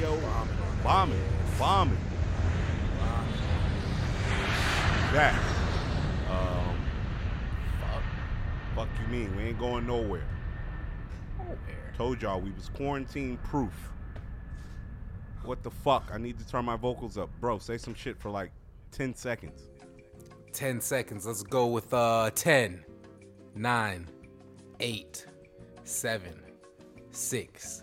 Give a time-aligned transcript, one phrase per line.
[0.00, 0.20] Yo,
[0.82, 1.22] bombing,
[1.58, 1.98] bombing.
[5.12, 5.34] That.
[6.30, 6.76] Um,
[7.80, 8.02] fuck.
[8.74, 9.36] Fuck you mean?
[9.36, 10.26] We ain't going nowhere.
[11.96, 13.92] Told y'all we was quarantine proof.
[15.44, 16.10] What the fuck?
[16.12, 17.28] I need to turn my vocals up.
[17.40, 18.52] Bro, say some shit for like
[18.92, 19.68] 10 seconds.
[20.52, 21.26] 10 seconds.
[21.26, 22.82] Let's go with uh 10,
[23.54, 24.08] 9,
[24.80, 25.26] 8,
[25.92, 26.32] 7,
[27.10, 27.82] 6,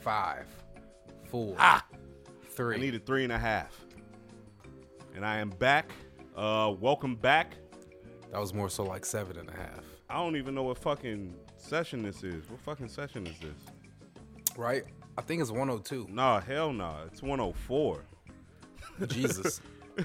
[0.00, 0.46] 5,
[1.30, 1.84] 4, Ah!
[2.50, 2.74] 3.
[2.76, 3.74] I needed three and a half.
[5.16, 5.90] And I am back.
[6.36, 7.54] Uh, welcome back.
[8.30, 9.82] that was more so like seven and a half.
[10.10, 12.48] I don't even know what fucking session this is.
[12.50, 14.54] What fucking session is this?
[14.54, 14.84] Right?
[15.16, 16.08] I think it's 102.
[16.10, 17.04] Nah, hell nah.
[17.06, 18.04] It's 104.
[19.08, 19.62] Jesus.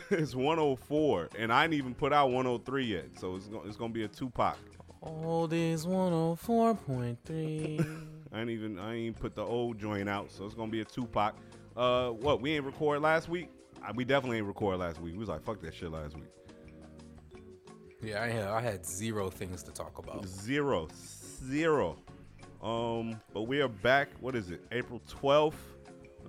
[0.09, 3.05] it's 104, and I ain't even put out 103 yet.
[3.19, 4.57] So it's gonna, it's gonna be a Tupac.
[5.05, 8.07] All this 104.3.
[8.33, 10.85] I ain't even I ain't put the old joint out, so it's gonna be a
[10.85, 11.35] Tupac.
[11.75, 13.49] Uh, what we ain't record last week?
[13.83, 15.11] I, we definitely ain't record last week.
[15.13, 16.29] We was like fuck that shit last week.
[18.01, 20.25] yeah, I had, I had zero things to talk about.
[20.25, 20.87] Zero,
[21.49, 21.97] zero.
[22.61, 24.07] Um, but we are back.
[24.21, 24.61] What is it?
[24.71, 25.53] April 12th.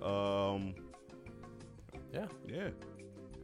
[0.03, 0.75] Um,
[2.13, 2.25] Yeah.
[2.45, 2.69] yeah.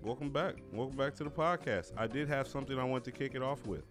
[0.04, 0.56] Welcome back.
[0.74, 1.94] Welcome back to the podcast.
[1.96, 3.86] I did have something I want to kick it off with.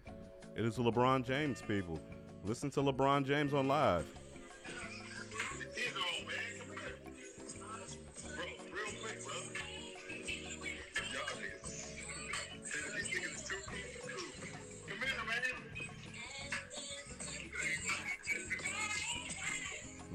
[0.61, 1.99] It is LeBron James, people.
[2.45, 4.05] Listen to LeBron James on live.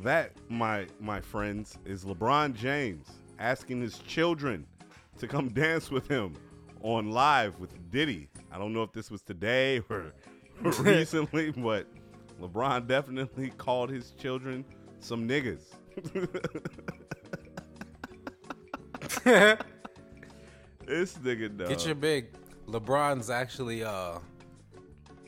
[0.03, 3.07] That, my my friends, is LeBron James
[3.39, 4.67] asking his children
[5.17, 6.35] to come dance with him
[6.83, 8.29] on live with Diddy.
[8.51, 10.13] I don't know if this was today or
[10.79, 11.87] recently, but
[12.41, 14.65] LeBron definitely called his children
[14.99, 15.61] some niggas.
[20.85, 21.69] this nigga dog.
[21.69, 22.27] Get your big.
[22.67, 24.19] LeBron's actually uh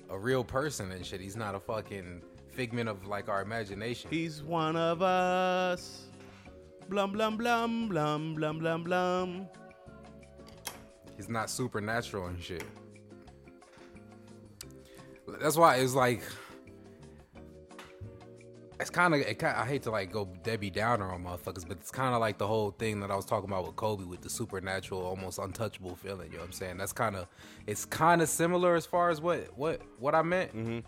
[0.09, 1.21] a real person and shit.
[1.21, 4.09] He's not a fucking figment of like our imagination.
[4.09, 6.05] He's one of us.
[6.89, 9.47] Blum blum blum blum blum blum blum.
[11.15, 12.63] He's not supernatural and shit.
[15.27, 16.21] That's why it's like
[18.79, 21.91] it's kind of it I hate to like go Debbie Downer on motherfuckers, but it's
[21.91, 24.29] kind of like the whole thing that I was talking about with Kobe with the
[24.29, 26.31] supernatural, almost untouchable feeling.
[26.31, 26.77] You know what I'm saying?
[26.77, 27.27] That's kind of
[27.65, 30.55] it's kind of similar as far as what what what I meant.
[30.55, 30.79] Mm-hmm.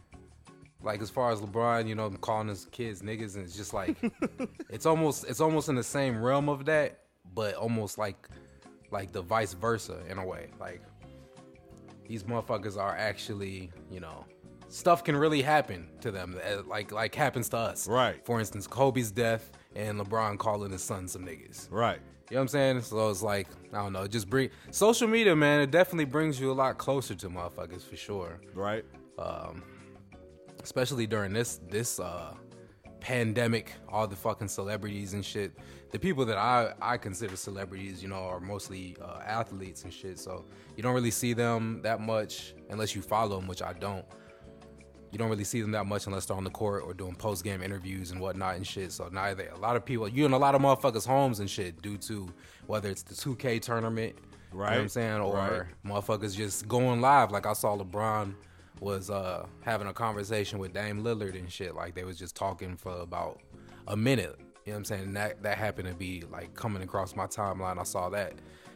[0.81, 3.97] Like as far as LeBron, you know, calling his kids niggas, and it's just like
[4.69, 6.99] it's almost it's almost in the same realm of that,
[7.33, 8.29] but almost like
[8.91, 10.49] like the vice versa in a way.
[10.59, 10.81] Like
[12.09, 14.25] these motherfuckers are actually, you know,
[14.67, 17.87] stuff can really happen to them, uh, like like happens to us.
[17.87, 18.25] Right.
[18.25, 21.67] For instance, Kobe's death and LeBron calling his son some niggas.
[21.71, 21.99] Right.
[22.29, 22.81] You know what I'm saying?
[22.81, 25.61] So it's like I don't know, just bring social media, man.
[25.61, 28.83] It definitely brings you a lot closer to motherfuckers for sure Right.
[29.19, 29.63] Um,
[30.63, 32.33] especially during this this uh
[32.99, 35.53] pandemic all the fucking celebrities and shit
[35.91, 40.19] the people that i i consider celebrities you know are mostly uh, athletes and shit
[40.19, 40.45] so
[40.75, 44.05] you don't really see them that much unless you follow them which i don't
[45.11, 47.43] you don't really see them that much unless they're on the court or doing post
[47.43, 48.91] game interviews and whatnot and shit.
[48.91, 51.49] So now they a lot of people you in a lot of motherfuckers' homes and
[51.49, 52.29] shit due to
[52.67, 54.15] whether it's the 2K tournament,
[54.51, 54.65] right?
[54.65, 55.19] You know what I'm saying?
[55.19, 55.63] Or right.
[55.85, 57.31] motherfuckers just going live.
[57.31, 58.35] Like I saw LeBron
[58.79, 61.75] was uh having a conversation with Dame Lillard and shit.
[61.75, 63.39] Like they was just talking for about
[63.87, 64.35] a minute.
[64.65, 65.03] You know what I'm saying?
[65.03, 67.79] And that that happened to be like coming across my timeline.
[67.79, 68.33] I saw that.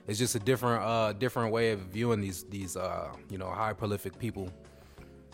[0.08, 3.74] It's just a different uh different way of viewing these these uh you know high
[3.74, 4.50] prolific people.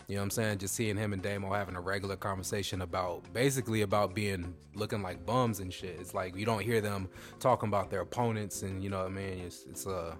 [0.06, 0.58] You know what I'm saying?
[0.58, 5.24] Just seeing him and Damo having a regular conversation about basically about being looking like
[5.24, 5.96] bums and shit.
[6.00, 7.08] It's like you don't hear them
[7.38, 9.38] talking about their opponents and you know what I mean.
[9.38, 10.14] It's it's uh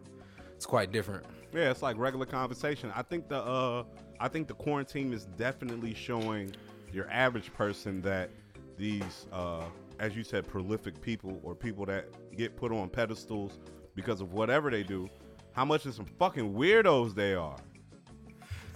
[0.54, 1.24] it's quite different.
[1.52, 2.92] Yeah, it's like regular conversation.
[2.94, 3.82] I think the uh
[4.20, 6.54] I think the quarantine is definitely showing
[6.92, 8.30] your average person that
[8.76, 9.64] these uh
[9.98, 12.06] as you said prolific people or people that
[12.36, 13.58] get put on pedestals
[13.94, 15.08] because of whatever they do,
[15.52, 17.56] how much of some fucking weirdos they are.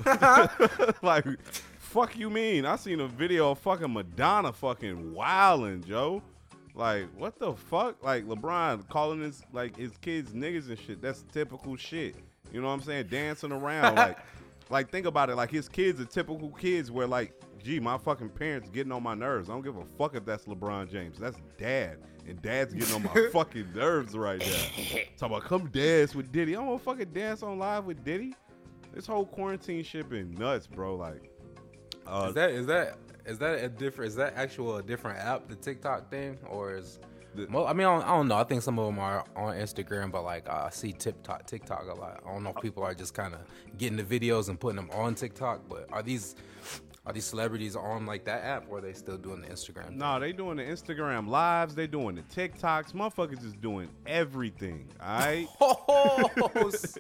[1.03, 1.25] like
[1.95, 2.67] fuck you mean?
[2.67, 6.23] I seen a video of fucking Madonna fucking wilding, Joe.
[6.75, 8.03] Like, what the fuck?
[8.03, 11.01] Like LeBron calling his like his kids niggas and shit.
[11.01, 12.17] That's typical shit.
[12.53, 13.07] You know what I'm saying?
[13.07, 14.19] Dancing around like
[14.71, 15.37] like think about it.
[15.37, 17.33] Like his kids are typical kids where like,
[17.63, 19.49] gee, my fucking parents getting on my nerves.
[19.49, 21.19] I don't give a fuck if that's LeBron James.
[21.19, 21.99] That's dad.
[22.27, 24.99] And dad's getting on my fucking nerves right now.
[25.19, 26.55] Talk about come dance with Diddy.
[26.55, 28.35] I don't wanna fucking dance on live with Diddy.
[28.95, 30.97] This whole quarantine shit been nuts, bro.
[30.97, 31.31] Like
[32.07, 34.09] uh, Is that is that is that a different?
[34.09, 36.99] Is that actual a different app, the TikTok thing, or is?
[37.35, 38.37] The- Mo- I mean, I don't, I don't know.
[38.37, 41.95] I think some of them are on Instagram, but like I see TikTok, TikTok a
[41.95, 42.23] lot.
[42.27, 43.41] I don't know if people are just kind of
[43.79, 45.63] getting the videos and putting them on TikTok.
[45.69, 46.37] But are these
[47.07, 49.89] are these celebrities on like that app, or are they still doing the Instagram?
[49.89, 49.99] thing?
[49.99, 51.75] No, they doing the Instagram lives.
[51.75, 52.93] They doing the TikToks.
[52.93, 54.89] Motherfuckers is doing everything.
[55.03, 55.47] All right.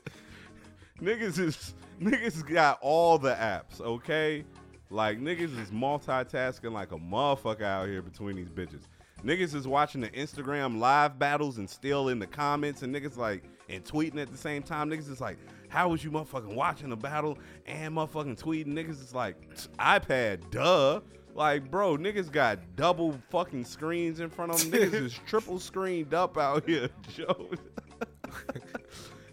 [1.00, 4.44] Niggas is niggas got all the apps, okay?
[4.90, 8.82] Like niggas is multitasking like a motherfucker out here between these bitches.
[9.24, 13.42] Niggas is watching the Instagram live battles and still in the comments and niggas like
[13.70, 14.90] and tweeting at the same time.
[14.90, 15.38] Niggas is like,
[15.68, 18.74] how was you motherfucking watching the battle and motherfucking tweeting?
[18.74, 19.36] Niggas is like,
[19.78, 21.00] iPad, duh.
[21.34, 24.78] Like, bro, niggas got double fucking screens in front of them.
[24.78, 27.50] Niggas is triple screened up out here, Joe.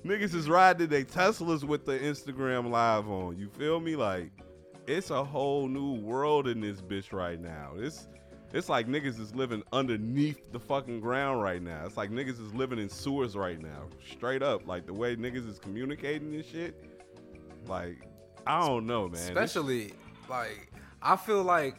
[0.06, 3.38] Niggas is riding their Teslas with the Instagram live on.
[3.38, 3.96] You feel me?
[3.96, 4.32] Like,
[4.88, 7.74] it's a whole new world in this bitch right now.
[7.78, 8.08] It's
[8.54, 11.84] it's like niggas is living underneath the fucking ground right now.
[11.86, 13.88] It's like niggas is living in sewers right now.
[14.12, 14.68] Straight up.
[14.68, 16.84] Like the way niggas is communicating and shit.
[17.68, 18.08] Like,
[18.48, 19.12] I don't know, man.
[19.12, 19.94] This- especially
[20.30, 20.72] like
[21.02, 21.76] I feel like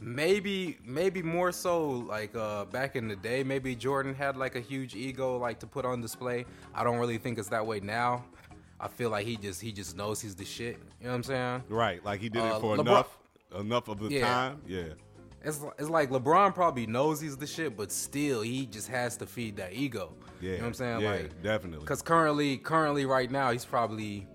[0.00, 4.60] maybe maybe more so like uh back in the day maybe Jordan had like a
[4.60, 6.44] huge ego like to put on display.
[6.74, 8.24] I don't really think it's that way now.
[8.78, 10.76] I feel like he just he just knows he's the shit.
[11.00, 11.62] You know what I'm saying?
[11.70, 12.04] right.
[12.04, 13.18] Like he did Uh, it for LeBron- enough
[13.58, 14.26] enough of the Yeah.
[14.28, 14.60] time.
[14.66, 14.82] Yeah.
[15.46, 19.26] It's it's like LeBron probably knows he's the shit, but still he just has to
[19.26, 20.12] feed that ego.
[20.40, 20.50] Yeah.
[20.50, 21.00] You know what I'm saying?
[21.00, 21.80] Yeah, like definitely.
[21.84, 24.26] Because currently, currently, right now, he's probably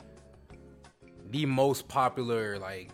[1.29, 2.91] the most popular like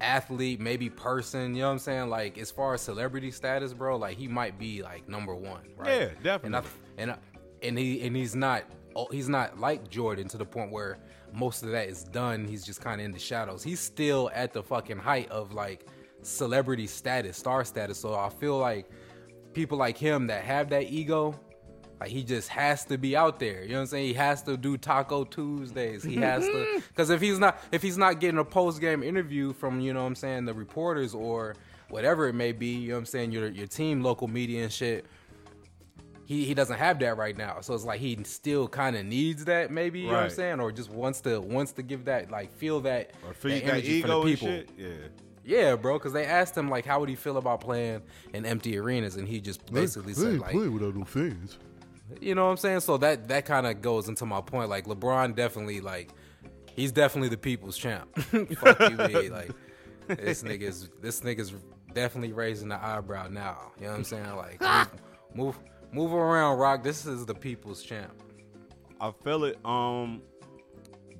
[0.00, 1.54] athlete, maybe person.
[1.54, 2.08] You know what I'm saying?
[2.08, 5.62] Like as far as celebrity status, bro, like he might be like number one.
[5.76, 6.12] Right?
[6.22, 6.70] Yeah, And I, definitely.
[6.98, 7.16] and I,
[7.62, 8.64] and he and he's not
[8.94, 10.98] oh, he's not like Jordan to the point where
[11.32, 12.46] most of that is done.
[12.46, 13.62] He's just kind of in the shadows.
[13.62, 15.86] He's still at the fucking height of like
[16.22, 17.98] celebrity status, star status.
[17.98, 18.88] So I feel like
[19.52, 21.38] people like him that have that ego,
[22.00, 23.62] like he just has to be out there.
[23.62, 24.06] You know what I'm saying?
[24.06, 26.02] He has to do Taco Tuesdays.
[26.02, 29.52] He has to because if he's not if he's not getting a post game interview
[29.52, 31.54] from you know what I'm saying the reporters or
[31.88, 34.72] whatever it may be, you know what I'm saying your your team, local media and
[34.72, 35.06] shit.
[36.24, 39.44] He, he doesn't have that right now, so it's like he still kind of needs
[39.46, 42.30] that, maybe you know what I'm saying, or just wants to wants to give that
[42.30, 44.48] like feel that Or feed that energy from ego people.
[44.48, 44.70] shit.
[44.78, 44.88] Yeah.
[45.44, 48.02] Yeah, bro, because they asked him like how would he feel about playing
[48.32, 51.58] in empty arenas, and he just basically said like, play without no fans.
[52.20, 52.80] you know what I'm saying?
[52.80, 54.68] So that that kind of goes into my point.
[54.68, 56.10] Like LeBron definitely like
[56.76, 58.14] he's definitely the people's champ.
[58.18, 58.96] Fuck you.
[59.32, 59.50] Like
[60.18, 61.52] this nigga's this nigga's
[61.94, 63.72] definitely raising the eyebrow now.
[63.78, 64.36] You know what I'm saying?
[64.36, 64.60] Like
[65.34, 65.58] move move,
[65.92, 66.82] move around, Rock.
[66.82, 68.12] This is the people's champ.
[69.00, 69.58] I feel it.
[69.64, 70.22] Um,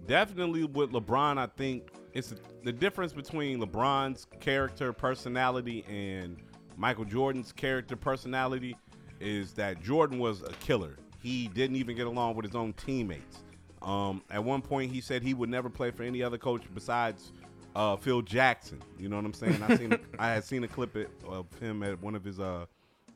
[0.07, 6.37] definitely with LeBron, I think it's the difference between LeBron's character personality and
[6.77, 8.77] Michael Jordan's character personality
[9.21, 10.97] is that Jordan was a killer.
[11.23, 13.45] He didn't even get along with his own teammates.
[13.83, 17.33] Um, at one point, he said he would never play for any other coach besides
[17.75, 18.81] uh, Phil Jackson.
[18.99, 19.63] You know what I'm saying?
[19.63, 22.67] I seen I had seen a clip it- of him at one of his uh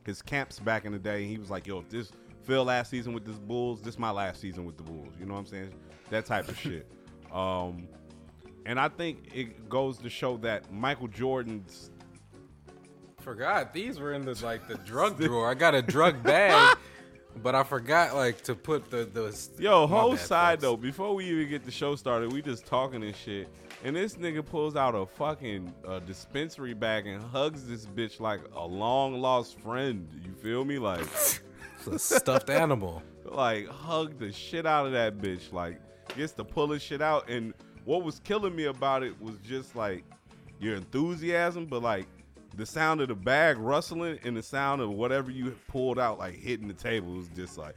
[0.05, 1.27] his camps back in the day.
[1.27, 2.13] He was like, "Yo, if this
[2.45, 5.35] Phil last season with this Bulls, this my last season with the Bulls." You know
[5.35, 5.73] what I'm saying?
[6.11, 6.87] That type of shit.
[7.33, 7.89] Um,
[8.67, 11.91] and I think it goes to show that Michael Jordan's
[13.21, 15.51] Forgot these were in the like the drug drawer.
[15.51, 16.79] I got a drug bag,
[17.43, 19.37] but I forgot like to put the the.
[19.61, 20.63] Yo, whole side folks.
[20.63, 23.49] though, before we even get the show started, we just talking and shit.
[23.83, 28.43] And this nigga pulls out a fucking uh, dispensary bag and hugs this bitch like
[28.55, 30.09] a long lost friend.
[30.25, 30.79] You feel me?
[30.79, 33.03] Like, It's a stuffed animal.
[33.25, 35.53] like hug the shit out of that bitch.
[35.53, 35.81] Like,
[36.17, 37.29] gets to pull his shit out.
[37.29, 37.55] And
[37.87, 40.05] what was killing me about it was just like
[40.61, 42.07] your enthusiasm, but like
[42.57, 46.35] the sound of the bag rustling and the sound of whatever you pulled out, like
[46.35, 47.75] hitting the table, was just like.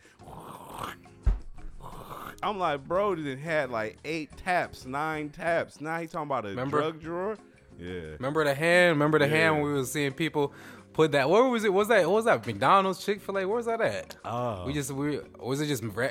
[2.41, 5.81] I'm like, bro, did it had like eight taps, nine taps.
[5.81, 6.79] Now he talking about a Remember?
[6.79, 7.37] drug drawer.
[7.77, 8.13] Yeah.
[8.17, 8.91] Remember the hand?
[8.91, 10.53] Remember the hand when we was seeing people
[10.93, 11.29] put that?
[11.29, 11.73] Where was it?
[11.73, 12.05] Was that?
[12.05, 12.45] What was that?
[12.47, 13.45] McDonald's, Chick Fil A?
[13.45, 14.15] Where was that at?
[14.23, 14.65] Oh.
[14.65, 16.07] We just we was it just ra-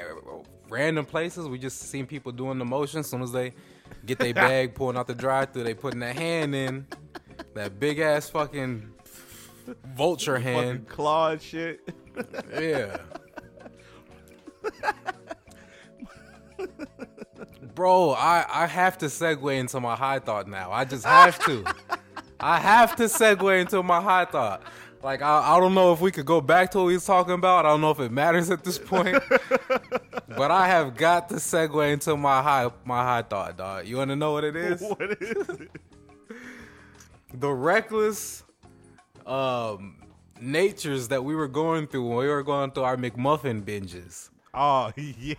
[0.68, 1.48] random places?
[1.48, 3.00] We just seen people doing the motion.
[3.00, 3.52] As soon as they
[4.06, 6.86] get their bag, pulling out the drive through, they putting that hand in
[7.54, 8.92] that big ass fucking
[9.96, 10.88] vulture Fucking hand.
[10.88, 11.80] claw and shit.
[12.58, 12.96] Yeah.
[17.74, 20.72] Bro, I, I have to segue into my high thought now.
[20.72, 21.64] I just have to.
[22.40, 24.62] I have to segue into my high thought.
[25.02, 27.34] Like I, I don't know if we could go back to what we was talking
[27.34, 27.64] about.
[27.64, 29.16] I don't know if it matters at this point.
[30.28, 33.86] but I have got to segue into my high my high thought, dog.
[33.86, 34.80] You wanna know what it is?
[34.98, 35.70] what is it?
[37.34, 38.42] the reckless
[39.26, 39.96] um
[40.40, 44.30] natures that we were going through when we were going through our McMuffin binges.
[44.54, 45.34] Oh yeah.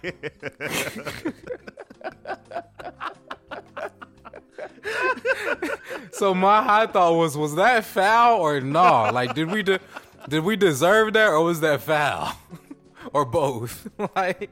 [6.12, 9.10] So my high thought was, was that foul or no?
[9.14, 9.80] Like, did we de-
[10.28, 12.34] did we deserve that or was that foul,
[13.14, 13.88] or both?
[14.16, 14.50] like,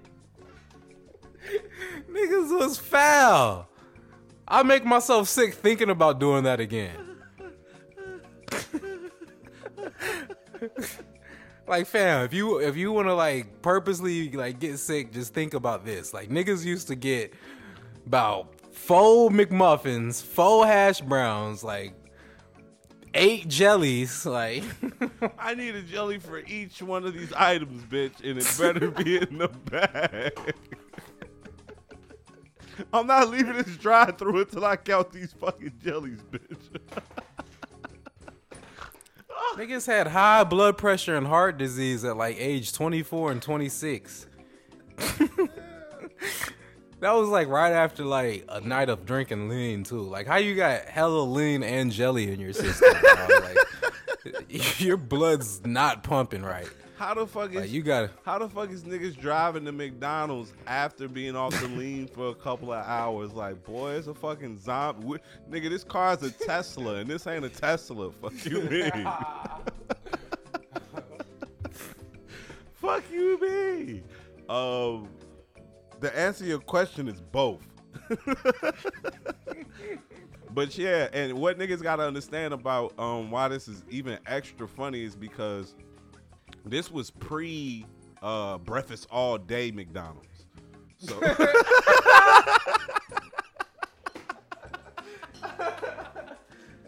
[2.09, 3.67] niggas was foul.
[4.47, 7.17] I make myself sick thinking about doing that again.
[11.67, 15.53] like, fam, if you if you want to like purposely like get sick, just think
[15.53, 16.13] about this.
[16.13, 17.33] Like, niggas used to get
[18.05, 21.93] about four McMuffins, four hash browns, like
[23.13, 24.63] eight jellies, like
[25.37, 29.17] I need a jelly for each one of these items, bitch, and it better be
[29.17, 30.53] in the bag.
[32.93, 36.79] I'm not leaving this drive through until I count these fucking jellies, bitch.
[39.55, 44.27] niggas had high blood pressure and heart disease at like age 24 and 26.
[46.99, 50.01] that was like right after like a night of drinking lean too.
[50.01, 52.89] Like how you got hella lean and jelly in your system?
[53.43, 53.57] like
[54.79, 56.67] your blood's not pumping right.
[56.97, 60.51] How the fuck is Like you got How the fuck is niggas driving to McDonald's
[60.65, 63.33] after being off the lean for a couple of hours?
[63.33, 65.19] Like, boy, it's a fucking zombie.
[65.49, 68.11] Nigga, this car's a Tesla, and this ain't a Tesla.
[68.21, 68.91] Fuck you, mean?
[72.73, 74.01] fuck you, me.
[74.49, 75.07] Um,
[75.99, 77.61] the answer to your question is both.
[80.53, 85.03] but yeah, and what niggas gotta understand about um why this is even extra funny
[85.03, 85.75] is because
[86.65, 87.85] this was pre
[88.21, 90.45] uh breakfast all day McDonald's.
[90.99, 91.19] So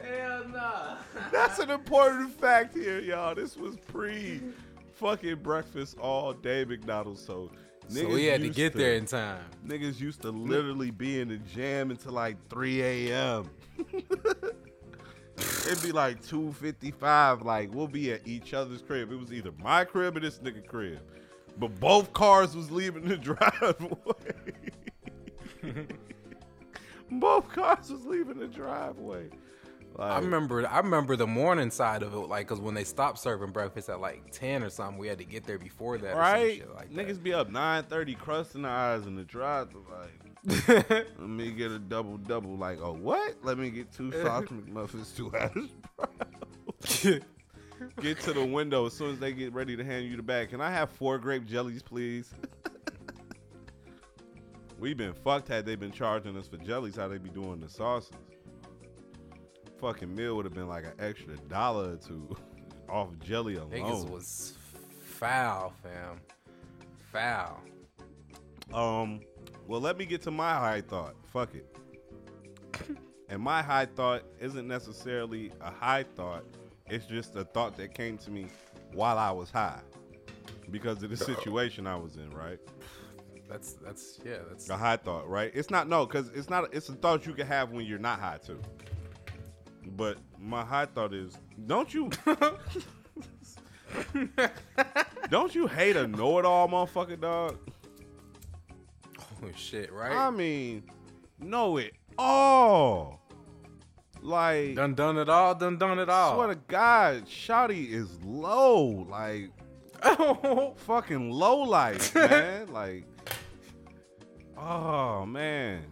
[0.02, 0.98] Hell nah.
[1.32, 3.36] that's an important fact here, y'all.
[3.36, 4.42] This was pre
[4.94, 7.24] fucking breakfast all day McDonald's.
[7.24, 7.52] So
[7.90, 9.44] So we had to get there in time.
[9.66, 13.50] Niggas used to literally be in the jam until like 3 a.m.
[15.38, 17.44] It'd be like 2.55.
[17.44, 19.12] Like, we'll be at each other's crib.
[19.12, 21.00] It was either my crib or this nigga crib.
[21.58, 23.88] But both cars was leaving the driveway.
[27.12, 29.30] both cars was leaving the driveway.
[30.00, 33.20] Like, I remember I remember the morning side of it, like, cause when they stopped
[33.20, 36.16] serving breakfast at like ten or something, we had to get there before that.
[36.16, 36.64] Right?
[36.74, 39.76] like Niggas be up 9.30 crusting the eyes in the drive.
[39.76, 41.08] Like, that.
[41.20, 42.56] let me get a double double.
[42.56, 43.36] Like, oh, what?
[43.44, 47.20] Let me get two sausage McMuffins, two hash.
[48.02, 50.50] Get to the window as soon as they get ready to hand you the bag.
[50.50, 52.34] Can I have four grape jellies, please?
[54.78, 57.70] We've been fucked had they been charging us for jellies, how they be doing the
[57.70, 58.12] sauces.
[59.82, 62.36] Fucking meal would have been like an extra dollar or two
[62.90, 63.72] off jelly alone.
[63.72, 64.58] Niggas was
[65.02, 66.20] foul, fam.
[67.12, 67.62] Foul.
[68.74, 69.22] Um,
[69.68, 71.16] well, let me get to my high thought.
[71.32, 71.78] Fuck it.
[73.30, 76.44] and my high thought isn't necessarily a high thought.
[76.88, 78.48] It's just a thought that came to me
[78.94, 79.82] while I was high
[80.72, 82.60] because of the situation I was in, right?
[83.48, 84.38] That's that's yeah.
[84.48, 85.52] That's a high thought, right?
[85.54, 86.74] It's not no, because it's not.
[86.74, 88.62] It's a thought you can have when you're not high too.
[89.96, 92.10] But my high thought is, don't you,
[95.30, 97.58] don't you hate a know-it-all motherfucker, dog?
[99.44, 100.12] oh shit, right?
[100.12, 100.84] I mean,
[101.40, 103.22] know it all.
[104.22, 105.56] Like, done done it all.
[105.56, 106.36] Done done it all.
[106.36, 109.08] swear to God, Shotty is low.
[109.10, 109.52] Like,
[110.80, 112.68] fucking low life, man.
[112.72, 113.06] like,
[114.58, 115.86] oh man.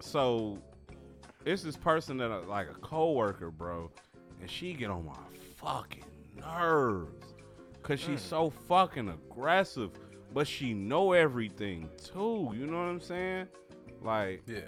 [0.00, 0.58] So,
[1.44, 3.90] it's this person that uh, like a coworker, bro,
[4.40, 5.14] and she get on my
[5.56, 6.04] fucking
[6.38, 7.34] nerves,
[7.82, 9.90] cause she's so fucking aggressive,
[10.32, 12.52] but she know everything too.
[12.54, 13.48] You know what I'm saying?
[14.02, 14.60] Like, yeah.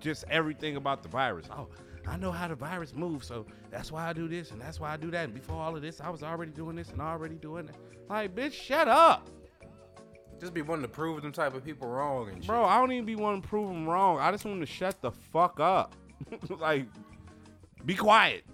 [0.00, 1.46] just everything about the virus.
[1.50, 1.68] Oh,
[2.06, 4.92] I know how the virus moves, so that's why I do this and that's why
[4.92, 5.24] I do that.
[5.24, 7.76] And before all of this, I was already doing this and already doing that.
[8.08, 9.28] Like, bitch, shut up.
[10.40, 12.46] Just be wanting to prove them type of people wrong and shit.
[12.46, 14.18] Bro, I don't even be wanting to prove them wrong.
[14.18, 15.96] I just want to shut the fuck up.
[16.48, 16.86] like,
[17.84, 18.44] be quiet.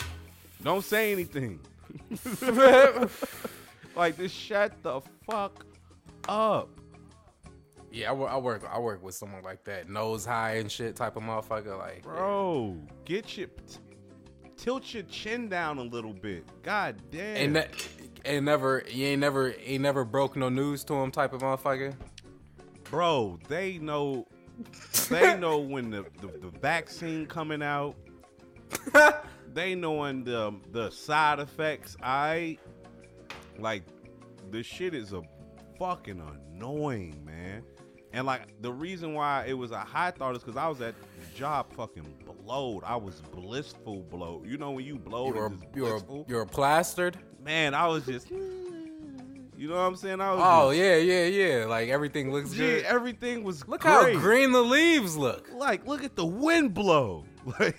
[0.63, 1.61] Don't say anything.
[3.97, 5.67] like, just shut the fuck
[6.29, 6.69] up.
[7.93, 8.69] Yeah, I, I work.
[8.71, 11.79] I work with someone like that, nose high and shit type of motherfucker.
[11.79, 13.49] Like, Bro, get your.
[14.57, 16.45] Tilt your chin down a little bit.
[16.63, 17.37] God damn.
[17.37, 17.71] and that,
[18.25, 21.95] and never, you ain't never, ain't never broke no news to him type of motherfucker.
[22.85, 24.27] bro they know
[25.09, 27.97] they know when the, the, the vaccine coming out
[29.55, 31.97] they knowing the the side effects.
[32.03, 32.59] I
[33.59, 33.85] like
[34.51, 35.23] this shit is a
[35.79, 37.63] fucking annoying, man.
[38.13, 40.95] And like the reason why it was a high thought is because I was at
[41.01, 42.07] the job fucking
[42.45, 42.85] blowed.
[42.85, 44.47] I was blissful blowed.
[44.47, 46.27] You know when you blowed, you're, it's you were blissful.
[46.29, 47.19] you were plastered.
[47.45, 48.31] Man, I was just.
[49.57, 50.21] You know what I'm saying?
[50.21, 50.41] I was.
[50.45, 51.25] Oh just, yeah, yeah,
[51.59, 51.65] yeah.
[51.67, 52.85] Like everything looks Gee, good.
[52.85, 54.15] everything was Look great.
[54.15, 55.49] how green the leaves look.
[55.55, 57.25] Like, look at the wind blow.
[57.61, 57.79] Like,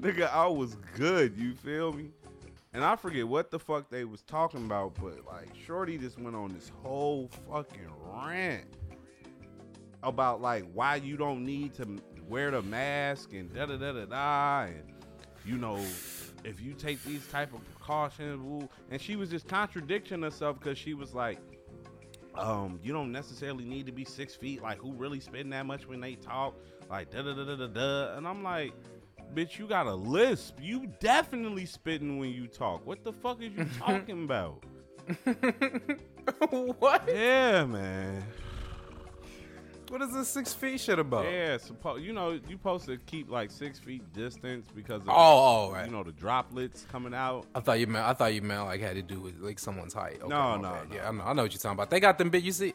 [0.00, 1.36] nigga, I was good.
[1.36, 2.08] You feel me?
[2.72, 6.36] And I forget what the fuck they was talking about, but like, Shorty just went
[6.36, 8.64] on this whole fucking rant
[10.02, 14.04] about like why you don't need to wear the mask and da da da da
[14.06, 14.82] da, and
[15.44, 15.82] you know,
[16.46, 20.94] if you take these type of precautions, and she was just contradicting herself because she
[20.94, 21.38] was like
[22.38, 24.62] um, you don't necessarily need to be six feet.
[24.62, 26.54] Like, who really spitting that much when they talk?
[26.90, 28.16] Like, da da da da da da.
[28.16, 28.72] And I'm like,
[29.34, 30.58] bitch, you got a lisp.
[30.60, 32.86] You definitely spitting when you talk.
[32.86, 34.64] What the fuck is you talking about?
[36.78, 37.08] what?
[37.08, 38.24] yeah, man.
[39.88, 41.24] What is this six feet shit about?
[41.24, 45.14] Yeah, suppo- you know, you supposed to keep like six feet distance because of, Oh,
[45.68, 45.86] oh, right.
[45.86, 47.46] you know, the droplets coming out.
[47.54, 49.94] I thought you meant I thought you meant like had to do with like someone's
[49.94, 50.18] height.
[50.20, 50.94] Okay, No, no, no.
[50.94, 51.90] Yeah, I know, I know what you're talking about.
[51.90, 52.44] They got them big.
[52.44, 52.72] You see,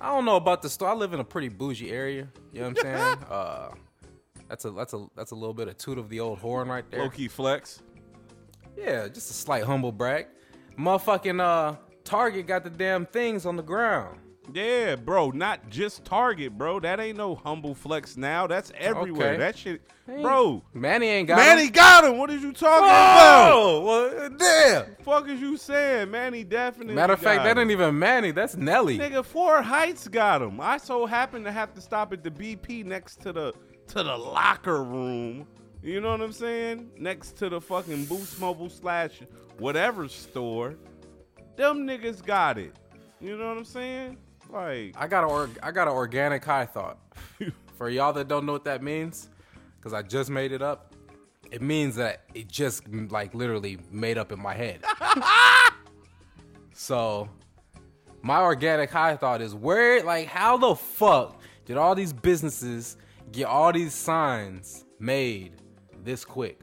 [0.00, 0.88] I don't know about the store.
[0.88, 2.28] I live in a pretty bougie area.
[2.52, 3.24] You know what I'm saying?
[3.30, 3.68] uh,
[4.48, 6.84] that's a that's a that's a little bit of toot of the old horn right
[6.90, 7.00] there.
[7.00, 7.80] Low key flex.
[8.76, 10.26] Yeah, just a slight humble brag.
[10.78, 14.18] Motherfucking uh, Target got the damn things on the ground.
[14.52, 16.80] Yeah, bro, not just Target, bro.
[16.80, 18.46] That ain't no humble flex now.
[18.46, 19.30] That's everywhere.
[19.32, 19.38] Okay.
[19.38, 20.62] That shit, Hey, bro.
[20.74, 21.36] Manny ain't got.
[21.36, 21.72] Manny him.
[21.72, 22.18] got him.
[22.18, 23.52] What is you talking about?
[23.52, 24.96] Oh, well, damn.
[25.04, 26.10] Fuck is you saying?
[26.10, 26.94] Manny definitely.
[26.94, 27.58] Matter of fact, got that him.
[27.62, 28.32] ain't even Manny.
[28.32, 28.98] That's Nelly.
[28.98, 30.60] Nigga, Four Heights got him.
[30.60, 33.52] I so happened to have to stop at the BP next to the
[33.88, 35.46] to the locker room.
[35.82, 36.90] You know what I'm saying?
[36.98, 39.20] Next to the fucking Boost Mobile slash
[39.58, 40.74] whatever store.
[41.56, 42.74] Them niggas got it.
[43.20, 44.16] You know what I'm saying?
[44.52, 46.98] Like, I got a or- I got an organic high thought.
[47.76, 49.30] For y'all that don't know what that means,
[49.76, 50.94] because I just made it up,
[51.50, 54.84] it means that it just like literally made up in my head.
[56.74, 57.28] so,
[58.22, 62.96] my organic high thought is where, like, how the fuck did all these businesses
[63.32, 65.54] get all these signs made
[66.04, 66.60] this quick?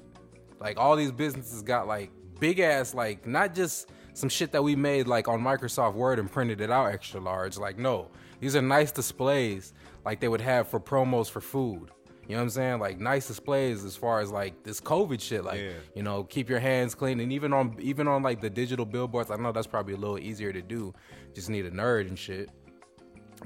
[0.60, 4.75] Like, all these businesses got like big ass, like, not just some shit that we
[4.75, 7.56] made like on Microsoft Word and printed it out extra large.
[7.58, 8.08] Like, no,
[8.39, 9.73] these are nice displays
[10.06, 11.91] like they would have for promos for food.
[12.27, 12.80] You know what I'm saying?
[12.80, 15.43] Like nice displays as far as like this COVID shit.
[15.45, 15.73] Like, Yeah.
[15.93, 17.19] you know, keep your hands clean.
[17.19, 20.17] And even on even on like the digital billboards, I know that's probably a little
[20.19, 20.93] easier to do.
[21.36, 22.49] Just need a nerd and shit.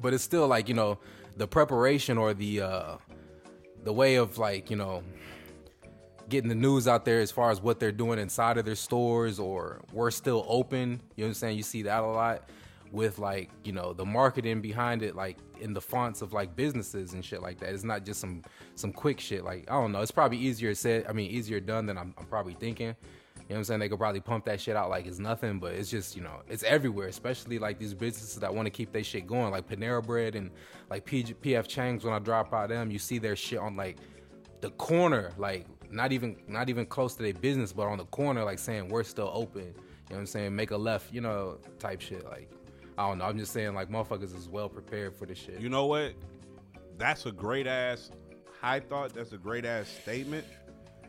[0.01, 0.97] But it's still like, you know,
[1.35, 2.95] the preparation or the uh
[3.83, 5.03] the way of like, you know,
[6.31, 9.39] getting the news out there as far as what they're doing inside of their stores
[9.39, 10.99] or we're still open.
[11.15, 11.57] You know what I'm saying?
[11.57, 12.49] You see that a lot
[12.91, 17.13] with like, you know, the marketing behind it, like in the fonts of like businesses
[17.13, 17.69] and shit like that.
[17.69, 18.43] It's not just some
[18.75, 19.43] some quick shit.
[19.43, 20.01] Like, I don't know.
[20.01, 22.95] It's probably easier said, I mean, easier done than I'm, I'm probably thinking.
[23.51, 23.79] You know what I'm saying?
[23.81, 26.41] They could probably pump that shit out like it's nothing, but it's just, you know,
[26.47, 30.05] it's everywhere, especially like these businesses that want to keep their shit going, like Panera
[30.05, 30.51] Bread and
[30.89, 33.97] like PF Chang's when I drop by them, you see their shit on like
[34.61, 38.43] the corner, like not even not even close to their business, but on the corner,
[38.43, 39.61] like saying we're still open.
[39.61, 39.73] You know
[40.09, 40.55] what I'm saying?
[40.55, 42.25] Make a left, you know, type shit.
[42.25, 42.49] Like
[42.97, 43.25] I don't know.
[43.25, 45.59] I'm just saying like motherfuckers is well prepared for this shit.
[45.59, 46.13] You know what?
[46.97, 48.11] That's a great ass
[48.61, 49.13] high thought.
[49.13, 50.45] That's a great ass statement.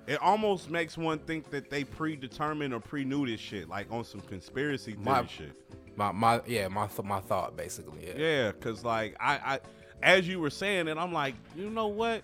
[0.07, 4.21] It almost makes one think that they predetermined or pre-knew this shit, like on some
[4.23, 5.53] conspiracy theory My- shit.
[5.97, 8.07] my my yeah, my th- my thought basically.
[8.09, 8.15] Yeah.
[8.17, 9.61] Yeah, cause like I, I,
[10.03, 12.23] as you were saying it, I'm like, you know what?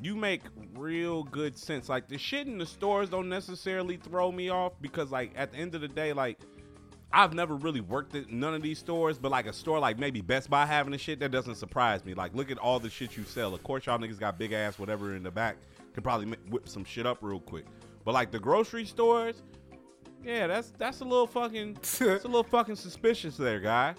[0.00, 0.42] You make
[0.74, 1.88] real good sense.
[1.88, 5.58] Like the shit in the stores don't necessarily throw me off because like at the
[5.58, 6.38] end of the day, like
[7.12, 10.20] I've never really worked at none of these stores, but like a store like maybe
[10.20, 12.14] Best Buy having the shit that doesn't surprise me.
[12.14, 13.54] Like look at all the shit you sell.
[13.54, 15.56] Of course, y'all niggas got big ass whatever in the back,
[15.94, 17.64] could probably whip some shit up real quick.
[18.04, 19.42] But like the grocery stores,
[20.24, 23.94] yeah, that's that's a little fucking, it's a little fucking suspicious there, guy.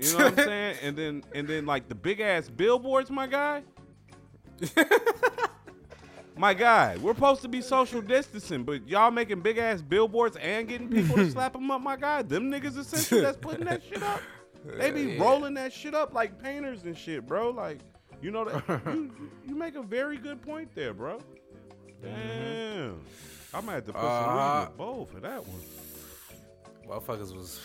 [0.00, 0.76] You know what I'm saying?
[0.82, 3.62] And then and then like the big ass billboards, my guy.
[6.36, 10.68] my guy, we're supposed to be social distancing, but y'all making big ass billboards and
[10.68, 12.22] getting people to slap them up, my guy.
[12.22, 14.20] Them niggas essentially that's putting that shit up.
[14.64, 15.22] They be Yeah.
[15.22, 17.50] rolling that shit up like painters and shit, bro.
[17.50, 17.78] Like,
[18.20, 19.12] you know that you,
[19.48, 21.20] you make a very good point there, bro.
[22.02, 23.00] Damn.
[23.54, 25.60] I might have to put some Uh, reason bowl for that one.
[26.88, 27.60] Motherfuckers was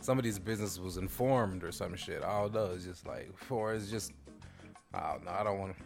[0.00, 2.22] some of these businesses was informed or some shit.
[2.22, 2.70] I don't know.
[2.74, 4.12] It's just like for it's just
[4.94, 5.30] I don't know.
[5.30, 5.82] I don't want to.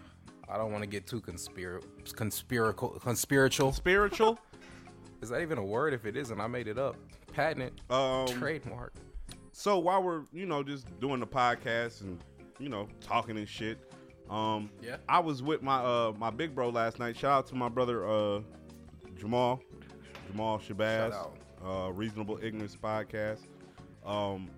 [0.49, 3.73] I don't want to get too conspir conspiracal conspiritual.
[3.73, 4.39] Spiritual.
[5.23, 5.95] Is that even a word?
[5.95, 6.97] If it isn't, I made it up.
[7.33, 7.95] Patent it.
[7.95, 8.93] Um, Trademark.
[9.53, 12.19] So while we're you know just doing the podcast and
[12.59, 13.79] you know talking and shit,
[14.29, 14.97] um, Yeah.
[15.09, 17.17] I was with my uh my big bro last night.
[17.17, 18.41] Shout out to my brother uh
[19.19, 19.61] Jamal,
[20.31, 23.41] Jamal Shabazz, Shout uh Reasonable Ignorance podcast.
[24.05, 24.51] Um,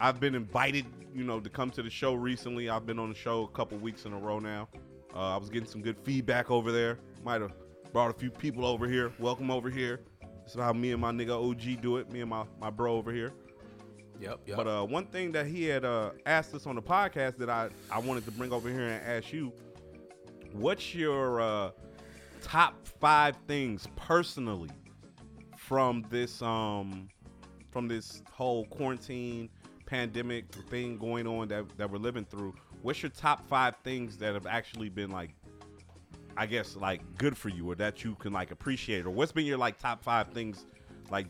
[0.00, 2.68] I've been invited, you know, to come to the show recently.
[2.68, 4.68] I've been on the show a couple weeks in a row now.
[5.14, 6.98] Uh, I was getting some good feedback over there.
[7.24, 7.52] Might have
[7.92, 9.12] brought a few people over here.
[9.18, 10.00] Welcome over here.
[10.44, 12.12] This is how me and my nigga OG do it.
[12.12, 13.32] Me and my, my bro over here.
[14.20, 14.40] Yep.
[14.46, 14.56] Yep.
[14.56, 17.70] But uh, one thing that he had uh, asked us on the podcast that I,
[17.90, 19.52] I wanted to bring over here and ask you,
[20.52, 21.70] what's your uh,
[22.42, 24.70] top five things personally
[25.56, 27.08] from this um
[27.72, 29.50] from this whole quarantine
[29.86, 32.54] pandemic thing going on that, that we're living through?
[32.82, 35.34] What's your top five things that have actually been like
[36.36, 39.46] I guess like good for you or that you can like appreciate or what's been
[39.46, 40.66] your like top five things
[41.10, 41.28] like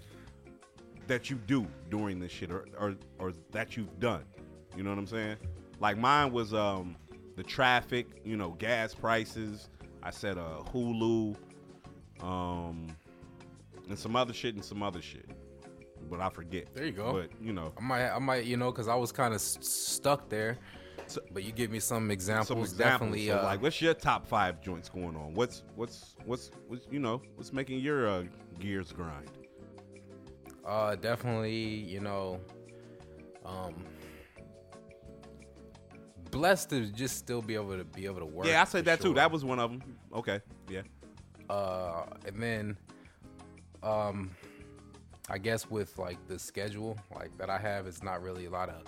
[1.06, 4.24] that you do during this shit or, or or that you've done.
[4.76, 5.36] You know what I'm saying?
[5.80, 6.96] Like mine was um
[7.36, 9.68] the traffic, you know, gas prices.
[10.02, 11.36] I said uh Hulu,
[12.20, 12.88] um
[13.88, 15.30] and some other shit and some other shit.
[16.08, 16.74] But I forget.
[16.74, 17.12] There you go.
[17.12, 19.58] But you know, I might, I might, you know, because I was kind of s-
[19.60, 20.58] stuck there.
[21.08, 22.48] So- but you give me some examples.
[22.48, 22.78] some examples.
[22.78, 25.34] Definitely, So, uh, like, what's your top five joints going on?
[25.34, 28.24] What's what's what's what's you know what's making your uh,
[28.58, 29.30] gears grind?
[30.64, 32.40] uh, definitely, you know,
[33.44, 33.84] um,
[36.30, 38.46] blessed to just still be able to be able to work.
[38.46, 39.14] yeah, I said that too.
[39.14, 39.82] That was one of them.
[40.14, 40.82] Okay, yeah.
[41.50, 42.76] uh, and then,
[43.82, 44.30] um,
[45.28, 48.68] I guess with like the schedule like that I have, it's not really a lot
[48.68, 48.82] of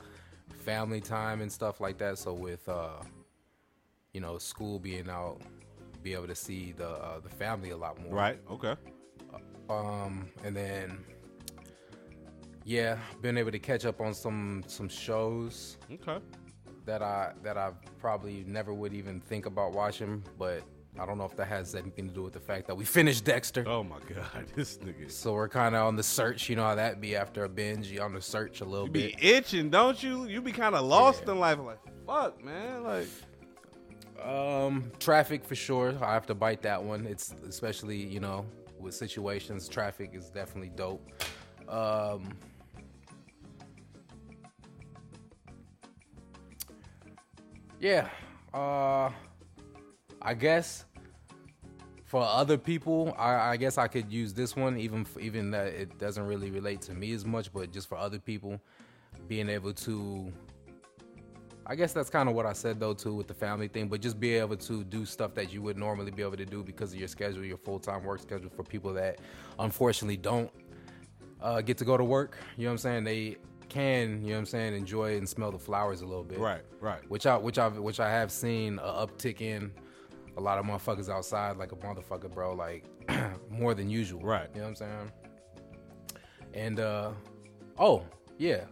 [0.65, 2.19] family time and stuff like that.
[2.19, 3.03] So with uh,
[4.13, 5.41] you know, school being out,
[6.03, 8.15] be able to see the uh, the family a lot more.
[8.15, 8.41] Right.
[8.51, 8.75] Okay.
[9.69, 11.05] Um, and then,
[12.65, 16.19] yeah, been able to catch up on some some shows Okay.
[16.87, 20.63] that I that I probably never would even think about watching, but
[21.01, 23.25] I don't know if that has anything to do with the fact that we finished
[23.25, 23.65] Dexter.
[23.69, 25.11] Oh my god, this nigga.
[25.11, 27.89] So we're kind of on the search, you know how that be after a binge,
[27.89, 29.23] you on the search a little You be bit.
[29.23, 30.27] itching, don't you?
[30.27, 31.33] You be kind of lost Yeah.
[31.33, 31.59] in life.
[31.61, 32.83] Like, fuck, man.
[32.85, 33.07] Like,
[34.25, 35.95] Um, traffic for sure.
[36.03, 37.07] I have to bite that one.
[37.07, 38.45] It's especially you know
[38.81, 41.09] with situations, traffic is definitely dope.
[41.69, 42.33] Um,
[47.81, 48.09] yeah.
[48.53, 49.11] Uh,
[50.23, 50.85] I guess
[52.05, 55.99] for other people, I, I guess I could use this one, even even that it
[55.99, 58.61] doesn't really relate to me as much, but just for other people,
[59.29, 60.33] being able to
[61.71, 64.01] I guess that's kind of what I said though too with the family thing, but
[64.01, 66.95] just be able to do stuff that you would normally be able to do because
[66.95, 68.49] of your schedule, your full time work schedule.
[68.49, 69.19] For people that
[69.59, 70.51] unfortunately don't
[71.43, 73.05] uh, get to go to work, you know what I'm saying?
[73.05, 73.37] They
[73.69, 76.39] can, you know what I'm saying, enjoy and smell the flowers a little bit.
[76.39, 77.07] right, right.
[77.11, 79.71] Which I which I which I have seen a uptick in
[80.39, 82.85] a lot of motherfuckers outside like a motherfucker, bro, like
[83.51, 84.23] more than usual.
[84.23, 84.49] Right.
[84.55, 85.13] You know what I'm saying?
[86.55, 87.11] And uh
[87.77, 88.05] oh,
[88.39, 88.65] yeah.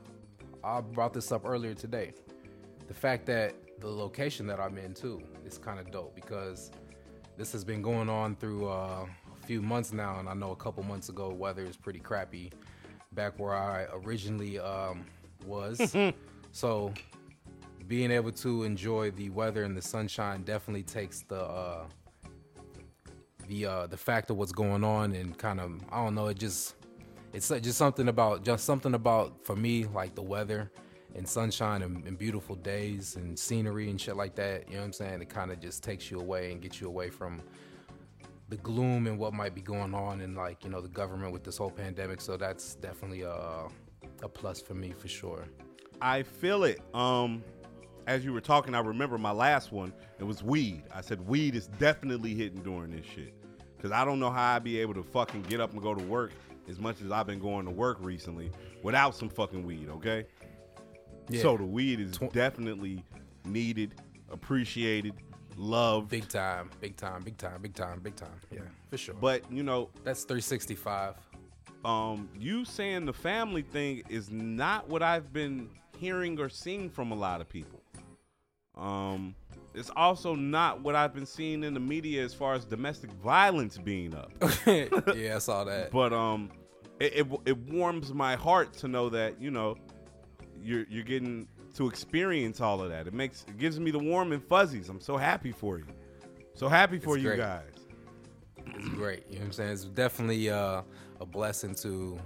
[0.62, 2.12] I brought this up earlier today.
[2.86, 6.70] The fact that the location that I'm in too is kind of dope because
[7.36, 10.56] this has been going on through uh, a few months now, and I know a
[10.56, 12.52] couple months ago weather is pretty crappy
[13.12, 15.04] back where I originally um,
[15.44, 15.94] was.
[16.52, 16.92] so
[17.86, 21.84] being able to enjoy the weather and the sunshine definitely takes the uh,
[23.48, 26.38] the uh, the fact of what's going on and kind of I don't know it
[26.38, 26.74] just
[27.32, 30.70] it's just something about just something about for me like the weather
[31.14, 34.86] and sunshine and, and beautiful days and scenery and shit like that you know what
[34.86, 37.40] i'm saying it kind of just takes you away and gets you away from
[38.48, 41.42] the gloom and what might be going on and like you know the government with
[41.42, 43.66] this whole pandemic so that's definitely a
[44.22, 45.46] a plus for me for sure
[46.00, 46.80] I feel it.
[46.94, 47.42] Um,
[48.06, 49.92] as you were talking, I remember my last one.
[50.18, 50.84] It was weed.
[50.94, 53.34] I said weed is definitely hitting during this shit.
[53.80, 56.02] Cause I don't know how I'd be able to fucking get up and go to
[56.04, 56.32] work
[56.68, 58.50] as much as I've been going to work recently
[58.82, 59.88] without some fucking weed.
[59.90, 60.26] Okay.
[61.28, 61.42] Yeah.
[61.42, 63.04] So the weed is Tw- definitely
[63.44, 63.94] needed,
[64.30, 65.12] appreciated,
[65.56, 66.08] loved.
[66.08, 69.62] big time big time big time big time big time yeah for sure But you
[69.62, 71.14] know, that's 365
[71.84, 77.12] um, you saying the family thing is not what I've been hearing or seeing from
[77.12, 77.75] a lot of people.
[78.76, 79.34] Um,
[79.74, 83.78] it's also not what I've been seeing in the media as far as domestic violence
[83.78, 84.32] being up.
[84.66, 86.50] yeah i saw that but um,
[87.00, 89.76] it, it it warms my heart to know that you know
[90.62, 93.06] you're you're getting to experience all of that.
[93.06, 94.88] It makes it gives me the warm and fuzzies.
[94.88, 95.84] I'm so happy for you.
[96.54, 97.38] So happy for It's you great.
[97.38, 97.72] guys.
[98.74, 99.24] it's great.
[99.28, 99.70] You know what I'm saying?
[99.72, 100.82] It's definitely uh,
[101.20, 102.18] a blessing to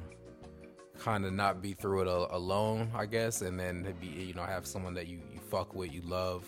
[0.99, 4.67] kind of not be through it alone, I guess, and then be you know have
[4.67, 6.45] someone that you you fuck with, you love,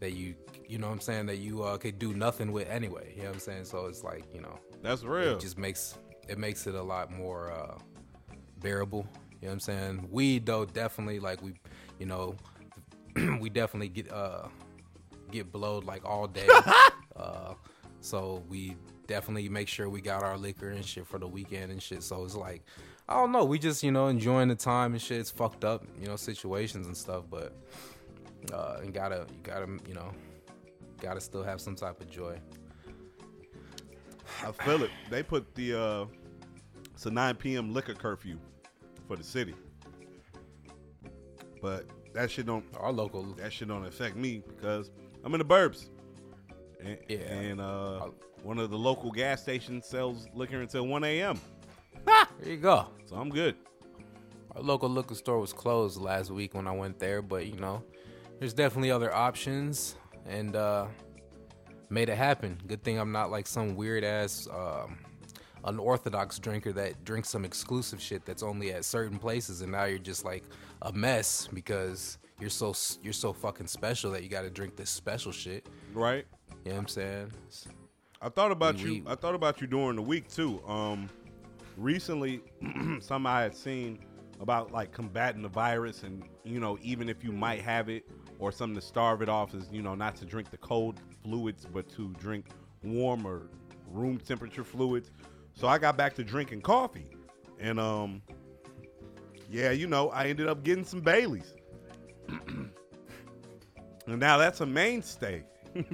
[0.00, 0.34] that you
[0.68, 3.12] you know what I'm saying that you uh, could do nothing with anyway.
[3.16, 3.64] You know what I'm saying?
[3.64, 5.34] So it's like you know That's real.
[5.34, 5.98] it just makes
[6.28, 7.78] it makes it a lot more uh,
[8.60, 9.06] bearable.
[9.40, 10.08] You know what I'm saying?
[10.10, 11.54] Weed though definitely like we,
[11.98, 12.36] you know,
[13.40, 14.48] we definitely get uh
[15.30, 16.48] get blowed like all day.
[17.16, 17.54] uh,
[18.00, 21.82] so we definitely make sure we got our liquor and shit for the weekend and
[21.82, 22.02] shit.
[22.02, 22.62] So it's like
[23.08, 25.18] I don't know, we just you know enjoying the time and shit.
[25.18, 27.56] It's fucked up, you know, situations and stuff, but
[28.52, 30.10] uh, you gotta you gotta you know
[31.00, 32.38] gotta still have some type of joy.
[34.46, 34.90] I feel it.
[35.10, 36.04] They put the uh
[36.92, 37.72] it's a 9 p.m.
[37.72, 38.38] liquor curfew
[39.06, 39.54] for the city.
[41.62, 44.90] But that shit don't Our local that shit don't affect me because
[45.24, 45.88] I'm in the burbs.
[46.82, 47.18] And, Yeah.
[47.18, 48.08] and uh
[48.42, 51.40] one of the local gas stations sells liquor until 1 a.m.
[52.06, 52.86] there you go.
[53.06, 53.56] So I'm good.
[54.54, 57.82] Our local liquor store was closed last week when I went there, but you know,
[58.38, 59.96] there's definitely other options
[60.26, 60.86] and uh
[61.90, 62.60] made it happen.
[62.66, 64.98] Good thing I'm not like some weird ass um
[65.64, 69.98] unorthodox drinker that drinks some exclusive shit that's only at certain places and now you're
[69.98, 70.44] just like
[70.82, 72.72] a mess because you're so
[73.02, 75.66] you're so fucking special that you got to drink this special shit.
[75.92, 76.24] Right?
[76.64, 77.32] You know what I'm saying?
[78.22, 79.04] I thought about We- you.
[79.06, 80.60] I thought about you during the week too.
[80.66, 81.08] Um,
[81.76, 82.40] recently,
[83.00, 83.98] some I had seen
[84.40, 88.04] about like combating the virus, and you know, even if you might have it
[88.38, 91.66] or something to starve it off, is you know not to drink the cold fluids,
[91.72, 92.46] but to drink
[92.82, 93.48] warm or
[93.90, 95.10] room temperature fluids.
[95.54, 97.08] So I got back to drinking coffee,
[97.58, 98.22] and um,
[99.50, 101.54] yeah, you know, I ended up getting some Baileys,
[102.28, 102.70] and
[104.06, 105.44] now that's a mainstay.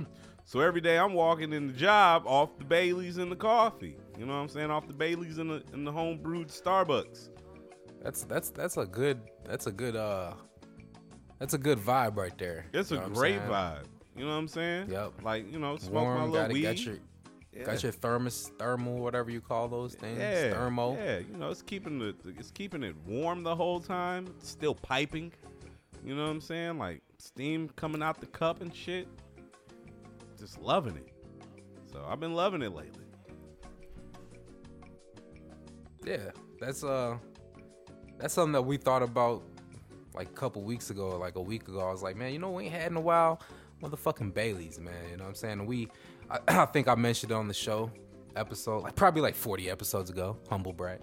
[0.47, 3.97] So every day I'm walking in the job off the Baileys and the coffee.
[4.19, 4.71] You know what I'm saying?
[4.71, 7.31] Off the Baileys and the and the home brewed Starbucks.
[8.05, 10.35] That's that's that's a good that's a good uh
[11.39, 12.67] that's a good vibe right there.
[12.75, 13.85] It's You a know great vibe.
[14.15, 14.91] You know what I'm saying?
[14.91, 15.23] Yep.
[15.23, 16.31] Like you know, smoke my warm.
[16.31, 16.63] little Got, weed.
[16.63, 16.97] got your
[17.55, 17.65] yeah.
[17.65, 20.19] got your thermos, thermal, whatever you call those things.
[20.19, 20.97] yeah, Thermo.
[20.97, 24.27] Yeah, you know, it's keeping the it's keeping it warm the whole time.
[24.39, 25.33] It's still piping.
[26.05, 26.79] You know what I'm saying?
[26.79, 29.09] Like steam coming out the cup and shit.
[30.39, 31.09] Just loving it.
[31.91, 33.01] So I've been loving it lately.
[36.05, 37.17] Yeah, that's uh,
[38.25, 39.43] that's something that we thought about
[40.15, 41.81] like a couple weeks ago, like a week ago.
[41.81, 43.39] I was like, man, you know, we ain't had in a while,
[43.83, 44.95] motherfucking Bailey's, man.
[45.11, 45.59] You know what I'm saying?
[45.59, 45.89] And we,
[46.31, 47.91] I, I think I mentioned it on the show
[48.35, 50.39] episode, like probably like 40 episodes ago.
[50.49, 51.01] Humble brag.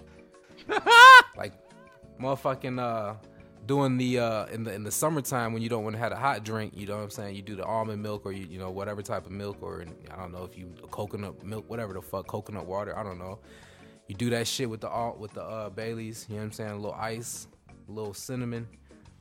[1.38, 1.54] like,
[2.20, 3.14] motherfucking uh,
[3.68, 6.16] doing the uh in the in the summertime when you don't want to have a
[6.16, 6.74] hot drink.
[6.76, 7.36] You know what I'm saying?
[7.36, 10.16] You do the almond milk or you you know whatever type of milk or I
[10.16, 12.98] don't know if you coconut milk, whatever the fuck, coconut water.
[12.98, 13.38] I don't know.
[14.12, 16.26] You do that shit with the all with the uh, Baileys.
[16.28, 16.72] You know what I'm saying?
[16.72, 17.48] A little ice,
[17.88, 18.68] a little cinnamon,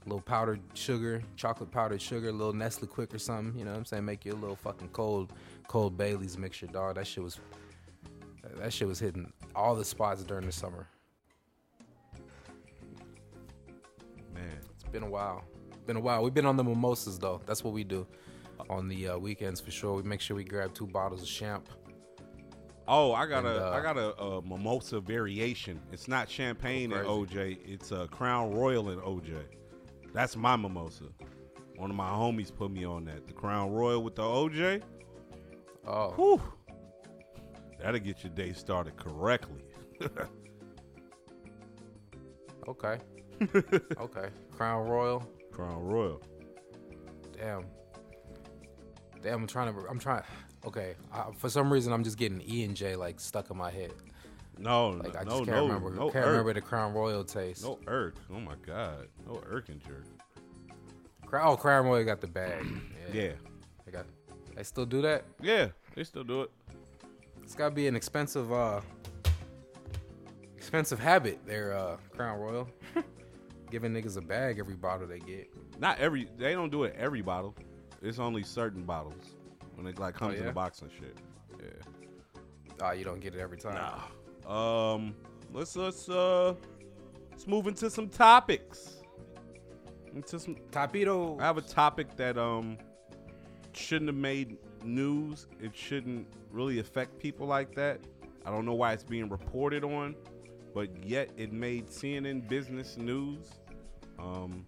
[0.05, 3.57] a little powdered sugar, chocolate powdered sugar, a little Nestle Quik or something.
[3.57, 4.05] You know what I'm saying?
[4.05, 5.33] Make you a little fucking cold,
[5.69, 6.97] cold Bailey's mixture, dog.
[6.97, 7.39] That shit was,
[8.57, 10.89] that shit was hitting all the spots during the summer.
[14.35, 14.59] Man.
[14.75, 15.45] It's been a while.
[15.87, 16.25] Been a while.
[16.25, 17.41] We've been on the mimosas though.
[17.47, 18.09] That's what we do
[18.69, 19.95] on the uh, weekends for sure.
[19.95, 21.69] We make sure we grab two bottles of champ.
[22.93, 25.81] Oh, I got And, a I uh, got a, a mimosa variation.
[25.93, 27.59] It's not champagne and OJ.
[27.65, 29.37] It's a Crown Royal and OJ.
[30.13, 31.05] That's my mimosa.
[31.77, 33.29] One of my homies put me on that.
[33.29, 34.83] The Crown Royal with the OJ.
[35.87, 36.43] Oh, Whew.
[37.81, 39.63] That'll get your day started correctly.
[42.69, 42.99] okay,
[44.01, 44.29] okay.
[44.51, 45.21] Crown Royal.
[45.53, 46.21] Crown Royal.
[47.39, 47.67] Damn.
[49.23, 49.81] Damn, I'm trying to.
[49.89, 50.25] I'm trying.
[50.65, 53.71] Okay, I, for some reason I'm just getting E and J like stuck in my
[53.71, 53.93] head.
[54.59, 55.91] No, Like I no, just can't no, remember.
[55.91, 56.31] no can't irk.
[56.33, 57.65] remember the Crown Royal taste.
[57.65, 58.17] No irk.
[58.31, 59.09] Oh my god.
[59.27, 60.05] No irk and jerk.
[61.25, 62.67] Crown, oh, Crown Royal got the bag.
[63.13, 63.23] Yeah.
[63.23, 63.33] Yeah.
[63.87, 64.07] They got.
[64.55, 65.25] They still do that.
[65.41, 65.69] Yeah.
[65.97, 66.51] They still do it.
[67.43, 68.81] It's gotta be an expensive, uh,
[70.57, 71.41] expensive habit.
[71.47, 72.69] There, uh, Crown Royal,
[73.71, 75.51] giving niggas a bag every bottle they get.
[75.81, 76.29] Not every.
[76.39, 77.57] They don't do it every bottle.
[78.03, 79.35] It's only certain bottles
[79.81, 80.51] when it like comes in Oh, yeah?
[80.51, 81.17] a box and shit.
[81.59, 82.43] Yeah.
[82.83, 83.75] Ah, you don't get it every time.
[84.47, 84.93] Nah.
[84.95, 85.15] Um,
[85.53, 86.55] let's let's uh
[87.31, 89.03] let's move into some topics.
[90.15, 90.57] Into some.
[90.71, 91.41] Tapito.
[91.41, 92.77] I have a topic that um
[93.73, 95.47] shouldn't have made news.
[95.63, 98.01] It shouldn't really affect people like that.
[98.45, 100.15] I don't know why it's being reported on,
[100.75, 103.47] but yet it made CNN Business News.
[104.19, 104.65] Um,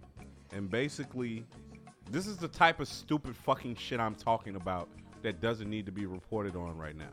[0.51, 1.45] and basically,
[2.09, 4.89] this is the type of stupid fucking shit I'm talking about
[5.23, 7.09] that doesn't need to be reported on right now.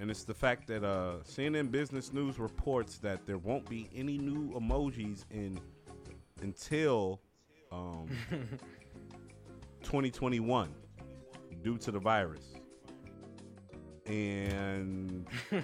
[0.00, 4.18] And it's the fact that uh, CNN Business News reports that there won't be any
[4.18, 5.60] new emojis in
[6.42, 7.20] until
[7.70, 8.08] um,
[9.82, 10.74] 2021
[11.62, 12.54] due to the virus.
[14.06, 15.26] And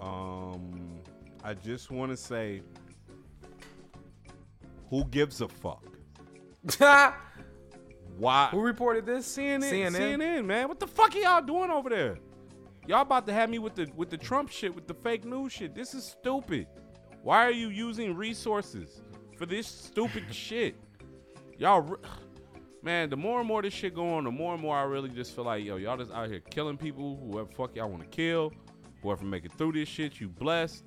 [0.00, 1.00] um,
[1.42, 2.62] I just want to say,
[4.90, 5.84] who gives a fuck?
[8.18, 8.48] Why?
[8.50, 9.26] Who reported this?
[9.26, 9.96] CNN, CNN.
[9.96, 10.68] CNN, man.
[10.68, 12.18] What the fuck are y'all doing over there?
[12.88, 15.52] Y'all about to have me with the with the Trump shit, with the fake news
[15.52, 15.74] shit.
[15.74, 16.66] This is stupid.
[17.22, 19.02] Why are you using resources
[19.36, 20.74] for this stupid shit?
[21.58, 21.98] Y'all, re-
[22.82, 23.08] man.
[23.08, 25.36] The more and more this shit go on, the more and more I really just
[25.36, 27.20] feel like, yo, y'all just out here killing people.
[27.30, 28.52] Whoever fuck y'all want to kill,
[29.02, 30.84] whoever make it through this shit, you blessed.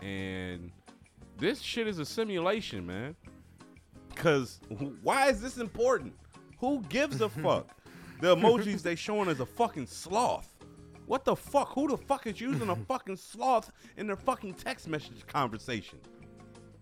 [0.00, 0.70] And
[1.36, 3.16] this shit is a simulation, man.
[4.14, 4.60] Cause
[5.02, 6.14] why is this important?
[6.60, 7.76] Who gives a fuck?
[8.20, 10.54] the emojis they showing is a fucking sloth.
[11.06, 11.72] What the fuck?
[11.74, 15.98] Who the fuck is using a fucking sloth in their fucking text message conversation?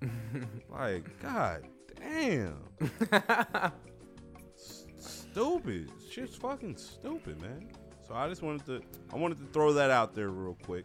[0.71, 1.65] like, god
[1.97, 2.59] damn.
[4.55, 5.91] S- stupid.
[6.11, 7.69] Shit's fucking stupid, man.
[8.07, 10.85] So I just wanted to I wanted to throw that out there real quick.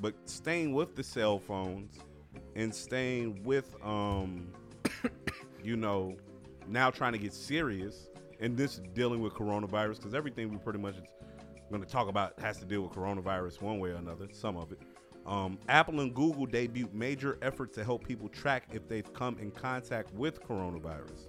[0.00, 1.98] But staying with the cell phones
[2.56, 4.48] and staying with um
[5.62, 6.16] you know,
[6.66, 8.09] now trying to get serious
[8.40, 10.96] and this dealing with coronavirus because everything we pretty much
[11.70, 14.72] going to talk about has to deal with coronavirus one way or another, some of
[14.72, 14.80] it.
[15.26, 19.50] Um, Apple and Google debuted major efforts to help people track if they've come in
[19.50, 21.28] contact with coronavirus.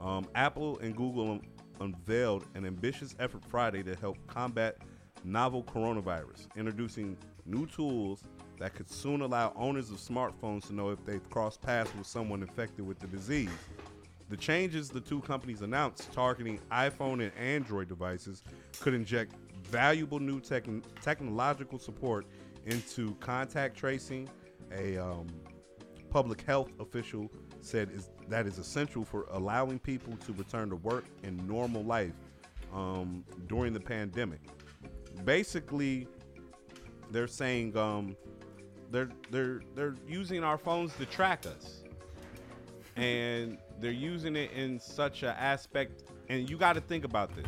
[0.00, 1.46] Um, Apple and Google un-
[1.80, 4.76] unveiled an ambitious effort Friday to help combat
[5.24, 7.16] novel coronavirus, introducing
[7.46, 8.22] new tools
[8.58, 12.42] that could soon allow owners of smartphones to know if they've crossed paths with someone
[12.42, 13.48] infected with the disease.
[14.28, 18.42] The changes the two companies announced targeting iPhone and Android devices
[18.80, 19.34] could inject
[19.64, 20.66] valuable new tech-
[21.02, 22.26] technological support
[22.66, 24.28] into contact tracing.
[24.72, 25.26] A um,
[26.10, 31.04] public health official said is that is essential for allowing people to return to work
[31.22, 32.14] and normal life
[32.72, 34.40] um, during the pandemic.
[35.24, 36.08] Basically,
[37.10, 38.16] they're saying um,
[38.90, 41.84] they're they're they're using our phones to track us
[42.96, 47.46] and they're using it in such an aspect and you got to think about this.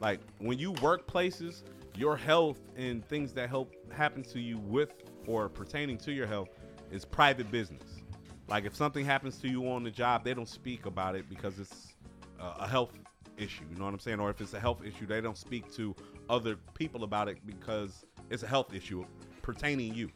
[0.00, 1.64] Like when you work places
[1.96, 4.90] your health and things that help happen to you with
[5.26, 6.48] or pertaining to your health
[6.90, 8.02] is private business.
[8.48, 11.58] Like if something happens to you on the job they don't speak about it because
[11.58, 11.94] it's
[12.40, 12.92] a health
[13.36, 14.20] issue you know what i'm saying?
[14.20, 15.94] Or if it's a health issue they don't speak to
[16.28, 19.04] other people about it because it's a health issue
[19.42, 20.08] pertaining you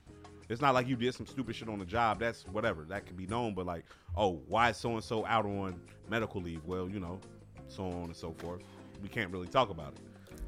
[0.49, 2.19] it's not like you did some stupid shit on the job.
[2.19, 2.85] That's whatever.
[2.85, 3.55] That could be known.
[3.55, 3.85] But like,
[4.17, 6.65] oh, why is so and so out on medical leave?
[6.65, 7.21] Well, you know,
[7.67, 8.63] so on and so forth.
[9.03, 10.01] We can't really talk about it.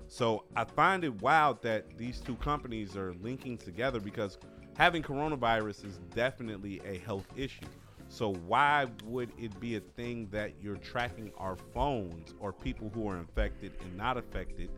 [0.09, 4.39] So I find it wild that these two companies are linking together because
[4.77, 7.67] having coronavirus is definitely a health issue.
[8.09, 13.09] So why would it be a thing that you're tracking our phones or people who
[13.09, 14.69] are infected and not affected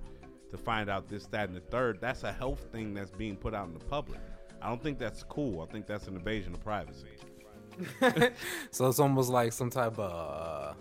[0.50, 1.98] to find out this, that, and the third?
[1.98, 4.20] That's a health thing that's being put out in the public.
[4.62, 5.60] I don't think that's cool.
[5.62, 7.08] I think that's an invasion of privacy.
[8.70, 10.74] So it's almost like some type of uh,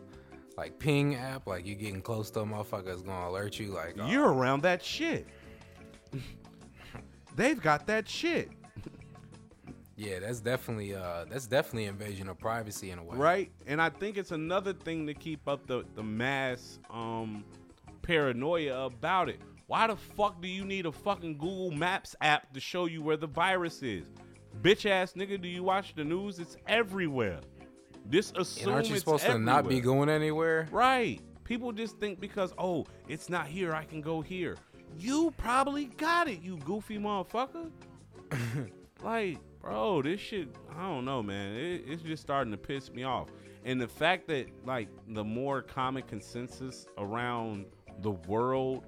[0.57, 1.47] like ping app.
[1.47, 3.67] Like you're getting close to a motherfucker is gonna alert you.
[3.67, 5.25] Like oh, You're around that shit.
[7.35, 8.51] They've got that shit,
[10.01, 13.15] yeah, that's definitely uh, that's definitely invasion of privacy in a way.
[13.17, 13.51] right?
[13.67, 17.43] And I think it's another thing to keep up the the mass um
[18.01, 19.39] paranoia about it.
[19.71, 23.15] Why the fuck do you need a fucking Google Maps app to show you where
[23.15, 24.03] the virus is?
[24.61, 26.39] Bitch ass nigga, do you watch the news?
[26.39, 27.39] It's everywhere.
[28.05, 30.67] This assume And aren't you supposed to not be going anywhere?
[30.71, 31.21] Right.
[31.45, 34.57] People just think because oh, it's not here, I can go here.
[34.99, 37.71] You probably got it, you goofy motherfucker.
[39.01, 41.55] like, bro, this shit, I don't know, man.
[41.55, 43.29] It, it's just starting to piss me off.
[43.63, 47.67] And the fact that like the more common consensus around
[48.01, 48.83] the world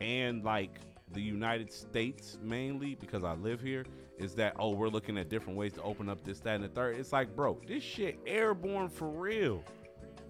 [0.00, 0.80] and like
[1.12, 3.84] the United States mainly because I live here
[4.18, 6.68] is that oh we're looking at different ways to open up this that and the
[6.68, 6.96] third.
[6.96, 9.62] It's like bro, this shit airborne for real,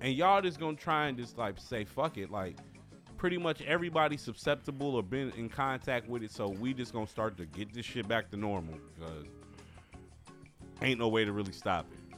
[0.01, 2.57] and y'all just gonna try and just like say fuck it like.
[3.17, 7.39] Pretty much everybody susceptible or been in contact with it, so we just gonna start
[7.39, 9.25] to get this shit back to normal because
[10.83, 12.15] ain't no way to really stop it.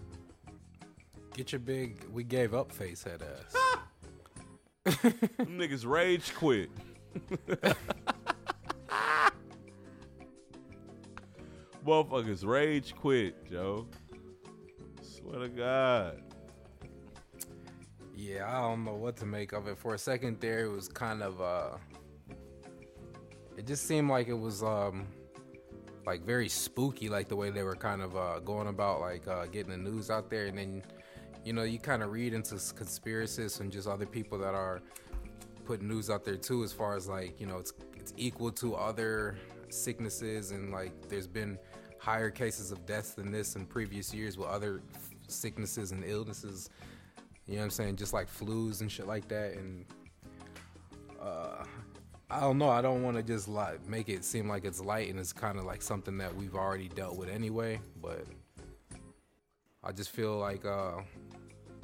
[1.36, 3.76] Get your big we gave up face head ass.
[5.38, 6.70] Niggas rage quit.
[11.87, 13.87] Motherfuckers rage quit, Joe.
[15.01, 16.23] Swear to God.
[18.14, 19.79] Yeah, I don't know what to make of it.
[19.79, 21.77] For a second there, it was kind of uh
[23.57, 25.07] it just seemed like it was um
[26.07, 29.47] like very spooky like the way they were kind of uh going about like uh
[29.47, 30.83] getting the news out there and then
[31.45, 34.83] you know, you kind of read into s- conspiracies and just other people that are
[35.67, 38.75] putting news out there too as far as like, you know, it's it's equal to
[38.75, 39.37] other
[39.69, 41.59] sicknesses and like there's been
[41.99, 44.81] higher cases of deaths than this in previous years with other
[45.29, 46.71] sicknesses and illnesses
[47.47, 47.97] you know what I'm saying?
[47.97, 49.55] Just like flus and shit like that.
[49.55, 49.85] And
[51.21, 51.64] uh,
[52.29, 52.69] I don't know.
[52.69, 55.59] I don't want to just like make it seem like it's light and it's kind
[55.59, 57.81] of like something that we've already dealt with anyway.
[58.03, 58.25] But
[59.85, 61.03] I just feel like uh,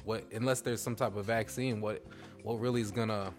[0.03, 2.05] what unless there's some type of vaccine, what
[2.43, 3.33] what really is gonna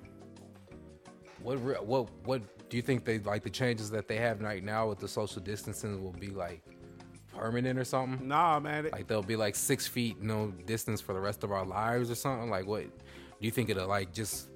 [1.44, 4.88] what what what do you think they like the changes that they have right now
[4.88, 6.62] with the social distancing will be like
[7.36, 8.26] permanent or something?
[8.26, 8.86] Nah, man.
[8.86, 12.10] it- Like they'll be like six feet no distance for the rest of our lives
[12.10, 12.50] or something.
[12.50, 12.82] Like what?
[12.84, 14.48] Do you think it'll like just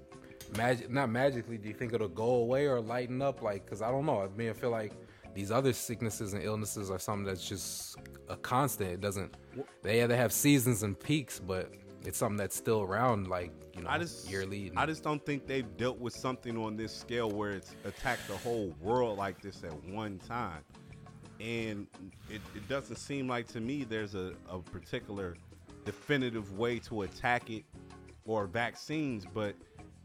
[0.57, 0.91] magic?
[0.91, 1.59] Not magically.
[1.59, 3.43] Do you think it'll go away or lighten up?
[3.43, 4.23] Like, cause I don't know.
[4.23, 4.93] I mean, I feel like
[5.35, 7.97] these other sicknesses and illnesses are something that's just
[8.29, 8.91] a constant.
[8.93, 9.37] It doesn't.
[9.83, 11.71] They they have seasons and peaks, but
[12.05, 13.29] it's something that's still around.
[13.29, 14.69] Like you know, I just yearly.
[14.69, 18.27] and- I just don't think they've dealt with something on this scale where it's attacked
[18.29, 20.63] the whole world like this at one time.
[21.41, 21.87] And
[22.29, 25.37] it, it doesn't seem like to me there's a, a particular
[25.85, 27.65] definitive way to attack it
[28.25, 29.25] or vaccines.
[29.33, 29.55] But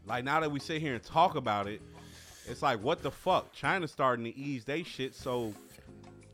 [0.06, 1.82] like now that we sit here and talk about it,
[2.46, 3.52] it's like what the fuck?
[3.52, 5.14] China's starting to ease they shit.
[5.14, 5.52] So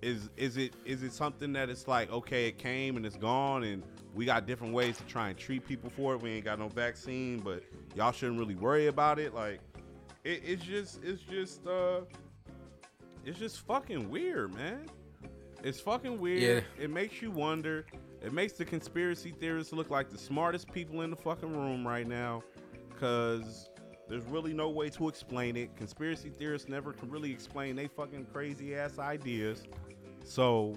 [0.02, 3.62] is is it is it something that it's like okay it came and it's gone
[3.64, 3.82] and
[4.14, 6.22] we got different ways to try and treat people for it.
[6.22, 7.62] We ain't got no vaccine but
[7.94, 9.34] y'all shouldn't really worry about it.
[9.34, 9.61] Like
[10.24, 12.00] it, it's just it's just uh
[13.24, 14.86] it's just fucking weird man.
[15.62, 16.42] It's fucking weird.
[16.78, 17.84] It makes you wonder.
[18.22, 22.06] It makes the conspiracy theorists look like the smartest people in the fucking room right
[22.06, 22.42] now
[22.88, 23.70] because
[24.08, 25.76] there's really no way to explain it.
[25.76, 29.62] Conspiracy theorists never can really explain they fucking crazy ass ideas.
[30.24, 30.76] So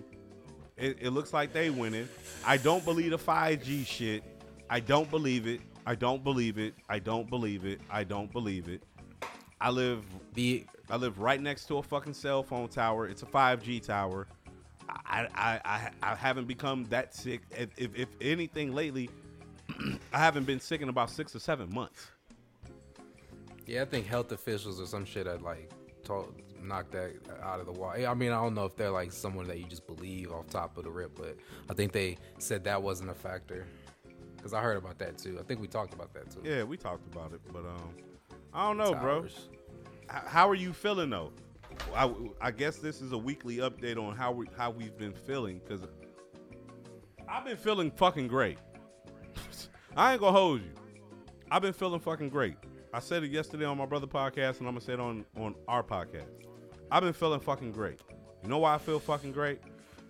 [0.78, 2.08] it, it looks like they winning.
[2.46, 4.24] I don't believe the 5G shit.
[4.70, 5.62] I don't believe it.
[5.86, 6.74] I don't believe it.
[6.90, 7.82] I don't believe it.
[7.90, 8.82] I don't believe it.
[9.60, 10.04] I live
[10.34, 13.08] the I live right next to a fucking cell phone tower.
[13.08, 14.28] It's a 5G tower.
[14.90, 17.42] I I I, I haven't become that sick.
[17.52, 19.10] If, if, if anything lately,
[20.14, 22.08] I haven't been sick in about six or seven months.
[23.66, 25.72] Yeah, I think health officials or some shit had like
[26.04, 26.34] told,
[26.64, 28.08] knocked that out of the water.
[28.08, 30.78] I mean, I don't know if they're like someone that you just believe off top
[30.78, 31.38] of the rip, but
[31.70, 33.66] I think they said that wasn't a factor.
[34.42, 35.38] Cause I heard about that too.
[35.40, 36.42] I think we talked about that too.
[36.44, 37.94] Yeah, we talked about it, but um,
[38.54, 39.22] I don't know, bro.
[39.22, 39.48] Towers.
[40.14, 41.32] H- how are you feeling though?
[41.96, 42.12] I,
[42.42, 45.88] I guess this is a weekly update on how we how we've been feeling because
[47.28, 48.58] I've been feeling fucking great.
[49.96, 50.72] I ain't gonna hold you.
[51.50, 52.58] I've been feeling fucking great.
[52.94, 55.56] I said it yesterday on my brother podcast, and I'm gonna say it on on
[55.68, 56.28] our podcast.
[56.94, 58.00] I've been feeling fucking great.
[58.44, 59.60] You know why I feel fucking great?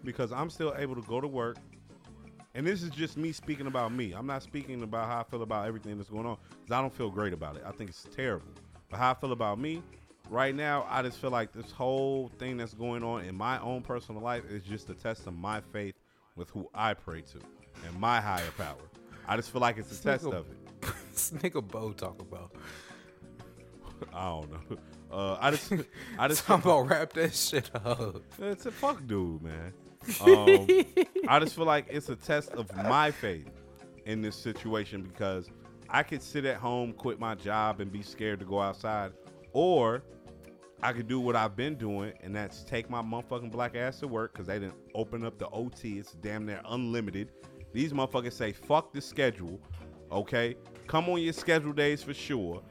[0.03, 1.55] Because I'm still able to go to work.
[2.55, 4.11] And this is just me speaking about me.
[4.11, 6.93] I'm not speaking about how I feel about everything that's going on because I don't
[6.93, 7.63] feel great about it.
[7.65, 8.49] I think it's terrible.
[8.89, 9.81] But how I feel about me
[10.29, 13.81] right now, I just feel like this whole thing that's going on in my own
[13.81, 15.95] personal life is just a test of my faith
[16.35, 17.39] with who I pray to
[17.87, 18.75] and my higher power.
[19.25, 20.57] I just feel like it's a test nigga- of it.
[21.13, 22.53] this nigga Bo talk about.
[24.13, 24.77] I don't know.
[25.11, 25.73] Uh, I just,
[26.19, 28.21] I just, about wrap that shit up.
[28.39, 29.73] It's a fuck dude, man.
[30.19, 30.67] Um,
[31.29, 33.49] I just feel like it's a test of my faith
[34.05, 35.49] in this situation because
[35.89, 39.13] I could sit at home, quit my job, and be scared to go outside,
[39.53, 40.03] or
[40.81, 44.07] I could do what I've been doing, and that's take my motherfucking black ass to
[44.07, 45.99] work because they didn't open up the OT.
[45.99, 47.31] It's damn near unlimited.
[47.71, 49.61] These motherfuckers say fuck the schedule,
[50.11, 50.55] okay?
[50.87, 52.61] Come on your schedule days for sure,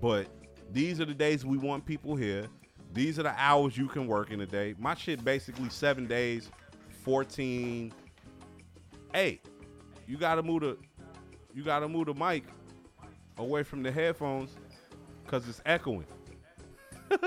[0.00, 0.28] but
[0.72, 2.46] these are the days we want people here.
[2.92, 4.74] These are the hours you can work in a day.
[4.78, 6.50] My shit basically seven days,
[7.04, 7.92] 14.
[9.12, 9.40] Hey,
[10.06, 10.78] you gotta move the
[11.54, 12.44] you gotta move the mic
[13.38, 14.50] away from the headphones
[15.24, 16.06] because it's echoing.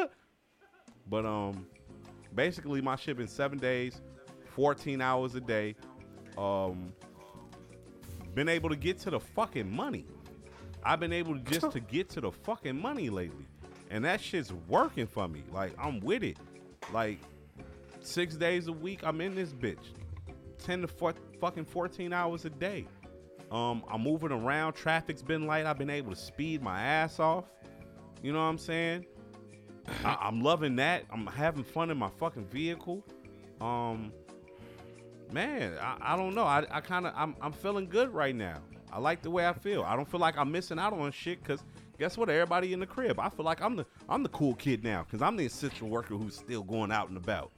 [1.07, 1.65] but um
[2.35, 4.01] basically my shit been seven days,
[4.55, 5.75] 14 hours a day.
[6.37, 6.93] Um
[8.33, 10.05] been able to get to the fucking money.
[10.83, 13.45] I've been able to just to get to the fucking money lately.
[13.89, 15.43] And that shit's working for me.
[15.51, 16.37] Like I'm with it.
[16.93, 17.19] Like
[18.01, 19.93] six days a week, I'm in this bitch.
[20.57, 22.87] Ten to four, fucking fourteen hours a day.
[23.51, 24.73] Um, I'm moving around.
[24.73, 25.65] Traffic's been light.
[25.65, 27.45] I've been able to speed my ass off.
[28.23, 29.05] You know what I'm saying?
[30.05, 31.03] I, I'm loving that.
[31.11, 33.03] I'm having fun in my fucking vehicle.
[33.59, 34.13] Um,
[35.33, 36.45] man, I, I don't know.
[36.45, 38.59] I, I kind of I'm I'm feeling good right now.
[38.91, 39.83] I like the way I feel.
[39.83, 41.63] I don't feel like I'm missing out on shit because
[41.97, 42.29] guess what?
[42.29, 43.19] Everybody in the crib.
[43.19, 46.15] I feel like I'm the I'm the cool kid now because I'm the essential worker
[46.15, 47.51] who's still going out and about.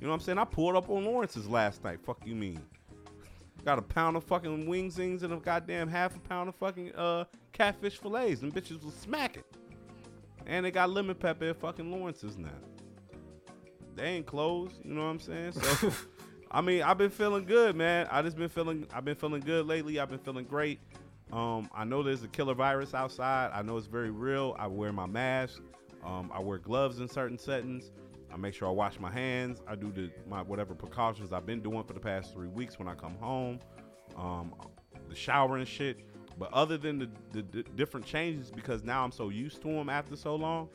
[0.00, 0.38] You know what I'm saying?
[0.38, 2.00] I pulled up on Lawrence's last night.
[2.04, 2.60] Fuck you mean?
[3.64, 6.92] Got a pound of fucking wings zings and a goddamn half a pound of fucking
[6.96, 8.40] uh catfish fillets.
[8.40, 9.44] Them bitches was smacking.
[10.46, 12.48] And they got lemon pepper at fucking Lawrence's now.
[13.94, 15.52] They ain't closed, you know what I'm saying?
[15.52, 15.92] So
[16.54, 18.06] I mean, I've been feeling good, man.
[18.10, 19.98] I just been feeling I've been feeling good lately.
[19.98, 20.80] I've been feeling great.
[21.32, 23.50] Um, I know there's a killer virus outside.
[23.54, 24.54] I know it's very real.
[24.58, 25.62] I wear my mask.
[26.04, 27.90] Um, I wear gloves in certain settings.
[28.30, 29.62] I make sure I wash my hands.
[29.66, 32.86] I do the my whatever precautions I've been doing for the past three weeks when
[32.86, 33.58] I come home.
[34.18, 34.54] Um,
[35.08, 36.00] the shower and shit.
[36.38, 39.88] But other than the, the, the different changes, because now I'm so used to them
[39.88, 40.68] after so long,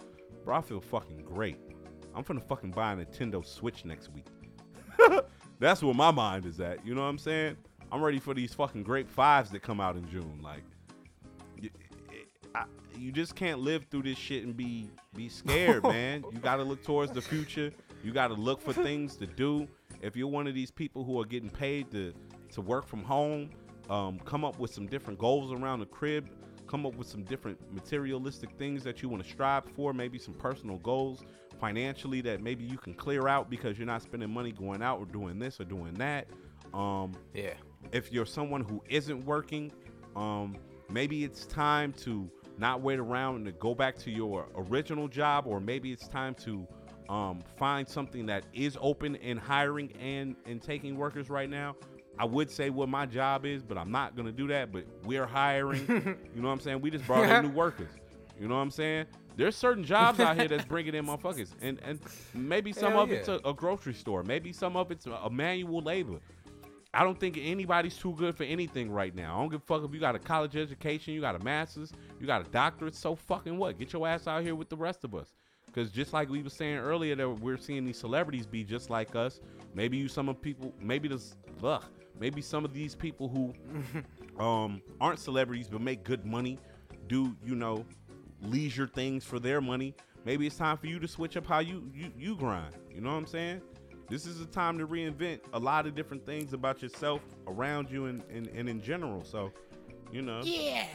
[0.44, 1.58] bro, I feel fucking great.
[2.16, 4.26] I'm finna fucking buy a Nintendo Switch next week.
[5.60, 6.86] That's where my mind is at.
[6.86, 7.58] You know what I'm saying?
[7.92, 10.40] I'm ready for these fucking grape fives that come out in June.
[10.44, 10.64] Like,
[11.60, 11.70] you,
[12.54, 12.66] I,
[12.98, 16.24] you just can't live through this shit and be be scared, man.
[16.32, 17.72] You got to look towards the future.
[18.04, 19.68] You got to look for things to do.
[20.02, 22.14] If you're one of these people who are getting paid to
[22.54, 23.50] to work from home,
[23.90, 26.30] um, come up with some different goals around the crib.
[26.68, 29.94] Come up with some different materialistic things that you want to strive for.
[29.94, 31.24] Maybe some personal goals
[31.60, 35.06] financially that maybe you can clear out because you're not spending money going out or
[35.06, 36.28] doing this or doing that.
[36.74, 37.54] Um, Yeah.
[37.92, 39.72] if you're someone who isn't working,
[40.16, 40.58] um,
[40.90, 45.48] maybe it's time to not wait around and to go back to your original job,
[45.48, 46.68] or maybe it's time to
[47.08, 51.76] um, find something that is open and hiring and and taking workers right now.
[52.20, 54.72] I would say what my job is, but I'm not gonna do that.
[54.72, 55.86] But we're hiring.
[56.36, 56.82] you know what I'm saying?
[56.82, 57.92] We just brought in new workers.
[58.40, 59.06] You know what I'm saying?
[59.36, 62.00] There's certain jobs out here that's bringing in motherfuckers, and and
[62.34, 65.30] maybe some Hell of it's a, a grocery store, maybe some of it's a, a
[65.30, 66.20] manual labor.
[66.94, 69.36] I don't think anybody's too good for anything right now.
[69.36, 71.92] I don't give a fuck if you got a college education, you got a master's,
[72.20, 72.96] you got a doctorate.
[72.96, 73.78] So fucking what?
[73.78, 75.34] Get your ass out here with the rest of us.
[75.68, 79.16] Because just like we were saying earlier, that we're seeing these celebrities be just like
[79.16, 79.42] us.
[79.76, 81.84] Maybe you some of people, maybe this, ugh,
[82.20, 83.54] maybe some of these people who
[84.44, 86.60] um aren't celebrities but make good money,
[87.08, 87.86] do you know
[88.42, 89.96] leisure things for their money.
[90.26, 92.76] Maybe it's time for you to switch up how you you, you grind.
[92.94, 93.62] You know what I'm saying?
[94.10, 98.06] This is a time to reinvent a lot of different things about yourself, around you,
[98.06, 99.22] and, and, and in general.
[99.26, 99.52] So,
[100.14, 100.86] you know, Yeah.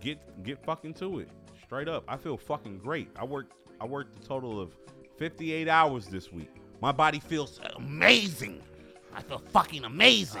[0.00, 1.28] get get fucking to it.
[1.64, 3.10] Straight up, I feel fucking great.
[3.16, 4.74] I worked I worked a total of
[5.18, 6.50] 58 hours this week.
[6.80, 8.62] My body feels amazing.
[9.18, 10.40] I feel fucking amazing.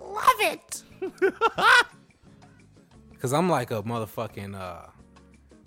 [0.00, 0.82] Love it.
[3.20, 4.86] Cause I'm like a motherfucking uh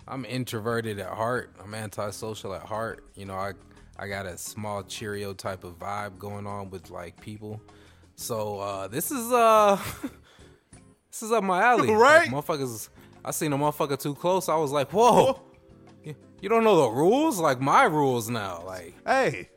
[0.08, 1.54] I'm introverted at heart.
[1.62, 3.04] I'm antisocial at heart.
[3.14, 3.52] You know, I
[3.98, 7.60] I got a small Cheerio type of vibe going on with like people.
[8.14, 9.78] So uh this is uh
[11.10, 11.90] this is up my alley.
[11.94, 12.32] Right?
[12.32, 12.88] Like, motherfuckers
[13.22, 14.48] I seen a motherfucker too close.
[14.48, 15.42] I was like, whoa.
[16.02, 17.38] You, you don't know the rules?
[17.38, 18.62] Like my rules now.
[18.64, 19.50] Like Hey,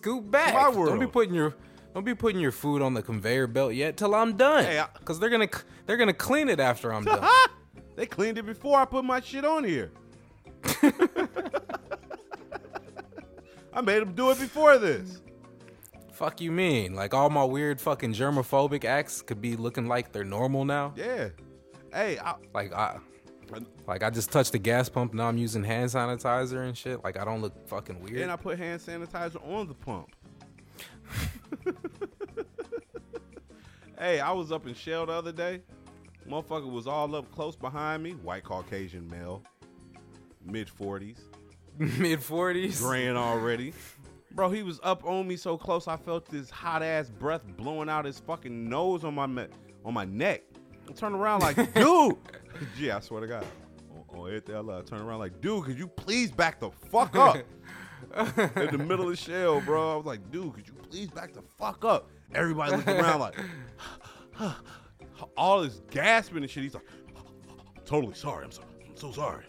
[0.00, 0.54] scoot back.
[0.54, 1.54] My Don't be putting your
[1.94, 4.64] don't be putting your food on the conveyor belt yet till I'm done.
[4.64, 5.48] Hey, I- Cause they're gonna
[5.86, 7.26] they're gonna clean it after I'm done.
[7.96, 9.90] they cleaned it before I put my shit on here.
[13.72, 15.20] I made them do it before this.
[16.12, 16.94] Fuck you mean?
[16.94, 20.92] Like all my weird fucking germophobic acts could be looking like they're normal now?
[20.96, 21.28] Yeah.
[21.92, 22.98] Hey, I, Like I
[23.86, 27.02] like I just touched the gas pump now I'm using hand sanitizer and shit.
[27.04, 28.18] Like I don't look fucking weird.
[28.22, 30.10] and I put hand sanitizer on the pump.
[33.98, 35.62] hey, I was up in Shell the other day.
[36.28, 38.12] Motherfucker was all up close behind me.
[38.12, 39.42] White Caucasian male,
[40.44, 41.18] mid 40s,
[41.98, 42.80] Mid forties.
[42.80, 43.72] graying already.
[44.32, 47.88] Bro, he was up on me so close, I felt this hot ass breath blowing
[47.88, 49.48] out his fucking nose on my me-
[49.84, 50.42] on my neck.
[50.88, 52.16] I turned around like, dude.
[52.78, 53.46] yeah, I swear to God.
[53.92, 56.70] On, on everything I love, I turned around like, dude, could you please back the
[56.70, 57.36] fuck up?
[58.16, 59.92] in the middle of the shell, bro.
[59.92, 62.10] I was like, dude, could you please back the fuck up?
[62.34, 63.36] Everybody looking around like,
[65.36, 66.62] all this gasping and shit.
[66.62, 66.86] He's like,
[67.84, 68.44] totally sorry.
[68.44, 69.44] I'm so, I'm so sorry.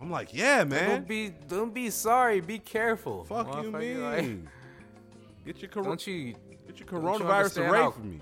[0.00, 0.88] I'm like, yeah, man.
[0.90, 3.24] Don't be don't be sorry, be careful.
[3.24, 3.78] Fuck you, motherfucker.
[3.80, 4.02] mean?
[4.02, 6.34] Like, get your cor- don't you
[6.66, 8.20] get your you coronavirus understand away from me.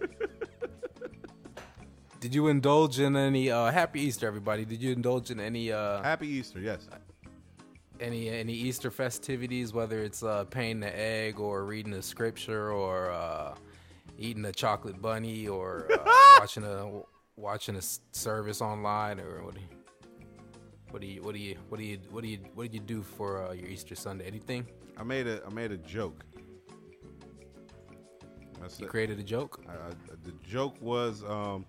[2.20, 4.64] did you indulge in any uh happy Easter everybody?
[4.64, 6.88] Did you indulge in any uh Happy Easter, yes.
[8.00, 13.10] any any Easter festivities, whether it's uh, painting an egg or reading the scripture or
[13.10, 13.54] uh,
[14.18, 15.98] eating a chocolate bunny or uh,
[16.40, 17.00] watching a
[17.36, 19.54] watching a s- service online or what?
[19.54, 19.60] Do
[21.06, 22.74] you, what do you what do you what do you what do you what did
[22.74, 24.26] you do for uh, your Easter Sunday?
[24.26, 24.66] Anything?
[24.96, 26.24] I made a I made a joke.
[28.60, 28.90] That's You it.
[28.90, 29.60] created a joke.
[29.68, 29.90] I, I,
[30.24, 31.64] the joke was um,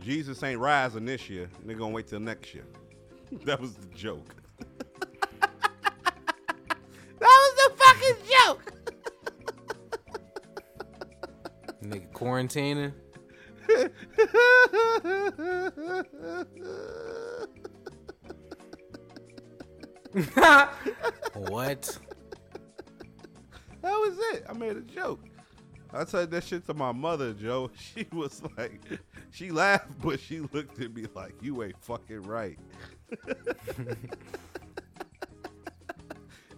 [0.00, 1.48] Jesus ain't rising this year.
[1.66, 2.64] Nigga gonna wait till next year.
[3.44, 4.34] that was the joke.
[5.40, 5.50] that
[7.20, 8.72] was the fucking joke.
[11.84, 12.92] Nigga quarantining.
[21.34, 21.98] what?
[23.82, 24.44] That was it.
[24.48, 25.20] I made a joke.
[25.94, 27.70] I said that shit to my mother, Joe.
[27.94, 28.80] She was like,
[29.30, 32.58] she laughed, but she looked at me like, you ain't fucking right.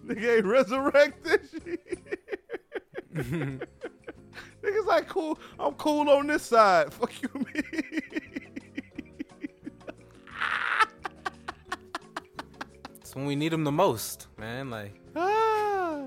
[0.07, 1.41] Nigga ain't resurrected.
[3.15, 5.39] Nigga's like, cool.
[5.59, 6.93] I'm cool on this side.
[6.93, 7.63] Fuck you, me.
[13.01, 14.71] It's when we need them the most, man.
[14.71, 16.07] Like, Ah.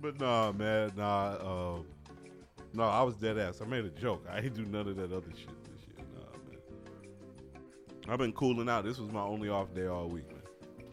[0.00, 1.36] But nah, man, nah.
[1.40, 1.86] Um,
[2.74, 3.60] no, I was dead ass.
[3.62, 4.24] I made a joke.
[4.30, 6.06] I ain't do none of that other shit this year.
[6.14, 7.62] Nah, man.
[8.08, 8.84] I've been cooling out.
[8.84, 10.42] This was my only off day all week, man.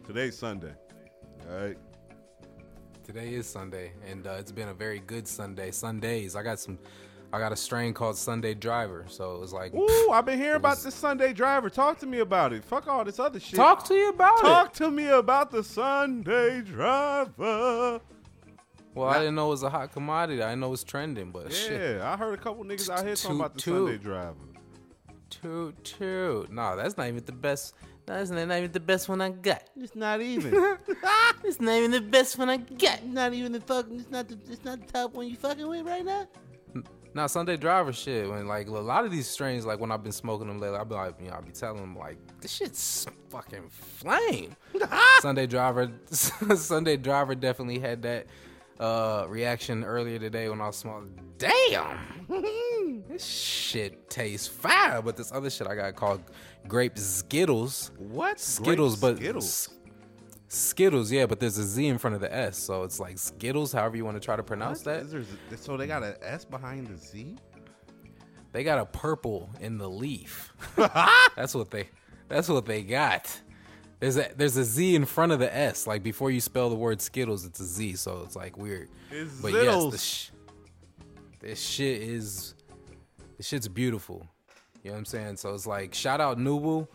[0.06, 0.72] Today's Sunday.
[1.50, 1.76] All right.
[3.04, 5.70] today is Sunday, and uh, it's been a very good Sunday.
[5.70, 6.78] Sundays, I got some.
[7.32, 10.56] I got a strain called Sunday Driver, so it was like, Ooh, I've been hearing
[10.62, 11.68] about was- this Sunday driver.
[11.68, 12.64] Talk to me about it.
[12.64, 13.56] Fuck all this other shit.
[13.56, 14.48] talk to you about Talk it.
[14.48, 18.00] Talk to me about the Sunday driver.
[18.96, 20.42] Well, I didn't know it was a hot commodity.
[20.42, 21.98] I didn't know it was trending, but shit.
[21.98, 23.60] Yeah, I heard a couple niggas out here talking about the.
[23.60, 24.34] Sunday driver.
[25.28, 26.50] Toot toot.
[26.50, 27.74] No, that's not even the best.
[28.06, 29.64] That's not even the best one I got.
[29.76, 30.78] It's not even.
[31.44, 33.06] It's not even the best one I got.
[33.06, 34.00] not even the fucking.
[34.00, 34.38] It's not the.
[34.50, 36.26] It's not the top one you fucking with right now.
[37.14, 38.28] Now Sunday driver shit.
[38.28, 40.88] When like a lot of these strains, like when I've been smoking them lately, I've
[40.88, 44.56] been like, you know, I'll be telling them like, this shit's fucking flame.
[45.20, 48.26] Sunday driver, Sunday driver definitely had that
[48.80, 51.18] uh reaction earlier today when I was smoking.
[51.38, 51.98] Damn,
[53.08, 55.02] this shit tastes fire.
[55.02, 56.22] But this other shit I got called
[56.68, 57.90] grape Skittles.
[57.98, 58.38] What?
[58.40, 59.68] Skittles, Grape but Skittles.
[60.48, 63.72] Skittles, yeah, but there's a Z in front of the S, so it's like Skittles.
[63.72, 65.10] However you want to try to pronounce What?
[65.10, 65.10] that.
[65.10, 67.36] There- so they got an S behind the Z?
[68.52, 70.52] They got a purple in the leaf.
[71.36, 71.88] that's what they.
[72.28, 73.40] That's what they got.
[73.98, 75.86] There's a there's a Z in front of the S.
[75.86, 77.94] Like before you spell the word Skittles, it's a Z.
[77.96, 78.88] So it's like weird.
[79.10, 79.90] It's but yes, Zittles.
[79.92, 80.30] the sh-
[81.40, 82.54] this shit is.
[83.36, 84.26] This shit's beautiful.
[84.82, 85.36] You know what I'm saying?
[85.36, 86.86] So it's like shout out Nuwu.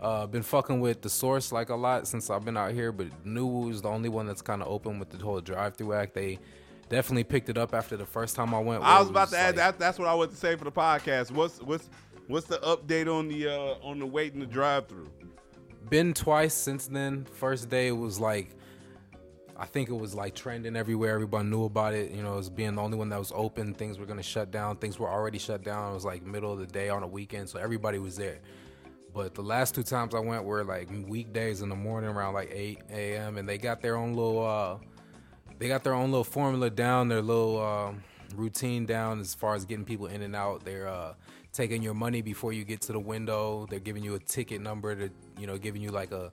[0.00, 3.08] Uh, been fucking with the source like a lot since I've been out here, but
[3.24, 6.14] Nuwu is the only one that's kind of open with the whole drive-through act.
[6.14, 6.38] They
[6.88, 8.84] definitely picked it up after the first time I went.
[8.84, 9.78] I was about to add like- that.
[9.80, 11.32] That's what I was to say for the podcast.
[11.32, 11.90] What's what's
[12.28, 15.10] what's the update on the uh on the waiting the drive through?
[15.88, 17.24] Been twice since then.
[17.24, 18.54] First day was like
[19.60, 21.14] I think it was like trending everywhere.
[21.14, 22.12] Everybody knew about it.
[22.12, 23.74] You know, it was being the only one that was open.
[23.74, 24.76] Things were gonna shut down.
[24.76, 25.90] Things were already shut down.
[25.90, 28.38] It was like middle of the day on a weekend, so everybody was there.
[29.12, 32.50] But the last two times I went were like weekdays in the morning around like
[32.52, 33.38] 8 a.m.
[33.38, 34.78] and they got their own little uh
[35.58, 38.02] they got their own little formula down, their little um,
[38.36, 40.64] routine down as far as getting people in and out.
[40.64, 41.14] They're uh,
[41.52, 43.66] taking your money before you get to the window.
[43.68, 46.32] They're giving you a ticket number to, you know, giving you like a,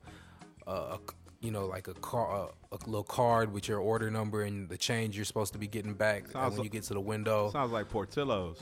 [0.67, 0.99] a, a
[1.41, 4.77] you know, like a car, a, a little card with your order number and the
[4.77, 7.49] change you're supposed to be getting back when like- you get to the window.
[7.51, 8.61] Sounds like Portillo's.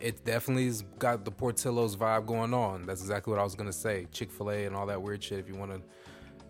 [0.00, 2.82] It definitely's got the Portillo's vibe going on.
[2.82, 4.06] That's exactly what I was gonna say.
[4.12, 5.38] Chick Fil A and all that weird shit.
[5.38, 5.84] If you want to, you know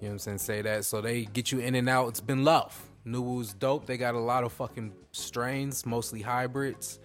[0.00, 0.84] what I'm saying, say that.
[0.86, 2.08] So they get you in and out.
[2.08, 2.80] It's been love.
[3.06, 3.86] Nuwu's dope.
[3.86, 6.98] They got a lot of fucking strains, mostly hybrids.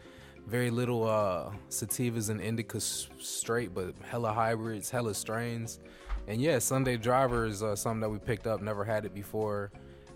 [0.50, 5.80] Very little uh sativas and indicas straight, but hella hybrids, hella strains.
[6.28, 8.62] And yeah, Sunday Driver is uh, something that we picked up.
[8.62, 9.72] Never had it before.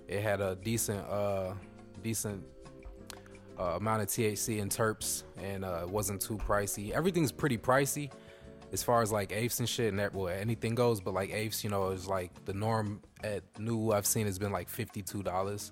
[0.07, 1.53] It had a decent, uh,
[2.01, 2.43] decent
[3.59, 6.91] uh, amount of THC and terps, and uh, wasn't too pricey.
[6.91, 8.11] Everything's pretty pricey
[8.71, 10.99] as far as like apes and shit, and that, well, anything goes.
[10.99, 14.51] But like apes, you know, is like the norm at new I've seen has been
[14.51, 15.71] like fifty two dollars,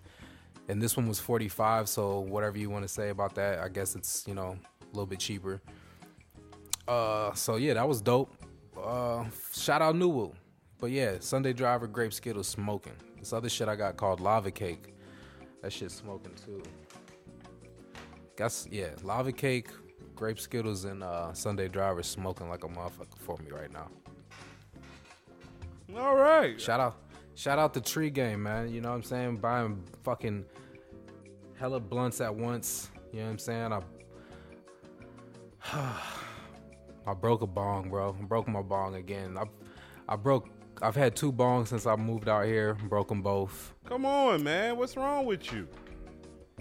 [0.68, 1.90] and this one was forty five.
[1.90, 5.06] So whatever you want to say about that, I guess it's you know a little
[5.06, 5.62] bit cheaper.
[6.88, 8.34] Uh, so yeah, that was dope.
[8.78, 10.34] Uh, shout out Nuwu.
[10.80, 12.96] But yeah, Sunday Driver, Grape Skittles, smoking.
[13.20, 14.96] This other shit I got called Lava Cake.
[15.62, 16.64] That shit's smoking too.
[18.36, 19.68] Guess yeah, lava cake,
[20.16, 23.88] grape skittles, and uh, Sunday driver smoking like a motherfucker for me right now.
[25.96, 26.60] All right.
[26.60, 26.98] Shout out,
[27.36, 28.70] shout out the tree game, man.
[28.70, 29.38] You know what I'm saying?
[29.38, 30.46] Buying fucking
[31.58, 32.90] hella blunts at once.
[33.12, 33.74] You know what I'm saying?
[33.74, 33.82] I
[37.08, 38.16] I broke a bong, bro.
[38.20, 39.38] I broke my bong again.
[39.38, 39.46] I
[40.08, 40.50] I broke.
[40.82, 42.74] I've had two bongs since I moved out here.
[42.74, 43.74] Broke them both.
[43.86, 44.78] Come on, man.
[44.78, 45.68] What's wrong with you?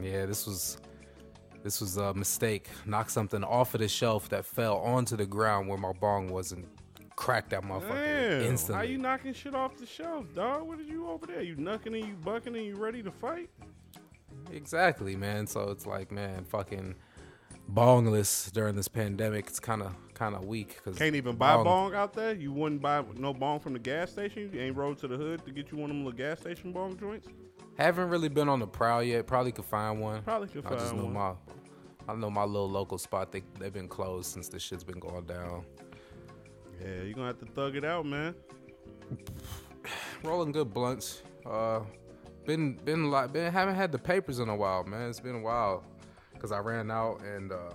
[0.00, 0.78] Yeah, this was
[1.62, 2.68] This was a mistake.
[2.86, 6.66] Knocked something off of the shelf that fell onto the ground where my bong wasn't.
[7.20, 8.74] Cracked that motherfucker Damn, instantly.
[8.86, 10.66] how you knocking shit off the shelf, dog?
[10.66, 11.42] What are you over there?
[11.42, 13.50] You knucking and you bucking and you ready to fight?
[14.50, 15.46] Exactly, man.
[15.46, 16.94] So it's like, man, fucking
[17.70, 19.48] bongless during this pandemic.
[19.48, 22.32] It's kind of kind of weak because Can't even buy bong out there.
[22.32, 24.50] You wouldn't buy no bong from the gas station.
[24.50, 26.72] You ain't rolled to the hood to get you one of them little gas station
[26.72, 27.28] bong joints.
[27.76, 29.26] Haven't really been on the prowl yet.
[29.26, 30.22] Probably could find one.
[30.22, 31.12] Probably could I just find know one.
[31.12, 31.32] my,
[32.08, 33.30] I know my little local spot.
[33.30, 35.66] They they've been closed since this shit's been going down.
[36.80, 38.34] Yeah, you gonna have to thug it out, man.
[40.22, 41.22] Rolling good blunts.
[41.44, 41.80] Uh,
[42.46, 45.08] been been like been haven't had the papers in a while, man.
[45.10, 45.84] It's been a while
[46.32, 47.72] because I ran out and uh,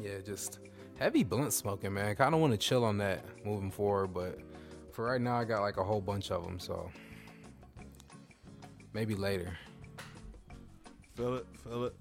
[0.00, 0.60] yeah, just
[0.98, 2.14] heavy blunt smoking, man.
[2.16, 4.38] Kind of want to chill on that moving forward, but
[4.92, 6.90] for right now, I got like a whole bunch of them, so
[8.92, 9.56] maybe later.
[11.16, 11.94] Feel it, feel it.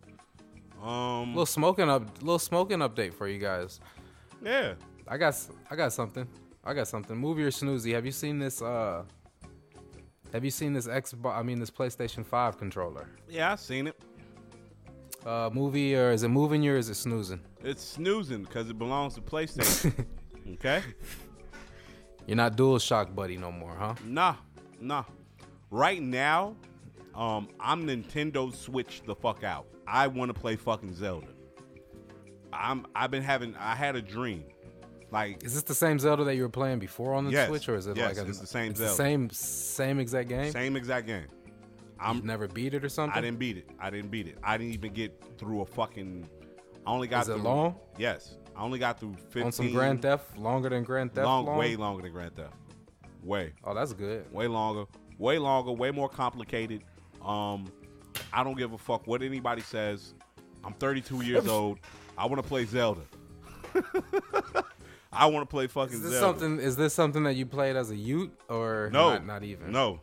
[0.84, 3.80] Um, Little smoking up, little smoking update for you guys.
[4.44, 4.74] yeah.
[5.08, 5.36] I got
[5.70, 6.28] I got something.
[6.64, 7.18] I got something.
[7.18, 7.94] Movie or snoozy?
[7.94, 8.62] Have you seen this?
[8.62, 9.04] Uh,
[10.32, 11.36] have you seen this Xbox?
[11.36, 13.08] I mean, this PlayStation Five controller.
[13.30, 14.02] Yeah, I seen it.
[15.26, 17.40] Uh, movie or is it moving you or is it snoozing?
[17.64, 20.06] It's snoozing because it belongs to PlayStation.
[20.54, 20.84] okay?
[22.28, 23.96] You're not Dual Shock buddy no more, huh?
[24.06, 24.36] Nah,
[24.82, 25.04] nah.
[25.70, 26.56] Right now,
[27.16, 29.68] um, I'm Nintendo Switch the fuck out.
[29.88, 31.28] I want to play fucking Zelda.
[32.52, 32.86] I'm.
[32.96, 33.56] I've been having.
[33.58, 34.44] I had a dream,
[35.14, 37.70] like Is this the same Zelda that you were playing before on the Yes, Switch,
[37.70, 38.96] or is it yes, like a, it's the same it's Zelda.
[38.96, 40.52] same same exact game?
[40.52, 41.28] same exact game.
[41.30, 42.26] You've I'm.
[42.26, 43.18] never beat it or something.
[43.18, 43.70] I didn't beat it.
[43.80, 44.38] I didn't beat it.
[44.44, 46.28] I didn't even get through a fucking.
[46.86, 47.76] I only got Is it long?
[47.98, 49.44] Yes, I only got through 15.
[49.44, 51.26] on some Grand Theft, longer than Grand Theft.
[51.26, 51.58] long, long?
[51.58, 52.54] way longer than Grand Theft.
[53.24, 53.54] Way.
[53.64, 54.30] Oh, that's good.
[54.34, 54.84] way longer,
[55.18, 56.84] way longer, way more complicated.
[57.24, 57.72] Um,
[58.34, 60.14] I don't give a fuck what anybody says.
[60.66, 61.80] I'm 32 years old.
[62.18, 63.02] I want to play Zelda.
[65.14, 66.40] I want to play fucking Is this Zelda.
[66.40, 66.60] something?
[66.60, 69.72] Is this something that you played as a youth or No, Not, not even.
[69.72, 70.00] No,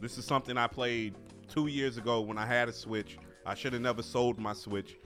[0.00, 1.14] this is something I played
[1.48, 3.18] two years ago when I had a Switch.
[3.44, 4.96] I should have never sold my Switch.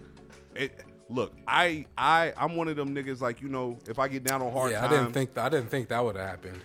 [0.55, 0.85] It.
[1.09, 3.21] Look, I, I, I'm one of them niggas.
[3.21, 5.49] Like you know, if I get down on hard yeah, times, I didn't think I
[5.49, 6.61] didn't think that would have happened.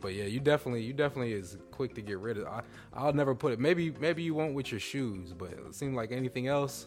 [0.00, 2.46] But yeah, you definitely you definitely is quick to get rid of.
[2.46, 3.60] I, I'll never put it.
[3.60, 6.86] Maybe maybe you won't with your shoes, but it seemed like anything else,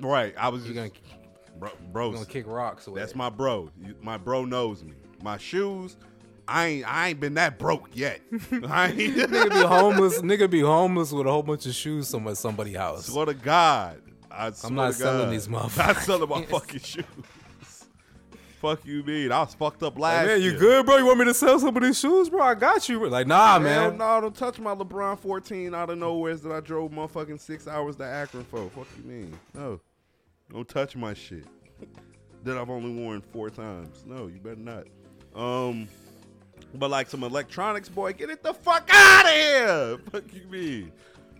[0.00, 0.90] Right, I was just, gonna
[1.92, 2.96] bro, you're gonna kick rocks with.
[2.96, 3.16] That's it.
[3.16, 3.70] my bro.
[4.02, 4.94] My bro knows me.
[5.22, 5.96] My shoes,
[6.48, 8.20] I ain't I ain't been that broke yet.
[8.68, 10.20] I ain't nigga be homeless.
[10.22, 13.06] nigga be homeless with a whole bunch of shoes somewhere somebody house.
[13.06, 14.00] swear to God.
[14.30, 16.00] I swear not selling these Not motherfuckers.
[16.02, 17.04] selling my fucking shoes.
[18.60, 19.32] Fuck you mean.
[19.32, 20.58] I was fucked up last Like, man, you year.
[20.58, 20.98] good, bro?
[20.98, 22.42] You want me to sell some of these shoes, bro?
[22.42, 23.08] I got you.
[23.08, 23.96] Like, nah, Hell man.
[23.96, 27.96] no, don't touch my LeBron 14 out of nowhere that I drove motherfucking six hours
[27.96, 28.68] to Akron for.
[28.68, 29.38] Fuck you mean?
[29.54, 29.80] No.
[30.52, 31.44] Don't touch my shit.
[32.44, 34.04] that I've only worn four times.
[34.06, 34.86] No, you better not.
[35.34, 35.88] Um
[36.74, 39.98] but like some electronics, boy, get it the fuck out of here.
[40.10, 40.92] Fuck you mean?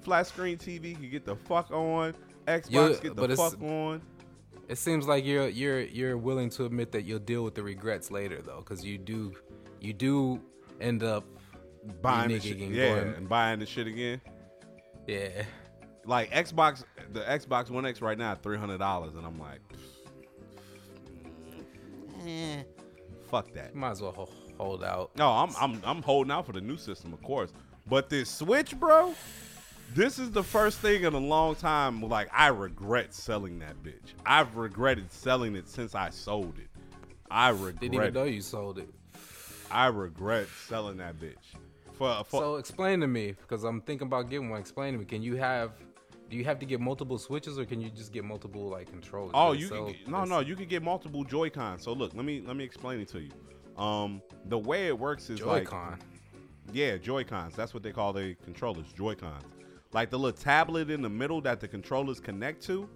[0.02, 2.14] Flat screen TV, you get the fuck on.
[2.46, 4.00] Xbox, You- get the fuck on.
[4.68, 8.11] It seems like you're you're you're willing to admit that you'll deal with the regrets
[8.12, 9.32] later, though, because you do
[9.80, 10.40] you do
[10.80, 11.24] end up
[12.02, 14.20] Buying the shit, yeah, and buying the shit again.
[15.08, 15.42] yeah.
[16.11, 16.82] Like Xbox,
[17.12, 19.61] the Xbox One X right now, three hundred dollars, and I'm like,
[22.26, 22.64] eh,
[23.30, 23.70] fuck that.
[23.72, 25.12] You might as well ho- hold out.
[25.16, 27.52] No, I'm I'm I'm holding out for the new system, of course.
[27.88, 29.14] But this Switch, bro,
[29.94, 32.02] this is the first thing in a long time.
[32.02, 34.14] Like I regret selling that bitch.
[34.26, 36.70] I've regretted selling it since I sold it.
[37.30, 37.78] I regret.
[37.78, 38.14] Didn't even regret.
[38.14, 38.88] know you sold it.
[39.70, 41.36] I regret selling that bitch.
[41.92, 44.58] For, for So explain to me, because I'm thinking about getting one.
[44.58, 45.04] Explain to me.
[45.04, 45.70] Can you have?
[46.30, 49.32] Do you have to get multiple switches, or can you just get multiple like controllers?
[49.34, 51.82] Oh, you can get, no, no, you can get multiple Joy-Cons.
[51.82, 53.30] So look, let me let me explain it to you.
[53.76, 55.98] Um, the way it works is like Joy-Con.
[56.72, 57.56] Yeah, Joy-Cons.
[57.56, 59.42] That's what they call the controllers, Joy-Cons.
[59.92, 62.88] Like the little tablet in the middle that the controllers connect to,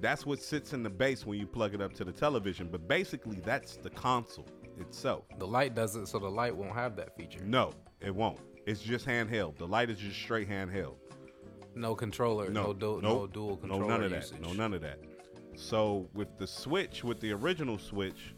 [0.00, 2.68] that's what sits in the base when you plug it up to the television.
[2.72, 5.24] But basically, that's the console itself.
[5.38, 7.44] The light doesn't, so the light won't have that feature.
[7.44, 8.38] No, it won't.
[8.64, 9.58] It's just handheld.
[9.58, 10.94] The light is just straight handheld.
[11.80, 12.50] No controller.
[12.50, 14.30] No, No, du- nope, no dual controller No, none of usage.
[14.32, 14.40] that.
[14.42, 14.98] No, none of that.
[15.56, 18.34] So with the Switch, with the original Switch,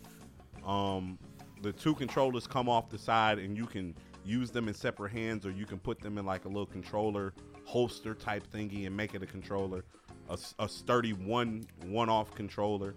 [0.65, 1.19] um,
[1.63, 5.45] the two controllers come off the side, and you can use them in separate hands,
[5.45, 7.35] or you can put them in like a little controller
[7.65, 9.85] holster type thingy and make it a controller,
[10.29, 12.95] a, a sturdy one one-off controller,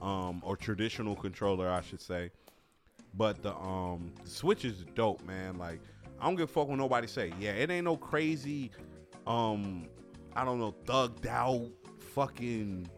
[0.00, 2.30] um, or traditional controller, I should say.
[3.14, 5.58] But the um the Switch is dope, man.
[5.58, 5.80] Like
[6.20, 7.32] I don't give a fuck what nobody say.
[7.38, 8.70] Yeah, it ain't no crazy,
[9.26, 9.86] um,
[10.34, 11.68] I don't know, thugged out,
[12.14, 12.88] fucking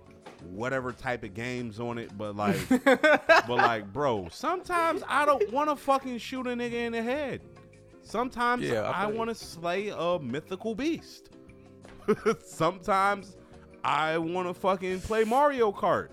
[0.51, 5.71] whatever type of games on it, but like, but like, bro, sometimes I don't want
[5.71, 7.41] to fucking shoot a nigga in the head.
[8.03, 11.31] Sometimes Yeah, I I want to slay a mythical beast.
[12.45, 13.37] sometimes
[13.83, 16.09] I want to fucking play Mario Kart.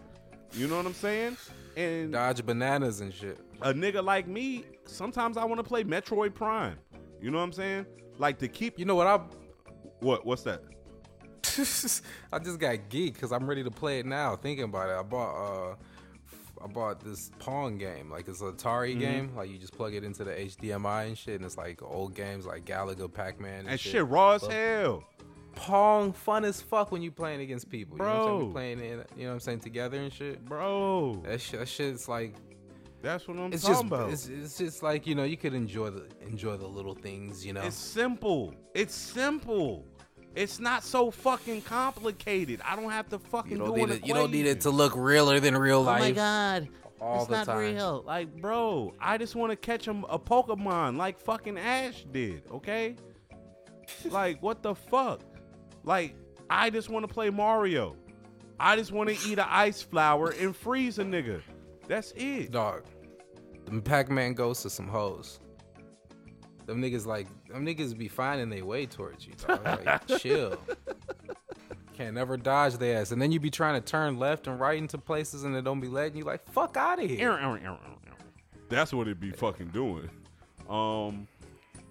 [0.53, 1.37] You know what I'm saying?
[1.75, 3.39] And Dodge bananas and shit.
[3.61, 6.77] a nigga like me, sometimes I want to play Metroid Prime.
[7.21, 7.85] You know what I'm saying?
[8.17, 9.07] Like to keep You know what?
[9.07, 9.19] I
[10.01, 10.25] what?
[10.25, 10.61] What's that?
[12.33, 14.35] I just got geeked because I'm ready to play it now.
[14.35, 15.75] Thinking about it, I bought uh,
[16.63, 18.09] I bought this Pong game.
[18.11, 18.99] Like it's an Atari Mm-hmm.
[18.99, 19.35] game.
[19.35, 22.45] Like you just plug it into the HDMI and shit, and it's like old games
[22.45, 25.03] like Galaga, Pac-Man, and, And shit, raw as hell.
[25.55, 27.97] Pong fun as fuck when you playing against people.
[27.97, 28.37] You know what I'm saying?
[28.37, 28.45] Bro.
[28.47, 28.85] We playing in,
[29.17, 30.45] you know what I'm saying, together and shit.
[30.45, 32.35] Bro, That shit, that shit's like
[33.01, 34.11] that's what I'm it's talking just about.
[34.11, 37.43] it's, it's just like you know you could enjoy the enjoy the little things.
[37.45, 38.53] You know, It's simple.
[38.75, 39.85] It's simple.
[40.35, 42.61] It's not so fucking complicated.
[42.63, 44.07] I don't have to fucking you don't do need it.
[44.07, 46.01] You don't need it to look realer than real life.
[46.01, 46.69] Oh my god.
[47.01, 47.57] all it's not time.
[47.57, 48.03] real.
[48.05, 52.95] Like, bro, I just want to catch him a Pokemon like fucking Ash did, okay?
[54.05, 55.21] like, what the fuck?
[55.83, 56.15] Like,
[56.49, 57.97] I just want to play Mario.
[58.59, 61.41] I just want to eat an ice flower and freeze a nigga.
[61.87, 62.51] That's it.
[62.51, 62.83] Dog,
[63.65, 65.39] them Pac-Man ghosts are some hoes.
[66.71, 69.65] Them niggas like them niggas be finding their way towards you, dog.
[69.65, 70.57] Like, chill.
[71.97, 74.77] Can't never dodge their ass, and then you be trying to turn left and right
[74.77, 76.23] into places, and it don't be letting you.
[76.23, 77.19] Like, fuck out of here.
[78.69, 80.09] That's what it be fucking doing.
[80.69, 81.27] Um.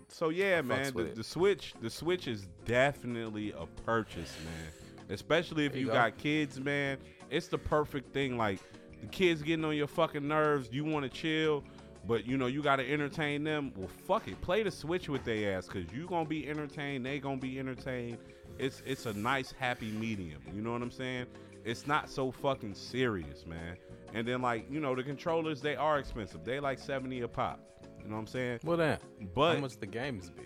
[0.09, 4.73] So yeah, man, the, the Switch, the Switch is definitely a purchase, man.
[5.11, 5.99] Especially if There you, you go.
[5.99, 6.97] got kids, man.
[7.29, 8.39] It's the perfect thing.
[8.39, 8.61] Like
[9.03, 10.71] the kids getting on your fucking nerves.
[10.73, 11.65] You want to chill,
[12.07, 13.73] but you know you got to entertain them.
[13.77, 17.05] Well, fuck it, play the Switch with their ass, cause you gonna be entertained.
[17.07, 18.19] They gonna be entertained.
[18.59, 20.43] It's it's a nice happy medium.
[20.55, 21.27] You know what I'm saying?
[21.65, 23.77] It's not so fucking serious, man.
[24.15, 26.45] And then like you know the controllers, they are expensive.
[26.45, 27.61] They like seventy a pop.
[28.03, 28.61] You know what I'm saying?
[28.65, 28.99] Well then,
[29.35, 30.43] But how much the games be?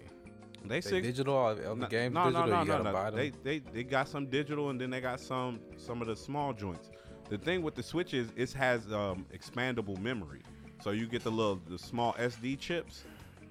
[0.65, 1.07] they They six.
[1.07, 1.37] digital?
[1.37, 2.47] Are the No, games no, digital?
[2.47, 2.93] no, no, you no, gotta no.
[2.93, 3.17] buy them.
[3.17, 6.53] They, they they got some digital and then they got some some of the small
[6.53, 6.91] joints.
[7.31, 10.43] The thing with the Switch is it has um, expandable memory,
[10.85, 13.05] so you get the little the small SD chips,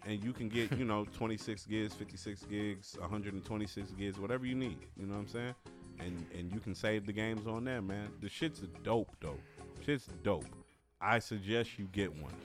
[0.05, 4.77] and you can get you know 26 gigs, 56 gigs, 126 gigs, whatever you need.
[4.95, 5.55] You know what I'm saying?
[5.99, 8.09] And and you can save the games on there, man.
[8.21, 9.39] The shit's dope though.
[9.83, 10.45] Shit's dope.
[11.01, 12.35] I suggest you get one,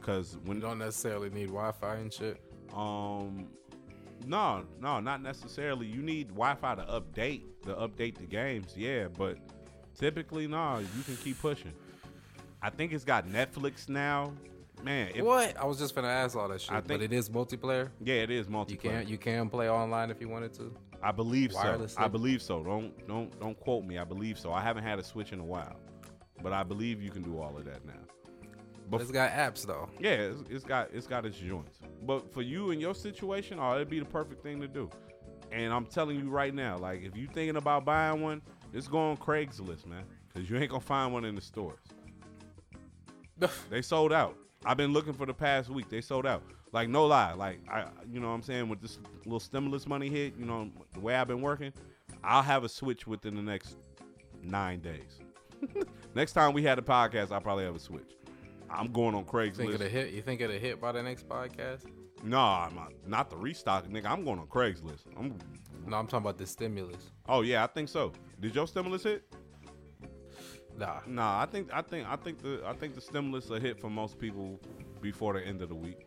[0.00, 2.40] cause when you don't necessarily need Wi-Fi and shit.
[2.72, 3.48] um,
[4.24, 5.86] no, no, not necessarily.
[5.86, 9.38] You need Wi-Fi to update to update the games, yeah, but
[9.98, 11.74] typically, no, you can keep pushing.
[12.66, 14.32] I think it's got Netflix now,
[14.82, 15.12] man.
[15.14, 15.56] If, what?
[15.56, 17.90] I was just gonna ask all that shit, I but it is multiplayer.
[18.02, 18.70] Yeah, it is multiplayer.
[18.70, 20.74] You can you can play online if you wanted to.
[21.00, 21.86] I believe so.
[21.96, 22.64] I believe so.
[22.64, 23.98] Don't don't don't quote me.
[23.98, 24.52] I believe so.
[24.52, 25.76] I haven't had a Switch in a while,
[26.42, 27.92] but I believe you can do all of that now.
[28.90, 29.88] But it's got apps though.
[30.00, 31.78] Yeah, it's, it's got it's got its joints.
[32.02, 34.90] But for you in your situation, oh, it'd be the perfect thing to do.
[35.52, 38.42] And I'm telling you right now, like if you're thinking about buying one,
[38.72, 40.02] just go on Craigslist, man,
[40.34, 41.78] because you ain't gonna find one in the stores.
[43.70, 44.36] they sold out.
[44.64, 45.88] I've been looking for the past week.
[45.88, 46.42] They sold out.
[46.72, 50.08] Like no lie, like I, you know, what I'm saying with this little stimulus money
[50.08, 51.72] hit, you know, the way I've been working,
[52.24, 53.76] I'll have a switch within the next
[54.42, 55.20] nine days.
[56.14, 58.16] next time we had a podcast, I'll probably have a switch.
[58.68, 59.56] I'm going on Craigslist.
[59.56, 60.10] think it'll hit?
[60.12, 61.84] You think it'll hit by the next podcast?
[62.22, 64.06] No, I'm not, not the restock, nigga.
[64.06, 65.04] I'm going on Craigslist.
[65.16, 65.38] I'm.
[65.86, 67.12] No, I'm talking about the stimulus.
[67.28, 68.12] Oh yeah, I think so.
[68.40, 69.32] Did your stimulus hit?
[70.78, 71.00] Nah.
[71.06, 73.88] Nah, I think I think I think the I think the stimulus will hit for
[73.90, 74.60] most people
[75.00, 76.06] before the end of the week.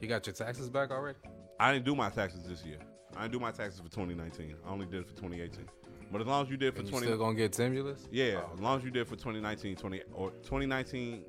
[0.00, 1.18] You got your taxes back already?
[1.58, 2.78] I didn't do my taxes this year.
[3.16, 4.54] I didn't do my taxes for 2019.
[4.66, 5.66] I only did it for 2018.
[6.12, 8.08] But as long as you did for And you 20, still gonna get stimulus?
[8.10, 11.24] yeah, Oh, as long as you did for 2019, 20 or 2019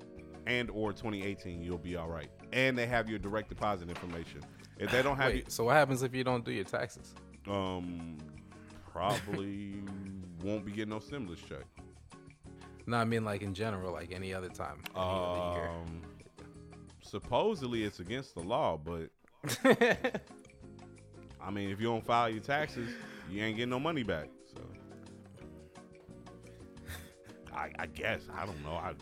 [0.47, 2.29] and or 2018, you'll be all right.
[2.51, 4.41] And they have your direct deposit information.
[4.79, 7.13] If they don't have Wait, so what happens if you don't do your taxes?
[7.47, 8.17] um,
[8.91, 9.73] probably
[10.43, 11.65] won't be getting no stimulus check.
[12.87, 14.77] No, I mean like in general, like any other time.
[14.95, 15.69] any other.
[15.69, 16.01] Um,
[17.01, 19.09] supposedly it's against the law, but
[21.41, 22.89] I mean, if you don't file your taxes,
[23.29, 24.29] you ain't getting no money back.
[24.53, 24.61] So,
[27.53, 28.73] I, I guess I don't know.
[28.73, 28.93] I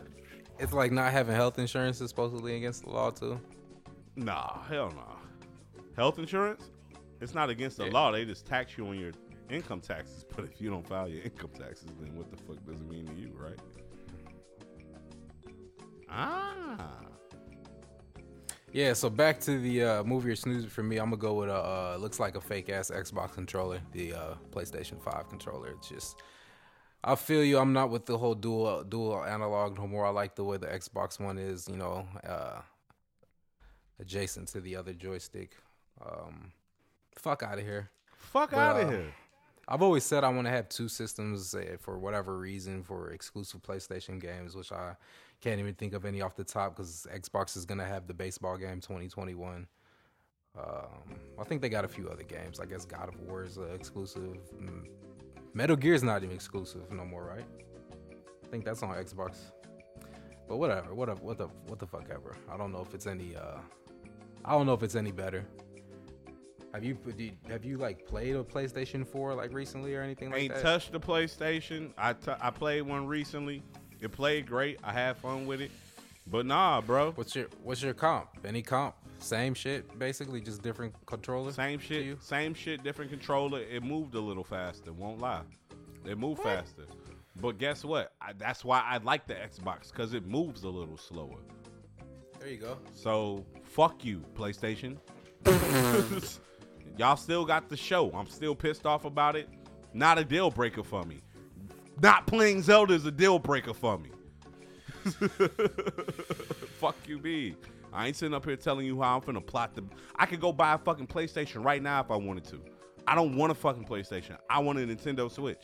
[0.60, 3.40] It's like not having health insurance is supposedly against the law too.
[4.16, 5.16] nah, hell nah.
[5.96, 6.70] Health insurance,
[7.22, 7.92] it's not against the Yeah.
[7.92, 8.12] law.
[8.12, 9.12] They just tax you on your
[9.50, 10.26] income taxes.
[10.36, 13.06] But if you don't file your income taxes, then what the fuck does it mean
[13.08, 13.60] to you, right?
[16.10, 16.96] Ah.
[18.72, 20.98] Yeah, so back to the uh, movie or snooze for me.
[20.98, 24.34] I'm gonna go with a uh, looks like a fake ass Xbox controller, the uh,
[24.52, 25.70] PlayStation 5 controller.
[25.70, 26.22] It's just
[27.04, 27.58] I feel you.
[27.58, 30.06] I'm not with the whole dual dual analog no more.
[30.06, 32.62] I like the way the Xbox One is, you know, uh,
[34.00, 35.56] adjacent to the other joystick.
[36.06, 36.52] Um,
[37.16, 37.90] fuck out of here.
[38.18, 39.14] Fuck out of uh, here.
[39.72, 43.62] I've always said I want to have two systems uh, for whatever reason for exclusive
[43.62, 44.96] PlayStation games, which I
[45.42, 48.58] can't even think of any off the top because Xbox is gonna have the baseball
[48.58, 49.68] game 2021.
[50.58, 50.66] Um,
[51.40, 52.60] I think they got a few other games.
[52.60, 54.40] I guess God of War is uh, exclusive.
[55.54, 57.46] Metal Gear is not even exclusive no more, right?
[58.44, 59.38] I think that's on Xbox.
[60.48, 62.36] But whatever, what what the what the fuck ever.
[62.52, 63.36] I don't know if it's any.
[63.36, 63.60] uh
[64.44, 65.46] I don't know if it's any better.
[66.74, 70.38] Have you did- have you like played a PlayStation 4 like recently or anything like
[70.38, 70.44] that?
[70.44, 70.62] Ain't that?
[70.62, 71.92] touched the PlayStation.
[71.98, 73.64] I t- I played one recently.
[74.00, 74.80] It played great.
[74.84, 75.72] I had fun with it.
[76.28, 77.12] But nah, bro.
[77.14, 78.30] What's your what's your comp?
[78.46, 78.96] Any comp?
[79.18, 81.52] Same shit, basically, just different controller.
[81.52, 83.60] Same shit, same shit, different controller.
[83.62, 84.94] It moved a little faster.
[84.94, 85.42] Won't lie,
[86.06, 86.86] it moved faster.
[87.42, 88.14] But guess what?
[88.22, 91.40] I, that's why I like the Xbox because it moves a little slower.
[92.40, 92.78] There you go.
[92.94, 94.98] So fuck you, PlayStation.
[97.00, 98.12] Y'all still got the show.
[98.12, 99.48] I'm still pissed off about it.
[99.94, 101.20] Not a deal breaker for me.
[102.02, 104.10] Not playing Zelda is a deal breaker for me.
[106.78, 107.56] Fuck you, B.
[107.94, 109.86] I ain't sitting up here telling you how I'm finna plot the.
[110.18, 112.60] I could go buy a fucking PlayStation right now if I wanted to.
[113.08, 114.36] I don't want a fucking PlayStation.
[114.50, 115.64] I want a Nintendo Switch.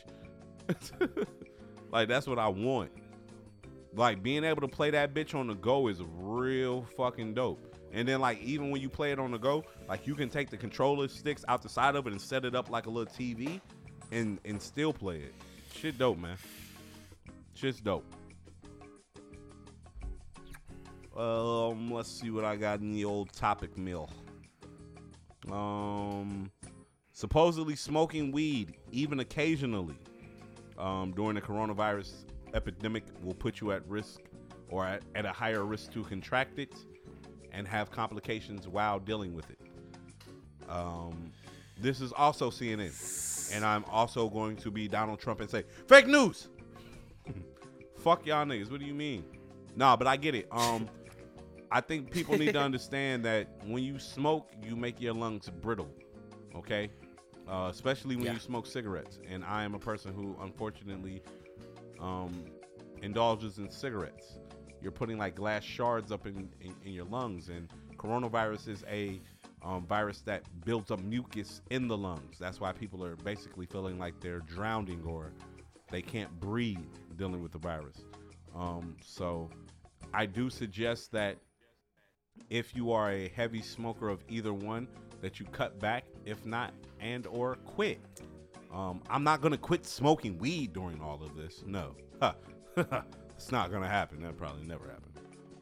[1.92, 2.92] like that's what I want.
[3.94, 7.75] Like being able to play that bitch on the go is real fucking dope.
[7.96, 10.50] And then like even when you play it on the go, like you can take
[10.50, 13.10] the controller sticks out the side of it and set it up like a little
[13.10, 13.58] TV
[14.12, 15.34] and and still play it.
[15.74, 16.36] Shit dope, man.
[17.54, 18.04] Shit's dope.
[21.16, 24.10] Um, let's see what I got in the old topic mill.
[25.50, 26.50] Um,
[27.12, 29.96] supposedly smoking weed, even occasionally,
[30.76, 34.20] um, during the coronavirus epidemic will put you at risk
[34.68, 36.74] or at, at a higher risk to contract it
[37.56, 39.58] and have complications while dealing with it.
[40.68, 41.32] Um,
[41.80, 46.06] this is also CNN, and I'm also going to be Donald Trump and say fake
[46.06, 46.48] news.
[47.98, 48.70] Fuck y'all niggas.
[48.70, 49.24] What do you mean?
[49.74, 50.46] Nah, but I get it.
[50.52, 50.88] Um,
[51.70, 55.90] I think people need to understand that when you smoke, you make your lungs brittle.
[56.54, 56.90] Okay,
[57.48, 58.32] uh, especially when Yeah.
[58.34, 59.18] you smoke cigarettes.
[59.28, 61.22] And I am a person who, unfortunately,
[62.00, 62.44] um,
[63.02, 64.38] indulges in cigarettes.
[64.82, 69.20] You're putting like glass shards up in, in, in your lungs, and coronavirus is a
[69.62, 72.38] um, virus that builds up mucus in the lungs.
[72.38, 75.32] That's why people are basically feeling like they're drowning or
[75.90, 76.78] they can't breathe
[77.16, 78.04] dealing with the virus.
[78.54, 79.50] Um, so
[80.14, 81.36] I do suggest that
[82.50, 84.88] if you are a heavy smoker of either one,
[85.22, 88.00] that you cut back, if not, and or quit.
[88.72, 91.62] Um, I'm not gonna quit smoking weed during all of this.
[91.66, 91.94] No,
[93.36, 94.22] it's not gonna happen.
[94.22, 95.12] That probably never happened.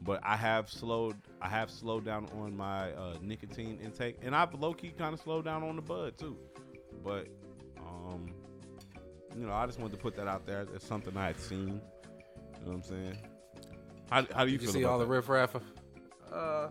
[0.01, 1.15] But I have slowed.
[1.41, 5.19] I have slowed down on my uh, nicotine intake, and I've low key kind of
[5.19, 6.37] slowed down on the bud too.
[7.03, 7.27] But
[7.79, 8.27] um,
[9.37, 10.65] you know, I just wanted to put that out there.
[10.73, 11.81] It's something I had seen.
[12.59, 13.17] You know what I'm saying?
[14.09, 15.11] How, how do you Did you feel see about all the that?
[15.11, 15.55] riff raff?
[16.31, 16.69] Uh,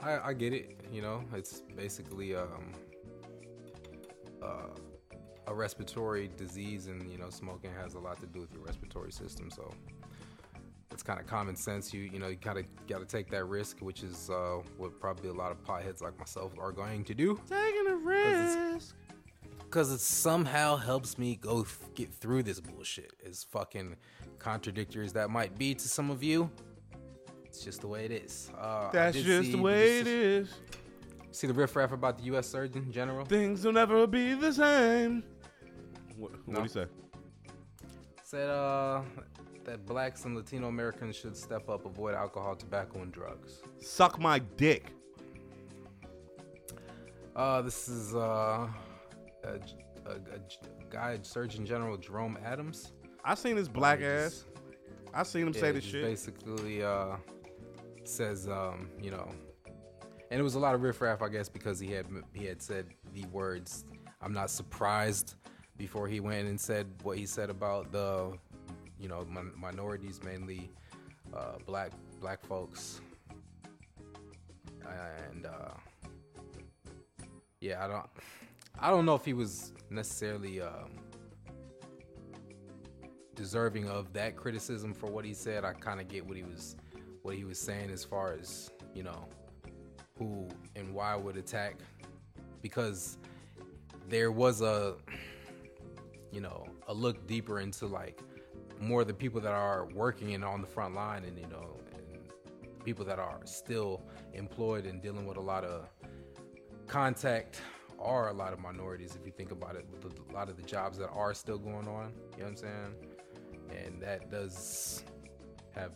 [0.00, 0.80] I I get it.
[0.92, 2.72] You know, it's basically um
[4.42, 4.74] uh,
[5.46, 9.12] a respiratory disease, and you know, smoking has a lot to do with your respiratory
[9.12, 9.50] system.
[9.50, 9.72] So
[10.90, 11.92] it's kind of common sense.
[11.92, 14.98] You you know, you kind of got to take that risk, which is uh, what
[15.00, 17.40] probably a lot of potheads like myself are going to do.
[17.48, 18.94] Taking a risk.
[19.70, 23.12] Cause it somehow helps me go th- get through this bullshit.
[23.28, 23.96] As fucking
[24.38, 26.50] contradictory as that might be to some of you,
[27.44, 28.50] it's just the way it is.
[28.58, 30.54] Uh, That's just see- the way it is.
[31.32, 32.48] See the riff raff about the U.S.
[32.48, 33.26] Surgeon General.
[33.26, 35.22] Things will never be the same.
[36.16, 36.54] What, what No.
[36.54, 36.86] do you say?
[38.24, 39.02] Said uh
[39.68, 43.60] that blacks and Latino Americans should step up, avoid alcohol, tobacco, and drugs.
[43.80, 44.92] Suck my dick.
[47.36, 48.66] Uh, this is uh
[49.44, 49.48] a,
[50.06, 50.40] a, a
[50.90, 52.92] guy, Surgeon General Jerome Adams.
[53.24, 54.30] I seen his black He ass.
[54.32, 54.44] just-
[55.14, 56.02] I seen him Yeah, say this shit.
[56.04, 57.16] Basically, uh,
[58.04, 59.30] says um, you know,
[60.30, 62.86] and it was a lot of riffraff, I guess, because he had he had said
[63.14, 63.84] the words.
[64.20, 65.34] I'm not surprised
[65.78, 68.32] before he went and said what he said about the,
[69.00, 70.70] you know, min- minorities, mainly
[71.34, 73.00] uh, black black folks,
[75.32, 75.74] and uh,
[77.60, 78.06] yeah, I don't,
[78.78, 80.60] I don't know if he was necessarily.
[80.60, 80.90] Um,
[83.38, 85.64] deserving of that criticism for what he said.
[85.64, 86.74] I kind of get what he was
[87.22, 89.28] what he was saying as far as, you know,
[90.18, 91.76] who and why would attack
[92.62, 93.16] because
[94.08, 94.96] there was a
[96.32, 98.20] you know, a look deeper into like
[98.80, 102.84] more the people that are working and on the front line, and you know, and
[102.84, 104.02] people that are still
[104.32, 105.88] employed and dealing with a lot of
[106.86, 107.60] contact
[107.98, 110.62] are a lot of minorities if you think about it with a lot of the
[110.62, 112.94] jobs that are still going on you know what i'm saying?
[113.70, 115.04] And that does
[115.74, 115.92] have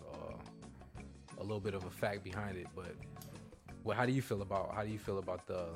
[1.38, 2.94] a little bit of a fact behind it but
[3.84, 5.68] well how do you feel about how do you feel about the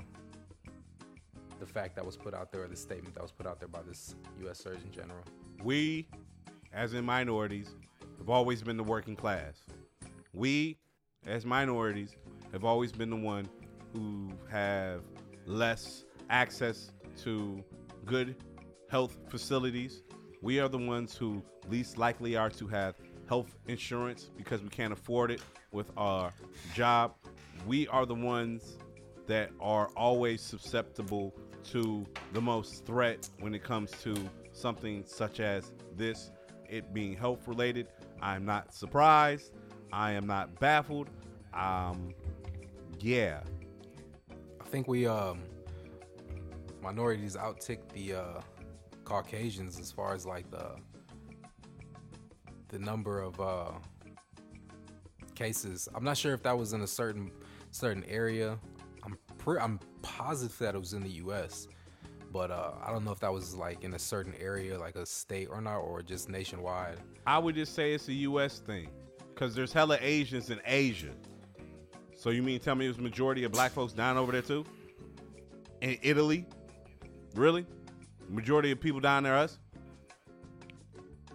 [1.58, 3.68] the fact that was put out there or the statement that was put out there
[3.68, 5.22] by this u.s surgeon general?
[5.64, 6.08] We,
[6.76, 7.74] as in minorities,
[8.18, 9.64] have always been the working class.
[10.34, 10.78] We,
[11.26, 12.14] as minorities,
[12.52, 13.48] have always been the one
[13.94, 15.00] who have
[15.46, 17.64] less access to
[18.04, 18.36] good
[18.90, 20.02] health facilities.
[20.42, 22.94] We are the ones who least likely are to have
[23.26, 25.40] health insurance because we can't afford it
[25.72, 26.30] with our
[26.74, 27.14] job.
[27.66, 28.76] We are the ones
[29.26, 31.34] that are always susceptible
[31.70, 34.14] to the most threat when it comes to
[34.52, 36.30] something such as this,
[36.70, 37.88] it being health related.
[38.20, 39.52] I'm not surprised.
[39.92, 41.08] I am not baffled.
[41.54, 42.14] Um,
[43.00, 43.40] yeah.
[44.60, 45.40] I think we um
[46.82, 48.40] minorities outtick the uh
[49.04, 50.76] Caucasians as far as like the
[52.68, 53.72] the number of uh
[55.34, 55.88] cases.
[55.94, 57.30] I'm not sure if that was in a certain
[57.70, 58.58] certain area.
[59.04, 61.68] I'm pre- I'm positive that it was in the US.
[62.36, 65.06] But uh I don't know if that was like in a certain area like a
[65.06, 66.98] state or not or just nationwide.
[67.26, 68.58] I would just say it's a U.S.
[68.58, 68.90] thing,
[69.36, 71.12] cause there's hella Asians in Asia.
[72.14, 74.66] So you mean tell me there's majority of black folks down over there too?
[75.80, 76.44] In Italy,
[77.34, 77.64] really?
[78.28, 79.58] Majority of people down there us?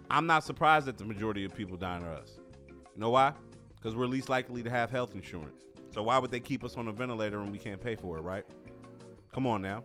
[0.08, 2.38] I'm not surprised that the majority of people down there us.
[2.68, 3.32] You know why?
[3.74, 5.64] Because we're least likely to have health insurance.
[5.92, 8.20] So why would they keep us on a ventilator when we can't pay for it,
[8.20, 8.44] right?
[9.34, 9.82] Come on now.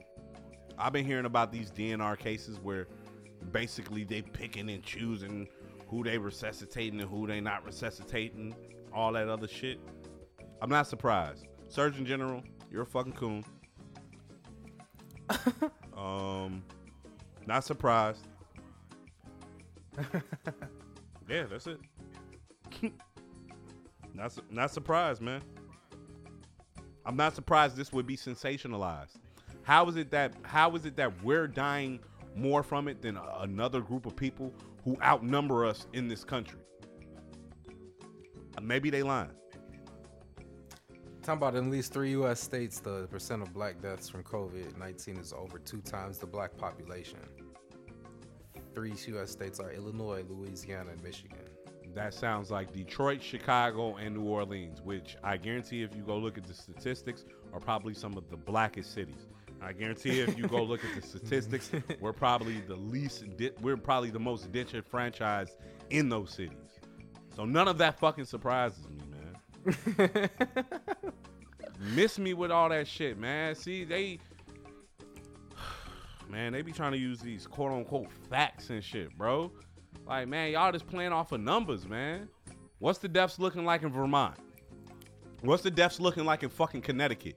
[0.77, 2.87] I've been hearing about these DNR cases where
[3.51, 5.47] basically they picking and choosing
[5.87, 8.55] who they resuscitating and who they not resuscitating,
[8.93, 9.79] all that other shit.
[10.61, 11.45] I'm not surprised.
[11.69, 13.43] Surgeon General, you're a fucking coon.
[15.97, 16.63] um,
[17.45, 18.27] not surprised.
[21.29, 21.79] yeah, that's it.
[24.13, 25.41] not su- not surprised, man.
[27.05, 29.15] I'm not surprised this would be sensationalized.
[29.67, 31.99] How is it that how is it that we're dying
[32.33, 34.53] more from it than a- another group of people
[34.85, 36.61] who outnumber us in this country?
[38.61, 39.31] Maybe they lying.
[41.21, 42.39] Talking about in at least three U.S.
[42.39, 46.55] states, the percent of black deaths from COVID 19 is over two times the black
[46.55, 47.19] population.
[48.73, 49.31] Three U.S.
[49.31, 51.39] states are Illinois, Louisiana, and Michigan.
[51.93, 56.37] That sounds like Detroit, Chicago, and New Orleans, which I guarantee if you go look
[56.37, 59.27] at the statistics are probably some of the blackest cities.
[59.61, 63.51] I guarantee you if you go look at the statistics, we're probably the least, di-
[63.61, 65.57] we're probably the most disenfranchised
[65.89, 66.79] in those cities.
[67.35, 70.29] So none of that fucking surprises me, man.
[71.79, 73.55] Miss me with all that shit, man.
[73.55, 74.19] See, they,
[76.29, 79.51] man, they be trying to use these quote unquote facts and shit, bro.
[80.05, 82.29] Like, man, y'all just playing off of numbers, man.
[82.79, 84.37] What's the deaths looking like in Vermont?
[85.41, 87.35] What's the deaths looking like in fucking Connecticut?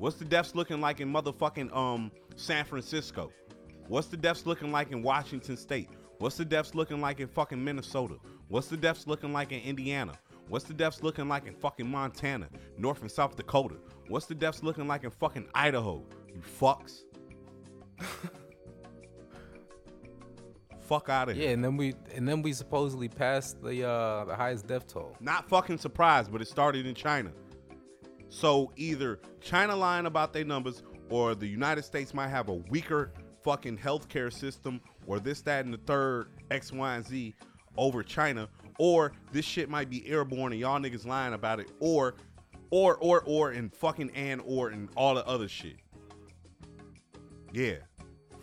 [0.00, 3.30] What's the deaths looking like in motherfucking um San Francisco?
[3.86, 5.90] What's the deaths looking like in Washington State?
[6.16, 8.16] What's the deaths looking like in fucking Minnesota?
[8.48, 10.14] What's the deaths looking like in Indiana?
[10.48, 12.48] What's the deaths looking like in fucking Montana,
[12.78, 13.76] North and South Dakota?
[14.08, 16.02] What's the deaths looking like in fucking Idaho?
[16.34, 17.02] You fucks.
[20.80, 21.44] Fuck out of here.
[21.44, 25.14] Yeah, and then we and then we supposedly passed the uh the highest death toll.
[25.20, 27.32] Not fucking surprised, but it started in China.
[28.30, 33.12] So either China lying about their numbers, or the United States might have a weaker
[33.42, 37.34] fucking healthcare system, or this, that, and the third X, Y, and Z
[37.76, 38.48] over China,
[38.78, 42.14] or this shit might be airborne and y'all niggas lying about it, or,
[42.70, 45.76] or, or, or, and fucking and or and all the other shit.
[47.52, 47.78] Yeah,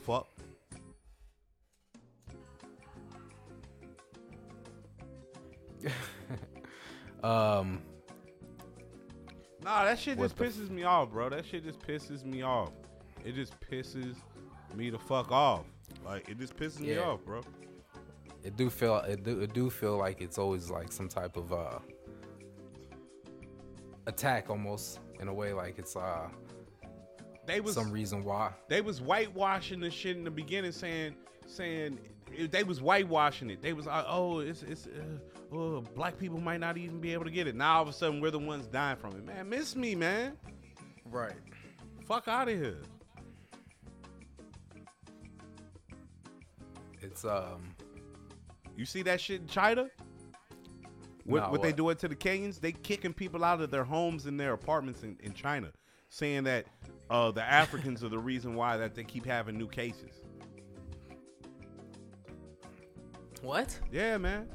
[0.05, 0.27] fuck.
[7.23, 7.81] Um,
[9.67, 11.27] Nah, that shit just the pisses me off, bro.
[11.27, 12.71] That shit just pisses me off.
[13.25, 14.15] It just pisses
[14.73, 15.65] me the fuck off.
[16.05, 17.41] Like it just pisses me off, bro.
[18.45, 21.51] it do feel it do it do feel like it's always like some type of
[21.51, 21.79] uh
[24.05, 26.29] attack almost in a way like it's uh
[27.45, 28.53] They was some reason why.
[28.69, 31.13] they was whitewashing the shit in the beginning, saying
[31.45, 31.99] saying
[32.51, 33.61] they was whitewashing it.
[33.61, 35.19] They was like, oh, it's it's uh,
[35.51, 37.55] oh, black people might not even be able to get it.
[37.55, 39.25] Now all of a sudden we're the ones dying from it.
[39.25, 40.37] Man, miss me, man.
[41.05, 41.33] Right.
[42.05, 42.81] Fuck out of here.
[47.01, 47.75] It's um
[48.75, 49.89] You see that shit in China?
[51.25, 52.59] What, Nah, what they doing to the Kenyans?
[52.59, 55.71] They kicking people out of their homes and their apartments in, in China,
[56.07, 56.67] saying that
[57.09, 60.21] uh, the Africans are the reason why that they keep having new cases.
[63.41, 63.77] what?
[63.91, 64.47] Yeah, man.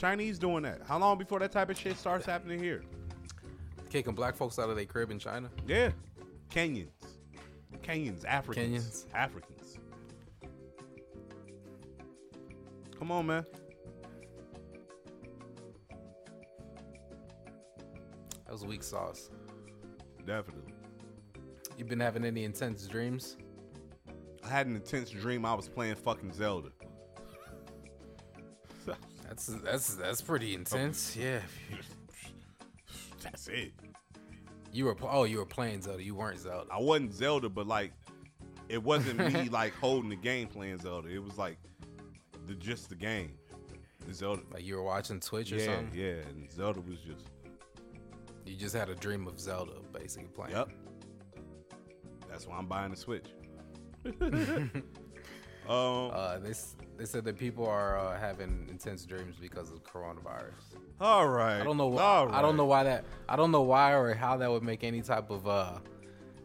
[0.00, 0.80] Chinese doing that.
[0.88, 2.82] How long before that type of shit starts happening here?
[3.90, 5.50] Kicking black folks out of their crib in China?
[5.66, 5.90] Yeah.
[6.48, 6.88] Kenyans.
[7.82, 9.04] Kenyans, Africans.
[9.04, 9.14] Kenyans.
[9.14, 9.78] Africans.
[12.98, 13.44] Come on, man.
[18.46, 19.28] That was weak sauce.
[20.26, 20.72] Definitely.
[21.76, 23.36] You been having any intense dreams?
[24.42, 26.70] I had an intense dream I was playing fucking Zelda.
[29.30, 31.16] That's that's that's pretty intense.
[31.16, 31.40] Yeah.
[33.22, 33.72] That's it.
[34.72, 36.02] You were oh you were playing Zelda.
[36.02, 36.66] You weren't Zelda.
[36.72, 37.92] I wasn't Zelda, but like,
[38.68, 41.08] it wasn't me like holding the game playing Zelda.
[41.08, 41.58] It was like
[42.48, 43.32] the just the game,
[44.06, 44.42] the Zelda.
[44.52, 45.90] Like you were watching Twitch or Yeah, something.
[45.98, 47.26] yeah, and Zelda was just
[48.46, 50.52] You just had a dream of Zelda basically playing.
[50.56, 50.70] yep.
[52.28, 53.26] That's why I'm buying the Switch.
[54.22, 54.82] um,
[55.68, 60.76] Uh, they s- they said that people are uh, having intense dreams because of coronavirus.
[61.00, 61.58] all right.
[61.58, 61.86] I don't know.
[61.86, 63.06] Why, I don't know why that.
[63.26, 65.78] I don't know why or how that would make any type of uh,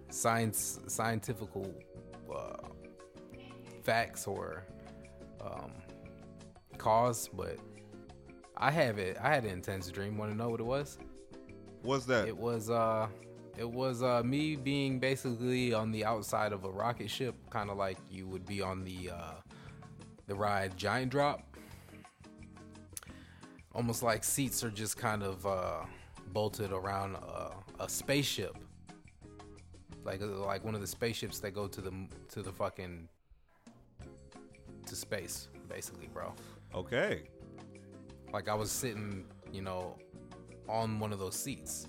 [0.09, 1.75] science scientifical
[2.33, 2.69] uh,
[3.83, 4.63] facts or
[5.41, 5.73] um,
[6.77, 7.57] cause, but
[8.55, 9.17] I have it.
[9.21, 10.17] I had an intense dream.
[10.17, 10.97] Want to know what it was?
[11.81, 12.29] What's that?
[12.29, 13.09] It was uh,
[13.57, 17.75] it was uh, me being basically on the outside of a rocket ship, kind of
[17.75, 19.33] like you would be on the uh,
[20.27, 21.41] the ride Giant Drop.
[23.73, 25.79] Almost like seats are just kind of uh,
[26.31, 27.51] bolted around a,
[27.83, 28.55] a spaceship,
[30.05, 31.91] like uh, like one of the spaceships that go to the
[32.29, 33.09] to the fucking
[34.85, 36.33] to space, basically, bro.
[36.73, 37.23] okay.
[38.31, 39.97] Like I was sitting, you know,
[40.69, 41.87] on one of those seats.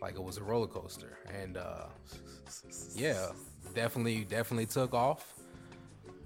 [0.00, 1.18] Like it was a roller coaster.
[1.32, 1.86] And uh
[2.94, 3.28] yeah,
[3.74, 5.37] definitely definitely took off.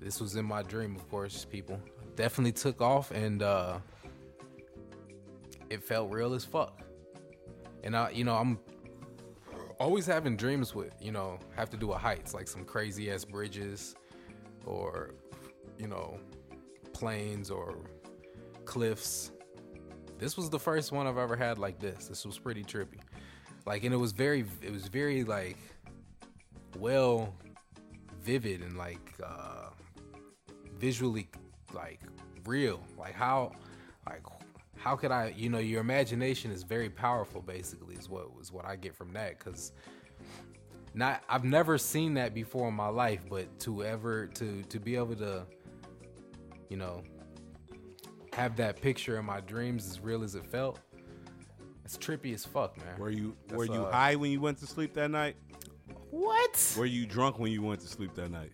[0.03, 1.81] This was in my dream, of course, people.
[2.17, 3.79] Definitely took off and uh
[5.71, 6.83] it felt real as fuck.
[7.85, 8.59] And I you know, I'm
[9.79, 13.25] always having dreams with, you know, have to do with heights, like some crazy ass
[13.25, 13.95] bridges
[14.67, 15.15] or
[15.79, 16.19] you know,
[16.93, 17.79] planes or
[18.65, 19.33] cliffs.
[20.19, 22.07] This was the first one I've ever had like this.
[22.07, 23.01] This was pretty trippy.
[23.67, 25.59] Like, and it was very, it was very like
[26.79, 27.35] well
[28.23, 29.71] vivid and like uh
[30.83, 31.29] visually
[31.73, 32.01] like
[32.45, 32.81] real.
[32.99, 33.53] Like how,
[34.07, 34.25] like
[34.77, 37.41] how could I, you know, your imagination is very powerful.
[37.41, 39.73] Basically, is what was what I get from that because
[40.93, 44.97] not I've never seen that before in my life, but to ever to to be
[44.97, 45.47] able to,
[46.69, 47.05] you know,
[48.33, 50.81] have that picture in my dreams as real as it felt.
[51.85, 52.99] It's trippy as fuck, man.
[52.99, 55.37] Were you were you uh, high when you went to sleep that night?
[56.11, 56.75] What?
[56.77, 58.53] Were you drunk when you went to sleep that night?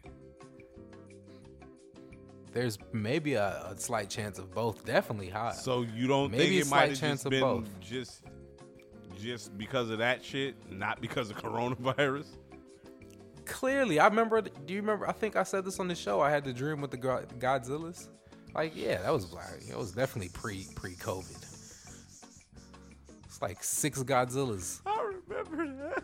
[2.52, 4.84] There's maybe a, a slight chance of both.
[4.84, 5.52] Definitely high.
[5.52, 7.80] So you don't Maybe think a it slight might have chance just of been both.
[7.80, 8.24] just
[9.20, 12.26] just because of that shit, not because of coronavirus?
[13.44, 14.40] Clearly, I remember.
[14.42, 15.08] Do you remember?
[15.08, 16.20] I think I said this on the show.
[16.20, 18.08] I had the dream with the Godzillas.
[18.54, 21.44] Like, yeah, that was like it was definitely pre pre COVID.
[23.24, 26.02] It's like six Godzillas, I remember that.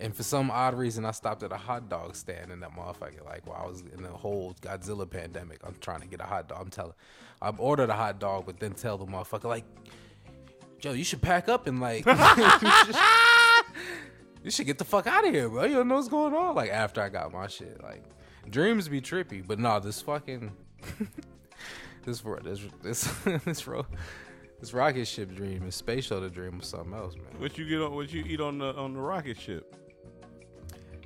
[0.00, 3.24] And for some odd reason, I stopped at a hot dog stand in that motherfucker.
[3.24, 6.48] Like, while I was in the whole Godzilla pandemic, I'm trying to get a hot
[6.48, 6.58] dog.
[6.60, 6.94] I'm telling,
[7.42, 9.64] I ordered a hot dog, but then tell the motherfucker like,
[10.78, 12.04] Joe, you should pack up and like.
[12.06, 12.14] you
[12.86, 12.96] should-
[14.42, 15.64] You should get the fuck out of here, bro.
[15.64, 16.54] You don't know what's going on.
[16.54, 18.02] Like after I got my shit, like
[18.48, 20.50] dreams be trippy, but nah, this fucking
[22.06, 23.12] this ro- this this
[23.44, 23.84] this ro-
[24.58, 27.38] this rocket ship dream, this space shuttle dream was something else, man.
[27.38, 27.94] What you get on?
[27.94, 29.76] What you eat on the on the rocket ship?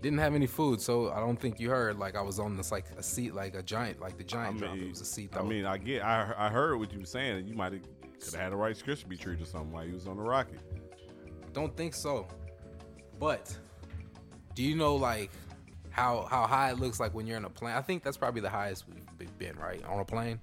[0.05, 1.98] Didn't have any food, so I don't think you heard.
[1.98, 4.59] Like I was on this like a seat, like a giant, like the I giant
[4.59, 4.76] drop.
[4.76, 5.31] It was a seat.
[5.35, 6.05] I mean, I get.
[6.05, 7.47] I I heard what you were saying.
[7.48, 7.81] You might have
[8.20, 10.60] could have had a Rice Krispie treat or something while you was on the rocket.
[11.55, 12.28] Don't think so.
[13.18, 13.56] But
[14.55, 15.31] do you know like
[15.89, 17.74] how how high it looks like when you're in a plane?
[17.74, 18.85] I think that's probably the highest
[19.18, 19.82] we've been, right?
[19.86, 20.39] On a plane.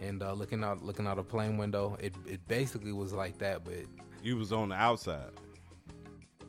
[0.00, 3.62] And uh, looking out looking out a plane window, it, it basically was like that,
[3.64, 3.74] but
[4.24, 5.30] You was on the outside.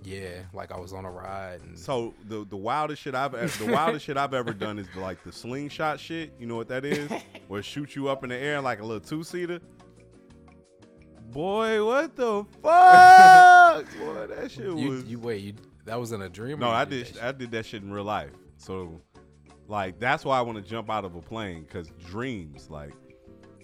[0.03, 3.65] Yeah, like I was on a ride and So the the wildest shit I've ever,
[3.65, 6.33] the wildest shit I've ever done is like the slingshot shit.
[6.39, 7.11] You know what that is?
[7.47, 9.59] Where it shoot you up in the air like a little two seater.
[11.31, 13.85] Boy, what the fuck?
[13.99, 15.03] Boy, that shit you, was.
[15.03, 15.53] you wait, you
[15.85, 16.59] that was in a dream?
[16.59, 17.19] no, I did did.
[17.19, 18.31] I did that shit in real life.
[18.57, 19.01] So
[19.67, 22.93] Like that's why I want to jump out of a plane because dreams, like,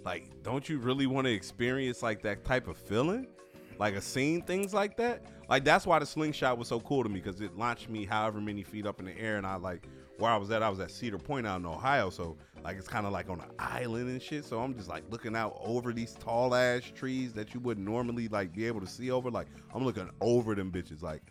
[0.04, 3.28] like don't you really want to experience like that type of feeling,
[3.78, 5.24] like a scene, things like that?
[5.50, 8.42] Like that's why the slingshot was so cool to me because it launched me however
[8.42, 9.88] many feet up in the air, and I like
[10.18, 10.64] where I was at.
[10.64, 13.40] I was at Cedar Point out in Ohio, so like it's kind of like on
[13.40, 14.46] an island and shit.
[14.46, 18.28] So I'm just like looking out over these tall ass trees that you wouldn't normally
[18.28, 19.30] like be able to see over.
[19.30, 21.22] Like I'm looking over them bitches, like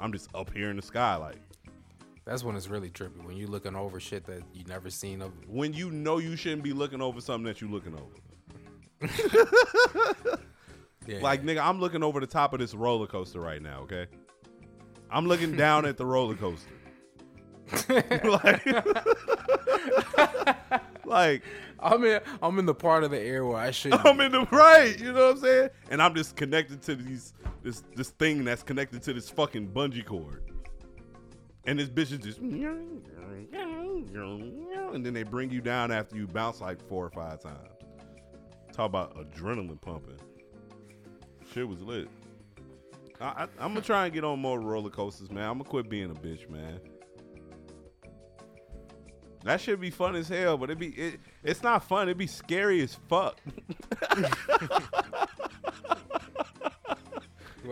[0.00, 1.36] I'm just up here in the sky, like.
[2.26, 5.32] That's when it's really trippy when you looking over shit that you never seen of.
[5.46, 8.14] when you know you shouldn't be looking over something that you're looking over.
[11.06, 14.06] Yeah, Like nigga, I'm looking over the top of this roller coaster right now, okay?
[15.10, 16.70] I'm looking down at the roller coaster.
[18.24, 18.66] like,
[21.06, 21.42] like
[21.80, 23.94] I'm in I'm in the part of the air where I should.
[23.94, 25.70] I'm in the right, you know what I'm saying?
[25.90, 27.32] And I'm just connected to these
[27.62, 30.42] this this thing that's connected to this fucking bungee cord.
[31.66, 32.40] And this bitch is just
[34.94, 37.68] and then they bring you down after you bounce like four or five times.
[38.72, 40.18] Talk about adrenaline pumping.
[41.54, 42.08] Shit was lit.
[43.20, 45.44] I, I, I'm gonna try and get on more roller coasters, man.
[45.48, 46.80] I'm gonna quit being a bitch, man.
[49.44, 52.08] That should be fun as hell, but it be it, it's not fun.
[52.08, 53.40] It be scary as fuck.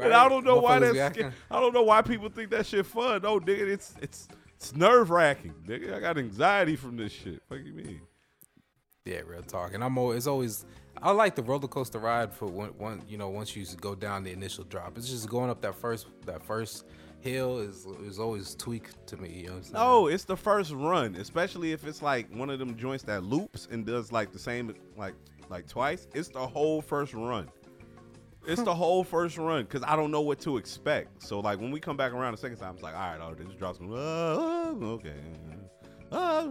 [0.00, 2.86] And I don't know why that's sca- I don't know why people think that shit
[2.86, 3.20] fun.
[3.22, 4.26] No, nigga, it's it's
[4.56, 5.52] it's nerve wracking.
[5.66, 7.42] Nigga, I got anxiety from this shit.
[7.48, 8.00] What you mean?
[9.04, 9.74] Yeah, real talk.
[9.74, 10.64] And I'm always, it's always
[11.02, 14.22] I like the roller coaster ride for one, one you know once you go down
[14.22, 14.96] the initial drop.
[14.96, 16.86] It's just going up that first that first
[17.20, 19.28] hill is is always tweaked to me.
[19.28, 19.74] You know what I'm saying?
[19.74, 23.66] No, it's the first run, especially if it's like one of them joints that loops
[23.70, 25.14] and does like the same like
[25.48, 26.06] like twice.
[26.14, 27.50] It's the whole first run.
[28.46, 31.20] It's the whole first run because I don't know what to expect.
[31.20, 33.34] So like when we come back around the second time, it's like, all right, oh,
[33.34, 33.80] this drops.
[33.82, 35.14] Oh, okay.
[36.12, 36.48] Ah.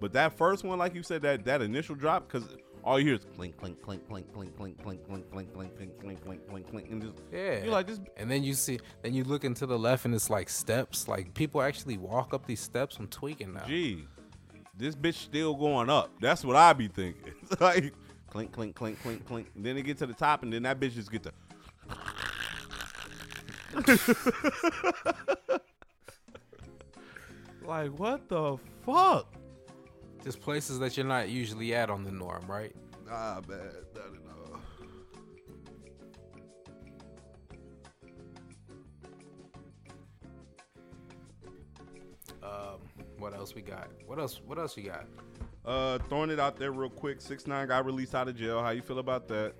[0.00, 2.56] But that first one, like you said, that that initial drop, because
[2.88, 6.00] all you hear is clink, clink, clink, clink, clink, clink, clink, clink, clink, clink, clink,
[6.00, 7.62] clink, clink, clink, clink, and just Yeah.
[7.62, 8.00] you're like this.
[8.16, 11.06] And then you see, then you look into the left and it's like steps.
[11.06, 12.96] Like people actually walk up these steps.
[12.96, 13.64] I'm tweaking now.
[13.66, 14.06] Gee,
[14.74, 16.10] this bitch still going up.
[16.18, 17.34] That's what I be thinking.
[17.42, 17.92] It's like
[18.30, 19.48] clink, clink, clink, clink, clink.
[19.54, 21.32] Then it get to the top, and then that bitch just get to.
[27.66, 28.56] like what the
[28.86, 29.26] fuck?
[30.24, 32.74] Just places that you're not usually at on the norm, right?
[33.10, 33.58] Ah, man,
[33.94, 34.58] that is, uh,
[42.42, 42.80] Um,
[43.18, 43.88] what else we got?
[44.06, 44.40] What else?
[44.46, 45.06] What else you got?
[45.64, 47.20] Uh, throwing it out there real quick.
[47.20, 48.62] Six nine got released out of jail.
[48.62, 49.54] How you feel about that?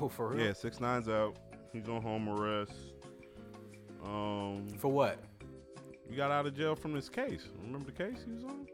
[0.00, 0.46] Oh, for real?
[0.46, 1.36] Yeah, six nine's out.
[1.72, 2.72] He's on home arrest.
[4.04, 5.18] Um, For what?
[6.08, 7.48] You got out of jail from this case.
[7.62, 8.66] Remember the case he was on?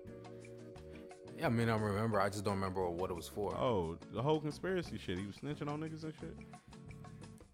[1.38, 2.20] Yeah, I mean, I remember.
[2.20, 3.54] I just don't remember what it was for.
[3.56, 5.18] Oh, the whole conspiracy shit.
[5.18, 6.36] He was snitching on niggas and shit.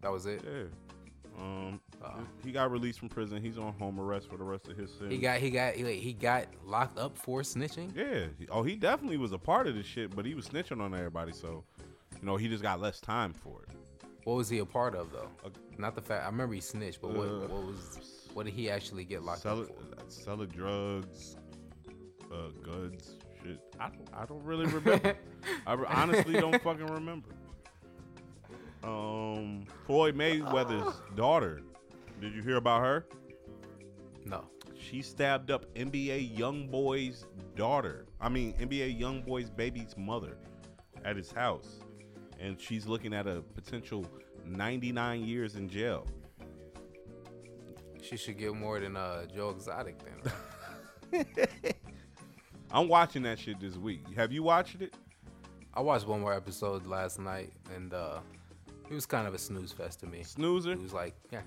[0.03, 0.43] That was it.
[0.45, 0.65] Yeah.
[1.39, 2.15] Um, Oh.
[2.45, 3.43] he got released from prison.
[3.43, 5.13] He's on home arrest for the rest of his sentence.
[5.13, 7.95] He got he got he, he got locked up for snitching.
[7.95, 8.27] Yeah.
[8.51, 11.33] Oh, he definitely was a part of this shit, but he was snitching on everybody.
[11.33, 11.63] So,
[12.21, 13.77] you know, he just got less time for it.
[14.25, 15.29] What was he a part of though?
[15.45, 16.25] Uh, Not the fact.
[16.25, 19.43] I remember he snitched, but what Uh, what was what did he actually get locked
[19.43, 19.73] Sell up for?
[19.75, 21.37] uh, selling drugs,
[22.33, 23.61] uh, goods, shit.
[23.79, 25.17] I don't, I don't really remember.
[25.67, 27.29] I honestly don't fucking remember.
[28.83, 31.61] Um, Floyd Mayweather's daughter.
[32.21, 33.07] Did you hear about her?
[34.25, 34.45] No.
[34.79, 37.27] She stabbed up NBA YoungBoy's
[37.57, 38.07] daughter.
[38.21, 40.37] I mean, NBA YoungBoy's baby's mother
[41.05, 41.81] at his house.
[42.39, 44.07] And she's looking at a potential
[44.47, 46.07] 99 years in jail.
[48.03, 49.97] She should get more than uh, Joe Exotic
[51.13, 51.25] then.
[52.73, 54.05] I'm watching that shit this week.
[54.17, 54.95] Have you watched it?
[55.75, 58.19] I watched one more episode last night, and uh,
[58.89, 60.23] it was kind of a snooze fest to me.
[60.23, 60.73] Snoozer?
[60.73, 61.41] It was like, yeah,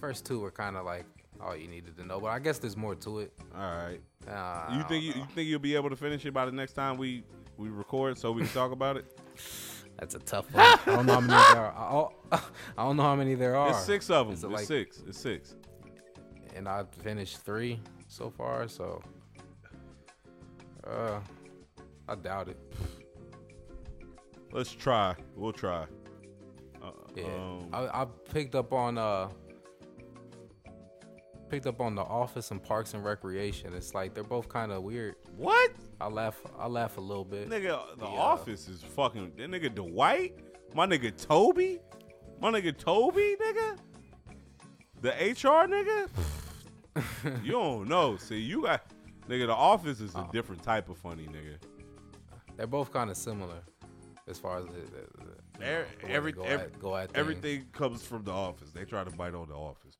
[0.00, 1.04] first two were kind of like
[1.40, 3.32] all you needed to know, but I guess there's more to it.
[3.54, 4.00] All right.
[4.28, 6.72] Uh, You think you, you think you'll be able to finish it by the next
[6.72, 7.24] time we
[7.56, 9.18] we record so we can talk about it?
[9.98, 10.64] That's a tough one.
[10.86, 11.74] I don't know how many there are.
[11.76, 12.14] I don't-
[12.78, 13.70] I don't know how many there are.
[13.70, 14.34] It's six of them.
[14.34, 15.02] Is It's like- six.
[15.08, 15.56] It's six.
[16.54, 19.02] and I've finished three so far, so
[20.90, 21.20] uh,
[22.08, 22.58] I doubt it.
[24.52, 25.14] Let's try.
[25.36, 25.84] We'll try.
[26.82, 29.28] Uh, Yeah, um, I, I picked up on uh,
[31.50, 33.72] picked up on The Office and Parks and Recreation.
[33.74, 35.16] It's like they're both kind of weird.
[35.36, 35.72] what?
[36.00, 37.48] I laugh, I laugh a little bit.
[37.48, 38.20] Nigga, the Yeah.
[38.20, 39.32] office is fucking.
[39.36, 40.38] That nigga Dwight,
[40.74, 41.80] my nigga Toby,
[42.40, 43.76] my nigga Toby, nigga,
[45.02, 46.08] the HR nigga.
[47.44, 48.16] you don't know.
[48.16, 48.82] See, you got
[49.28, 50.30] Nigga, The Office is a Oh.
[50.32, 51.56] different type of funny, nigga.
[52.56, 53.60] They're both kind of similar
[54.26, 55.24] as far as the, the, the,
[55.58, 57.14] you know, Er- every- go, every- at, go at.
[57.14, 58.70] Everything comes from The Office.
[58.72, 59.94] They try to bite on The Office.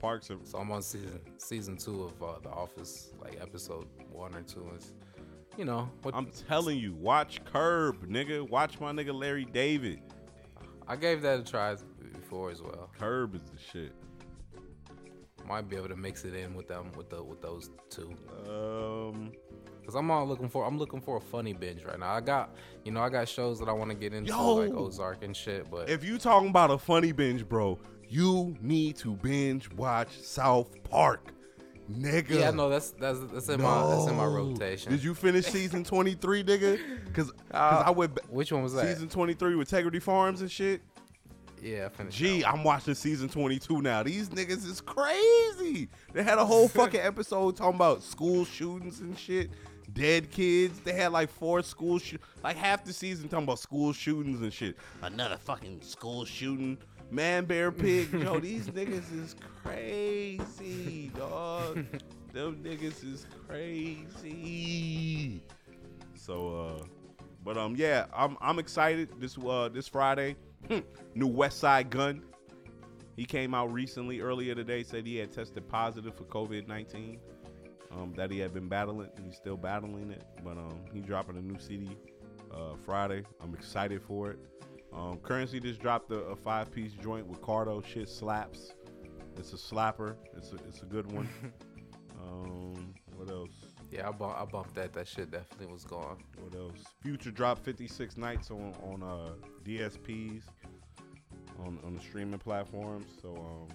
[0.00, 4.34] Parks and So I'm on season season two of uh, The Office, like episode one
[4.34, 4.68] or two.
[4.76, 4.92] Is
[5.56, 8.46] you know what I'm telling you, watch Curb, nigga.
[8.46, 10.02] Watch my nigga Larry David.
[10.86, 11.74] I gave that a try
[12.12, 12.90] before as well.
[12.98, 13.92] Curb is the shit.
[15.46, 18.14] Might be able to mix it in with them with the with those two.
[18.48, 19.32] Um,
[19.84, 22.10] Cause I'm all looking for I'm looking for a funny binge right now.
[22.12, 22.54] I got
[22.84, 24.54] you know I got shows that I want to get into Yo!
[24.54, 28.96] like Ozark and shit, but if you talking about a funny binge, bro, you need
[28.96, 31.34] to binge watch South Park,
[31.92, 32.30] nigga.
[32.30, 34.90] yeah, no, that's that's that's in my that's in my rotation.
[34.90, 37.12] Did you finish season 23, nigga?
[37.12, 38.86] Cause Uh, I went Which one was that?
[38.86, 40.80] season 23 with Integrity Farms and shit.
[41.64, 41.88] Yeah.
[42.10, 42.44] Gee.
[42.44, 44.02] I'm watching season 22 now.
[44.02, 45.88] These niggas is crazy.
[46.12, 49.50] They had a whole fucking episode talking about school shootings and shit.
[49.92, 50.80] Dead kids.
[50.80, 54.52] They had like four school shoot, like half the season talking about school shootings and
[54.52, 54.76] shit.
[55.02, 56.76] Another fucking school shooting.
[57.10, 58.12] Man, bear, pig.
[58.12, 61.84] Yo, these niggas is crazy, dog.
[62.32, 65.42] Them niggas is crazy.
[66.14, 66.84] So, uh,
[67.44, 69.10] but um, yeah, I'm I'm excited.
[69.18, 70.36] This uh this Friday,
[71.14, 72.22] new Westside Gunn.
[73.16, 77.18] He came out recently, earlier today, said he had tested positive for COVID nineteen.
[77.92, 79.08] Um, that he had been battling.
[79.24, 81.96] He's still battling it, but um, he dropping a new CD
[82.52, 83.22] uh, Friday.
[83.40, 84.38] I'm excited for it.
[84.92, 87.84] Um, Currency just dropped a, a five piece joint with Cardo.
[87.84, 88.72] Shit slaps.
[89.36, 90.16] It's a slapper.
[90.36, 91.28] It's a it's a good one.
[92.20, 93.63] um, what else?
[93.94, 94.92] Yeah, I, bump, I bumped that.
[94.92, 96.18] That shit definitely was gone.
[96.42, 96.84] What else?
[97.00, 99.30] Future dropped 56 nights on on uh,
[99.64, 100.42] DSPs
[101.60, 103.06] on on the streaming platforms.
[103.22, 103.68] So um,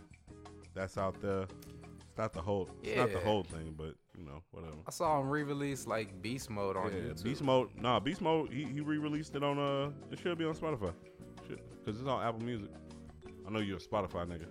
[0.74, 1.44] that's out there.
[1.44, 2.70] It's not the whole.
[2.84, 4.76] It's not the whole thing, but you know whatever.
[4.86, 7.24] I saw him re-release like Beast Mode on Yeah, YouTube.
[7.24, 7.70] Beast Mode.
[7.80, 8.52] Nah, Beast Mode.
[8.52, 9.92] He, he re-released it on uh.
[10.12, 10.94] It should be on Spotify.
[11.48, 12.70] Shit, cause it's on Apple Music.
[13.48, 14.48] I know you're a Spotify nigga.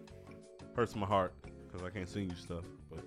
[0.75, 1.35] Hurts my heart
[1.71, 2.65] cause I can't sing you stuff.
[2.91, 3.05] But.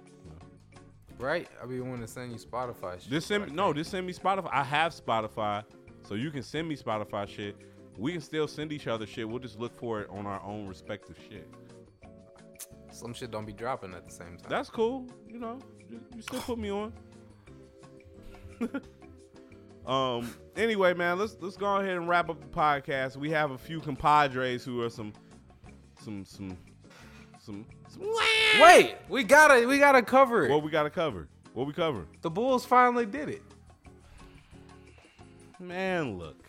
[1.21, 1.47] Right?
[1.61, 3.11] I be wanting to send you Spotify shit.
[3.11, 4.49] Just send me, no, just send me Spotify.
[4.51, 5.63] I have Spotify,
[6.01, 7.55] so you can send me Spotify shit.
[7.95, 9.29] We can still send each other shit.
[9.29, 11.47] We'll just look for it on our own respective shit.
[12.89, 14.49] Some shit don't be dropping at the same time.
[14.49, 15.07] That's cool.
[15.27, 16.93] You know, you, you still put me on.
[19.85, 20.33] um.
[20.57, 23.15] Anyway, man, let's let's go ahead and wrap up the podcast.
[23.15, 25.13] We have a few compadres who are some,
[26.03, 26.57] some, some,
[27.41, 27.65] some.
[27.89, 28.03] some
[28.61, 30.51] Wait, we gotta we gotta cover it.
[30.51, 31.27] What we got to cover?
[31.53, 32.05] What we cover?
[32.21, 33.41] the Bulls finally did it.
[35.59, 36.45] Man, look.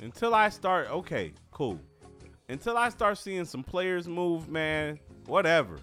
[0.00, 1.78] Until I start, okay, cool.
[2.48, 5.78] Until I start seeing some players move, man, whatever.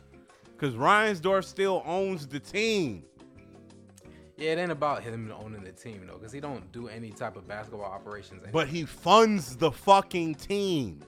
[0.57, 3.03] Cause Reinsdorf still owns the team.
[4.37, 7.35] Yeah, it ain't about him owning the team though, because he don't do any type
[7.35, 8.43] of basketball operations.
[8.43, 8.49] anyway.
[8.51, 11.01] But he funds the fucking team.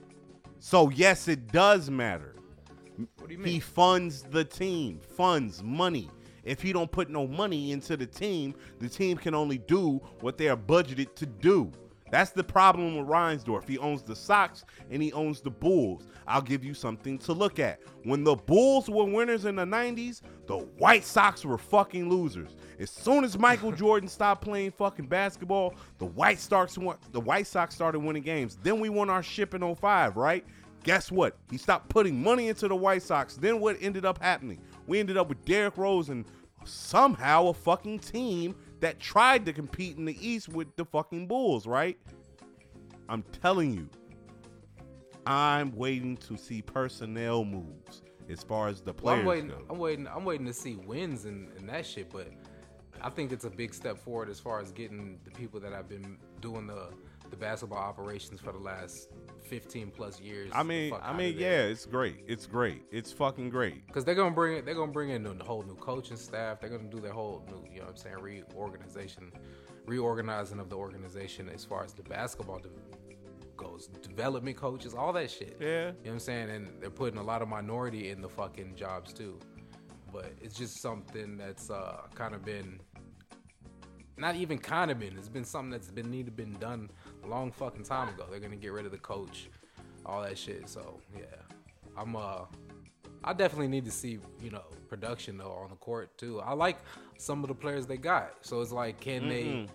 [0.60, 2.34] So yes, it does matter.
[3.18, 6.10] What do you He funds the team, funds money.
[6.44, 10.38] If he don't put no money into the team, the team can only do what
[10.38, 11.70] they are budgeted to do.
[12.10, 13.68] That's the problem with Reinsdorf.
[13.68, 16.08] He owns the Sox and he owns the Bulls.
[16.26, 17.80] I'll give you something to look at.
[18.02, 22.56] When the Bulls were winners in the 90s, the White Sox were fucking losers.
[22.80, 27.46] As soon as Michael Jordan stopped playing fucking basketball, the White Sox won, the White
[27.46, 28.58] Sox started winning games.
[28.60, 30.44] Then we won our ship in 05, right?
[30.82, 31.36] Guess what?
[31.50, 33.36] He stopped putting money into the White Sox.
[33.36, 34.60] Then what ended up happening?
[34.86, 36.24] We ended up with Derrick Rose and
[36.64, 41.66] somehow a fucking team that tried to compete in the East with the fucking Bulls,
[41.66, 41.98] right?
[43.08, 43.88] I'm telling you,
[45.26, 49.48] I'm waiting to see personnel moves as far as the Well, players I'm waiting.
[49.48, 49.56] go.
[49.68, 50.06] I'm waiting.
[50.08, 52.10] I'm waiting to see wins and, and that shit.
[52.10, 52.28] But
[53.02, 55.88] I think it's a big step forward as far as getting the people that I've
[55.88, 56.88] been doing the
[57.30, 59.08] the basketball operations for the last
[59.42, 60.50] 15 plus years.
[60.54, 62.24] I mean, I mean, yeah, it's great.
[62.26, 62.82] It's great.
[62.90, 63.86] It's fucking great.
[63.86, 64.64] Because they're gonna bring it.
[64.64, 66.60] They're gonna bring in the whole new coaching staff.
[66.60, 69.32] They're gonna do their whole new, you know, what I'm saying, reorganization,
[69.86, 72.68] reorganizing of the organization as far as the basketball de-
[73.56, 75.56] goes, development coaches, all that shit.
[75.60, 75.66] Yeah.
[75.66, 76.50] You know what I'm saying?
[76.50, 79.38] And they're putting a lot of minority in the fucking jobs too.
[80.12, 82.80] But it's just something that's uh, kind of been,
[84.16, 85.16] not even kind of been.
[85.16, 86.90] It's been something that's been needed been done
[87.28, 88.26] long fucking time ago.
[88.30, 89.48] They're gonna get rid of the coach,
[90.06, 90.68] all that shit.
[90.68, 91.24] So yeah,
[91.96, 92.44] I'm uh,
[93.24, 96.40] I definitely need to see you know production though on the court too.
[96.40, 96.78] I like
[97.18, 98.34] some of the players they got.
[98.42, 99.66] So it's like, can they?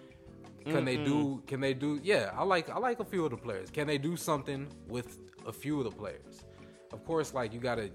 [0.66, 1.44] Can they do?
[1.46, 2.00] Can they do?
[2.02, 3.70] Yeah, I like I like a few of the players.
[3.70, 6.44] Can they do something with a few of the players?
[6.92, 7.92] Of course, like you gotta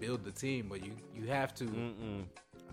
[0.00, 1.64] build the team, but you you have to.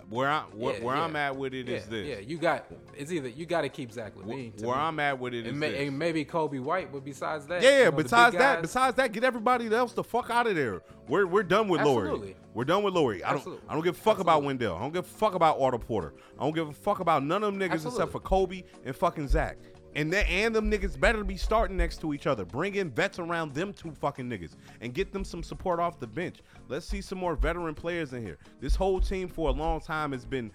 [0.10, 2.08] Where I where, Yeah, where I'm at with it yeah, is this.
[2.08, 2.66] yeah, you got
[2.96, 4.62] it's either you got to keep Zach LaVine.
[4.62, 4.82] where me.
[4.82, 7.78] I'm at with it is and, and maybe Coby White, but besides that, Yeah, you
[7.78, 7.84] yeah.
[7.86, 10.82] know, besides that, guys- besides that, get everybody else the fuck out of there.
[11.08, 11.82] We're we're done with.
[11.82, 12.36] Absolutely.
[12.54, 13.24] We're done with Lauri.
[13.24, 13.68] I don't Absolutely.
[13.68, 14.76] I don't give a fuck about Wendell.
[14.76, 16.14] I don't give a fuck about Otto Porter.
[16.40, 18.04] I don't give a fuck about none of them niggas Absolutely.
[18.04, 19.58] except for Coby and fucking Zach.
[19.96, 22.44] And that and them niggas better be starting next to each other.
[22.44, 24.52] Bring in vets around them two fucking niggas
[24.82, 26.40] and get them some support off the bench.
[26.68, 28.38] Let's see some more veteran players in here.
[28.60, 30.52] This whole team for a long time has been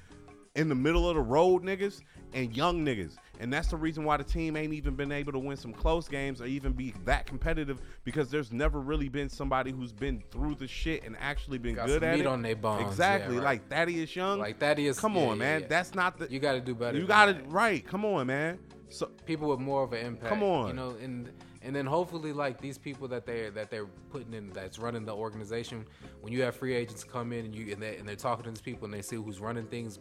[0.56, 2.02] in the middle of the road niggas
[2.34, 3.16] and young niggas.
[3.38, 6.06] And that's the reason why the team ain't even been able to win some close
[6.08, 10.56] games or even be that competitive because there's never really been somebody who's been through
[10.56, 12.26] the shit and actually been Got good at meat it.
[12.26, 13.36] on they bones, yeah, Exactly.
[13.36, 13.44] right.
[13.44, 14.38] Like Thaddeus Young.
[14.40, 14.98] like Thaddeus.
[15.00, 15.60] come yeah, on, yeah, man.
[15.62, 15.66] yeah.
[15.68, 16.98] That's not the you got to do better.
[16.98, 17.50] You got it that.
[17.52, 17.86] right.
[17.86, 18.58] Come on, man.
[18.90, 20.28] So people with more of an impact.
[20.28, 20.68] Come on.
[20.68, 21.30] you know, and
[21.62, 25.14] and then hopefully like these people that they that they're putting in that's running the
[25.14, 25.86] organization.
[26.20, 28.50] When you have free agents come in and you and they and they're talking to
[28.50, 29.98] these people and they see who's running things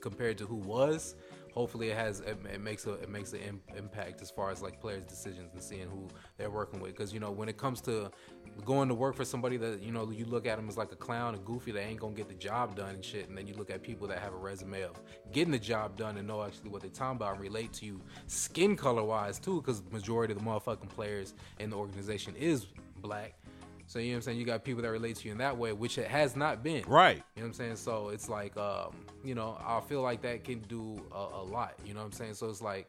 [0.00, 1.16] compared to who was.
[1.54, 4.62] Hopefully, it has it, it makes a it makes an Im- impact as far as
[4.62, 6.06] like players' decisions and seeing who
[6.36, 6.92] they're working with.
[6.92, 8.10] Because you know when it comes to
[8.64, 10.96] going to work for somebody that you know you look at them as like a
[10.96, 13.54] clown and goofy that ain't gonna get the job done and shit, and then you
[13.54, 15.00] look at people that have a resume of
[15.32, 18.00] getting the job done and know actually what they're talking about and relate to you
[18.26, 22.66] skin color wise too, because majority of the motherfucking players in the organization is
[23.00, 23.34] black.
[23.88, 24.38] So you know what I'm saying?
[24.38, 26.84] You got people that relate to you in that way, which it has not been.
[26.86, 27.16] right.
[27.16, 27.76] You know what I'm saying?
[27.76, 28.94] So it's like, um,
[29.24, 31.72] you know, I feel like that can do a, a lot.
[31.86, 32.34] You know what I'm saying?
[32.34, 32.86] So it's like,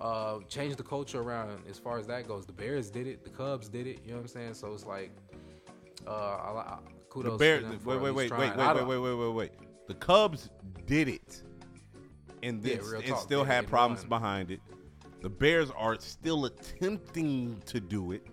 [0.00, 2.46] uh, change the culture around as far as that goes.
[2.46, 4.00] The Bears did it, the Cubs did it.
[4.04, 4.54] You know what I'm saying?
[4.54, 5.10] So it's like,
[6.06, 7.32] uh, I, I, kudos.
[7.32, 7.62] The Bears.
[7.62, 9.52] to them for Wait, wait, wait, wait, wait, wait, wait, wait, wait, wait.
[9.88, 10.50] The Cubs
[10.86, 11.42] did it,
[12.42, 14.08] and Yeah, this and still They- had they problems won.
[14.08, 14.60] behind it.
[15.22, 18.26] The Bears are still attempting to do it.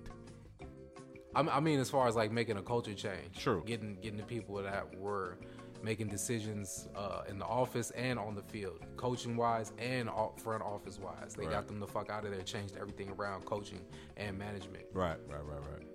[1.36, 3.64] I mean, as far as like making a culture change, True.
[3.66, 5.40] Getting getting the people that were
[5.84, 10.98] making decisions uh, in the office and on the field, coaching wise and front office
[10.98, 11.36] wise.
[11.36, 11.52] They Right.
[11.52, 13.82] got them the fuck out of there, changed everything around coaching
[14.18, 14.86] and management.
[14.94, 15.88] Right, right, right, right.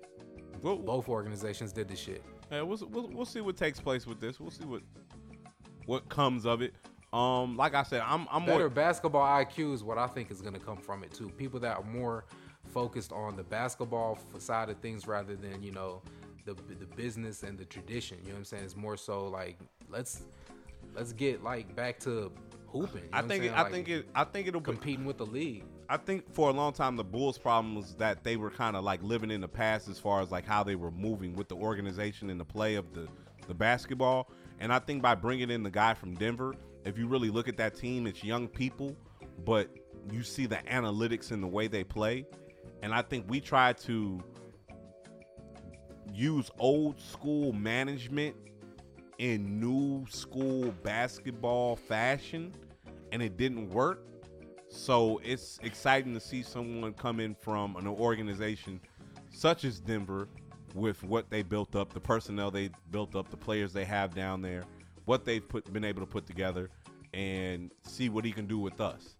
[0.61, 2.23] Well, Both organizations did this shit.
[2.51, 4.39] Yeah, we'll, we'll we'll see what takes place with this.
[4.39, 4.81] We'll see what
[5.85, 6.73] what comes of it.
[7.13, 10.41] Um, like I said, I'm I'm Better more basketball IQ is what I think is
[10.41, 11.29] going to come from it too.
[11.29, 12.25] People that are more
[12.71, 16.01] focused on the basketball side of things rather than you know
[16.45, 18.17] the the business and the tradition.
[18.21, 18.63] You know what I'm saying?
[18.63, 19.57] It's more so like
[19.89, 20.23] let's
[20.95, 22.31] let's get like back to
[22.67, 23.03] hooping.
[23.03, 25.17] you know I think it, I Like, think it I think it'll be, competing with
[25.17, 25.63] the league.
[25.89, 28.83] I think for a long time the Bulls' problem was that they were kind of
[28.83, 31.55] like living in the past as far as like how they were moving with the
[31.55, 33.07] organization and the play of the
[33.47, 34.29] the basketball.
[34.59, 36.53] And I think by bringing in the guy from Denver,
[36.85, 38.95] if you really look at that team, it's young people,
[39.45, 39.69] but
[40.11, 42.25] you see the analytics in the way they play.
[42.83, 44.23] And I think we try to
[46.13, 48.35] use old school management
[49.19, 52.53] in new school basketball fashion,
[53.11, 54.05] and it didn't work.
[54.69, 58.79] So it's exciting to see someone come in from an organization
[59.29, 60.27] such as Denver
[60.73, 64.41] with what they built up, the personnel they built up, the players they have down
[64.41, 64.63] there,
[65.05, 66.69] what they've put been able to put together,
[67.13, 69.15] and see what he can do with us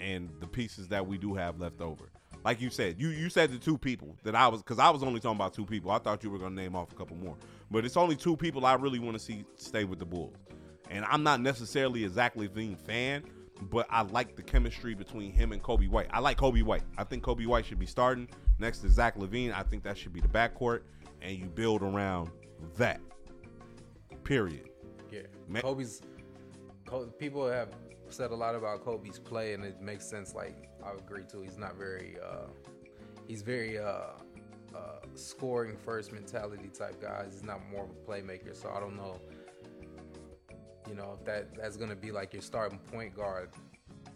[0.00, 2.10] and the pieces that we do have left over.
[2.44, 5.02] Like you said, you you said the two people that I was because I was
[5.02, 5.90] only talking about two people.
[5.90, 7.36] I thought you were gonna name off a couple more,
[7.74, 10.36] but it's only two people I really want to see stay with the Bulls.
[10.90, 13.24] And I'm not necessarily a Zach LaVine fan,
[13.62, 16.06] but I like the chemistry between him and Coby White.
[16.12, 16.84] I like Coby White.
[16.96, 18.28] I think Coby White should be starting
[18.60, 19.52] next to Zach LaVine.
[19.52, 20.82] I think that should be the backcourt,
[21.20, 22.30] and you build around
[22.76, 23.00] that.
[24.22, 24.68] Period.
[25.10, 25.22] Yeah,
[25.54, 26.00] Coby's.
[26.86, 27.70] Coby, people have
[28.08, 30.32] said a lot about Coby's play, and it makes sense.
[30.32, 31.40] Like I agree too.
[31.40, 32.18] He's not very.
[32.24, 32.46] Uh,
[33.26, 34.12] he's very uh,
[34.74, 37.32] uh, scoring first mentality type guys.
[37.32, 38.54] He's not more of a playmaker.
[38.54, 39.20] So I don't know.
[40.88, 43.50] You know if that that's gonna be like your starting point guard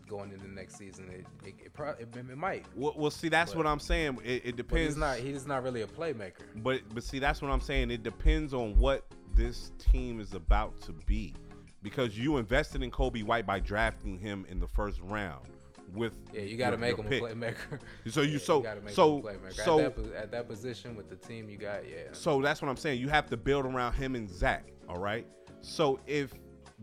[0.06, 1.08] going into the next season.
[1.10, 2.66] It it, it, pro- it, it might.
[2.76, 4.18] Well, well see, that's But- what I'm saying.
[4.24, 4.94] It, it depends.
[4.94, 5.18] he's not.
[5.18, 6.42] He's not really a playmaker.
[6.56, 7.90] But but see, that's what I'm saying.
[7.90, 11.34] It depends on what this team is about to be,
[11.82, 15.46] because you invested in Coby White by drafting him in the first round.
[15.94, 17.22] With Yeah, you got to make him pick.
[17.22, 17.78] a playmaker.
[18.10, 21.08] So you- Yeah, so- make so- him a so- at, that, at that position with
[21.08, 22.08] the team you got, yeah.
[22.12, 23.00] So that's what I'm saying.
[23.00, 24.66] You have to build around him and Zach.
[24.88, 25.26] All right.
[25.60, 26.32] So if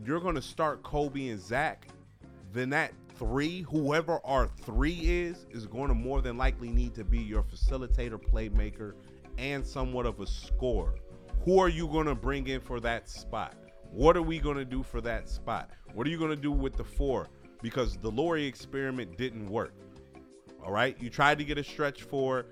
[0.04, 1.86] you're gonna start Coby and Zach,
[2.52, 7.04] then that three, whoever our three is, is going to more than likely need to
[7.04, 8.92] be your facilitator, playmaker,
[9.38, 10.96] and somewhat of a scorer.
[11.44, 13.54] Who are you gonna bring in for that spot?
[13.90, 15.70] What are we gonna do for that spot?
[15.94, 17.28] What are you gonna do with the four?
[17.62, 19.74] Because the Lauri experiment didn't work.
[20.64, 22.46] All right, you tried to get a stretch for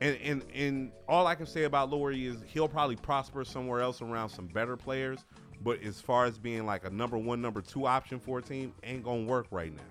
[0.00, 4.02] and and and all I can say about Lauri is he'll probably prosper somewhere else
[4.02, 5.24] around some better players.
[5.62, 8.74] But as far as being like a number one, number two option for a team,
[8.82, 9.82] ain't gonna work right now.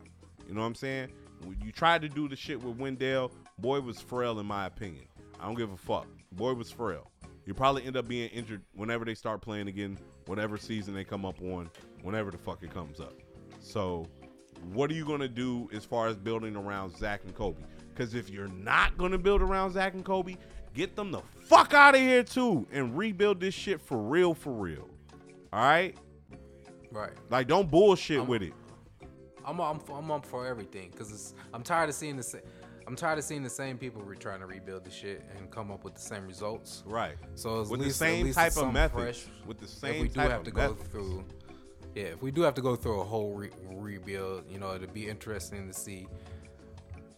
[0.48, 1.12] You know what I'm saying?
[1.64, 3.32] You tried to do the shit with Wendell.
[3.58, 5.06] Boy was frail in my opinion.
[5.40, 6.08] I don't give a fuck.
[6.32, 7.12] Boy was frail.
[7.46, 11.26] You probably end up being injured whenever they start playing again, whatever season they come
[11.26, 11.70] up on,
[12.02, 13.14] whenever the fuck it comes up.
[13.60, 14.08] So,
[14.74, 17.64] what are you gonna do as far as building around Zach and Coby?
[17.94, 20.38] Because if you're not gonna build around Zach and Coby,
[20.74, 24.52] get them the fuck out of here too, and rebuild this shit for real, for
[24.54, 24.90] real.
[25.54, 25.96] All right,
[26.92, 27.14] Right.
[27.30, 28.54] like don't bullshit I'm- with it.
[29.46, 32.40] I'm I'm I'm up for everything because I'm tired of seeing the sa-
[32.88, 35.72] I'm tired of seeing the same people re- trying to rebuild the shit and come
[35.72, 36.84] up with the same results.
[36.86, 37.16] Right.
[37.36, 39.16] So With least, the same type of method.
[39.46, 41.24] With the if same we do type have of to go through,
[41.96, 44.94] yeah, if we do have to go through a whole re- rebuild, you know, it'd
[44.94, 46.08] be interesting to see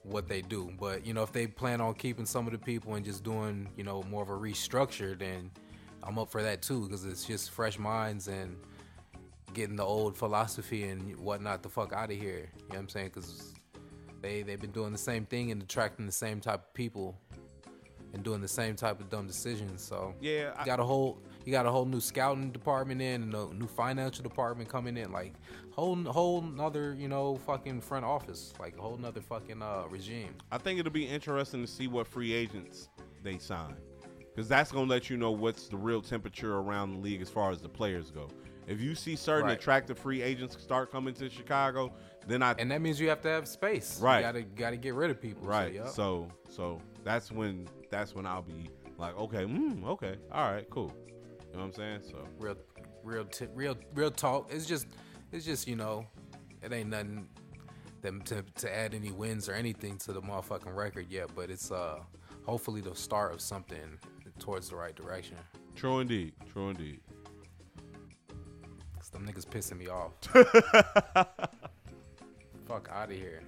[0.04, 0.72] what they do.
[0.80, 3.68] But you know, if they plan on keeping some of the people and just doing,
[3.76, 5.52] you know, more of a restructure, then
[6.04, 8.56] I'm up for that too because it's just fresh minds and
[9.54, 12.50] getting the old philosophy and whatnot the fuck out of here.
[12.56, 13.12] You know what I'm saying?
[13.14, 13.54] Because
[14.22, 17.18] they they've been doing the same thing and attracting the same type of people
[18.14, 19.82] and doing the same type of dumb decisions.
[19.82, 23.34] So Yeah, I- got a whole you got a whole new scouting department in and
[23.34, 25.34] a new financial department coming in, like
[25.72, 30.36] whole whole another you know fucking front office, like a whole another fucking uh regime.
[30.52, 32.90] I think it'll be interesting to see what free agents
[33.24, 33.78] they sign,
[34.36, 37.50] because that's gonna let you know what's the real temperature around the league as far
[37.50, 38.28] as the players go.
[38.68, 39.58] If you see certain Right.
[39.58, 41.94] attractive free agents start coming to Chicago,
[42.28, 44.02] then I And that means you have to have space.
[44.02, 44.18] Right.
[44.18, 45.44] You gotta gotta get rid of people.
[45.44, 45.88] So, right.
[45.88, 50.94] So so that's when that's when I'll be like, okay, mm, okay, all right, cool.
[51.58, 52.12] You know what I'm saying?
[52.12, 52.28] So.
[52.38, 52.56] Real
[53.04, 54.52] real t- real real talk.
[54.54, 54.86] It's just
[55.32, 56.06] it's just you know
[56.62, 57.28] it ain't nothing
[58.04, 61.72] them to, to add any wins or anything to the motherfucking record yet but it's
[61.72, 61.98] uh
[62.46, 63.98] hopefully the start of something
[64.38, 65.36] towards the right direction.
[65.76, 67.00] True indeed, true indeed.
[69.00, 70.14] 'Cause them niggas pissing me off.
[72.68, 73.42] Fuck out of here.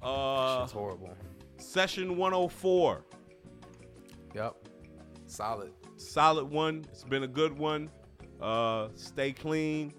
[0.00, 1.16] Uh, it's horrible.
[1.56, 3.04] session 104.
[4.36, 4.54] yep
[5.26, 5.72] solid
[6.02, 6.84] solid one.
[6.90, 7.90] It's been a good one.
[8.40, 9.92] Uh, stay clean,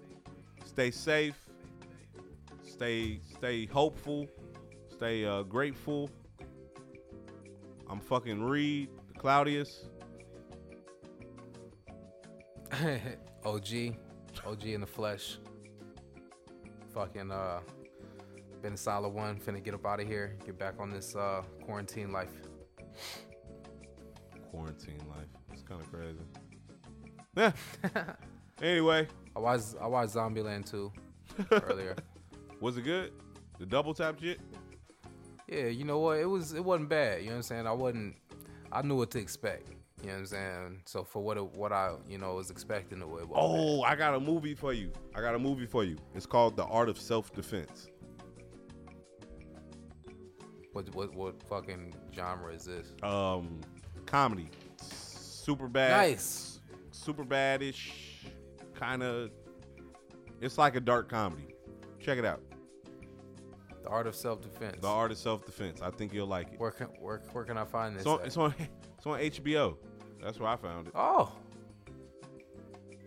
[0.64, 1.36] stay safe,
[2.62, 4.26] stay stay hopeful,
[4.88, 6.10] stay uh, grateful.
[7.88, 9.86] I'm fucking Reed, Claudius.
[13.44, 13.96] OG,
[14.46, 15.38] OG in the flesh.
[16.92, 17.60] Fucking uh,
[18.62, 19.36] been a solid one.
[19.36, 20.36] Finna get up out of here.
[20.44, 22.32] Get back on this uh quarantine life.
[24.50, 25.33] Quarantine life.
[25.68, 26.18] Kind of crazy.
[27.36, 27.52] Yeah.
[28.62, 30.92] anyway, I watched I watched Zombieland 2
[31.50, 31.96] earlier.
[32.60, 33.12] was it good?
[33.58, 34.40] The double tap shit.
[35.48, 36.18] Yeah, you know what?
[36.18, 37.20] It was it wasn't bad.
[37.20, 37.66] You know what I'm saying?
[37.66, 38.16] I wasn't.
[38.72, 39.70] I knew what to expect.
[40.02, 40.82] You know what I'm saying?
[40.84, 43.26] So for what it, what I you know was expecting, it bad.
[43.32, 44.92] Oh, I got a movie for you.
[45.14, 45.96] I got a movie for you.
[46.14, 47.88] It's called The Art of Self Defense.
[50.72, 52.92] What what what fucking genre is this?
[53.02, 53.60] um
[54.06, 54.50] comedy
[55.44, 56.60] super bad Nice.
[56.90, 57.90] super badish
[58.74, 59.30] kind of
[60.40, 61.54] it's like a dark comedy
[62.00, 62.40] check it out
[63.82, 64.78] The Art of Self Defense.
[64.80, 67.64] the art of self-defense i think you'll like it Where can where, where can I
[67.64, 68.00] find this?
[68.02, 68.26] it's on, at?
[68.26, 68.54] it's on
[68.96, 69.76] it's on hbo
[70.22, 71.30] that's where i found it Oh,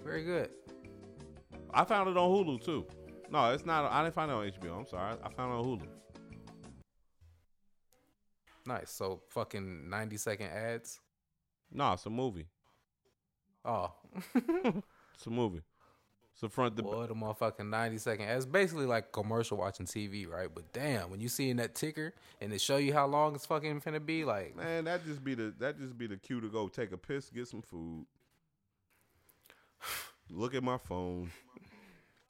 [0.03, 0.49] very good.
[1.73, 2.85] i found it on hulu too
[3.31, 5.65] no it's not i didn't find it on hbo i'm sorry i found it on
[5.65, 5.88] hulu
[8.65, 8.91] Nice.
[8.91, 10.99] So fucking 90 second ads.
[11.72, 12.48] No it's a movie
[13.65, 13.91] Oh,
[14.35, 15.61] it's a movie
[16.34, 20.30] it's a front the boy, the motherfucking 90 second It's Basically like commercial watching TV,
[20.30, 20.48] right?
[20.53, 23.45] But damn, when you see in that ticker and it show you how long it's
[23.45, 26.48] fucking finna be, like, man that just be the that just be the cue to
[26.48, 28.06] go take a piss get some food
[30.30, 31.31] look at my phone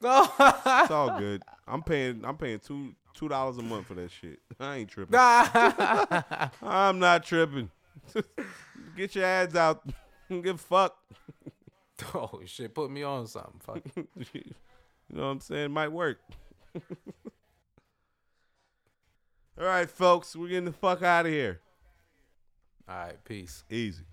[0.00, 1.42] It's all good.
[1.66, 2.24] I'm paying.
[2.24, 4.38] I'm paying two two dollars a month for that shit.
[4.60, 5.18] I ain't tripping.
[6.62, 7.68] I'm not tripping.
[8.96, 9.82] Get your ads out.
[10.28, 10.96] Give a fuck.
[12.14, 13.60] oh shit, put me on something.
[13.60, 13.82] Fuck.
[14.32, 14.42] you
[15.10, 15.70] know what I'm saying?
[15.72, 16.20] Might work.
[19.58, 20.36] all right, folks.
[20.36, 21.60] We're getting the fuck out of here.
[22.88, 23.64] All right, peace.
[23.70, 24.04] Easy.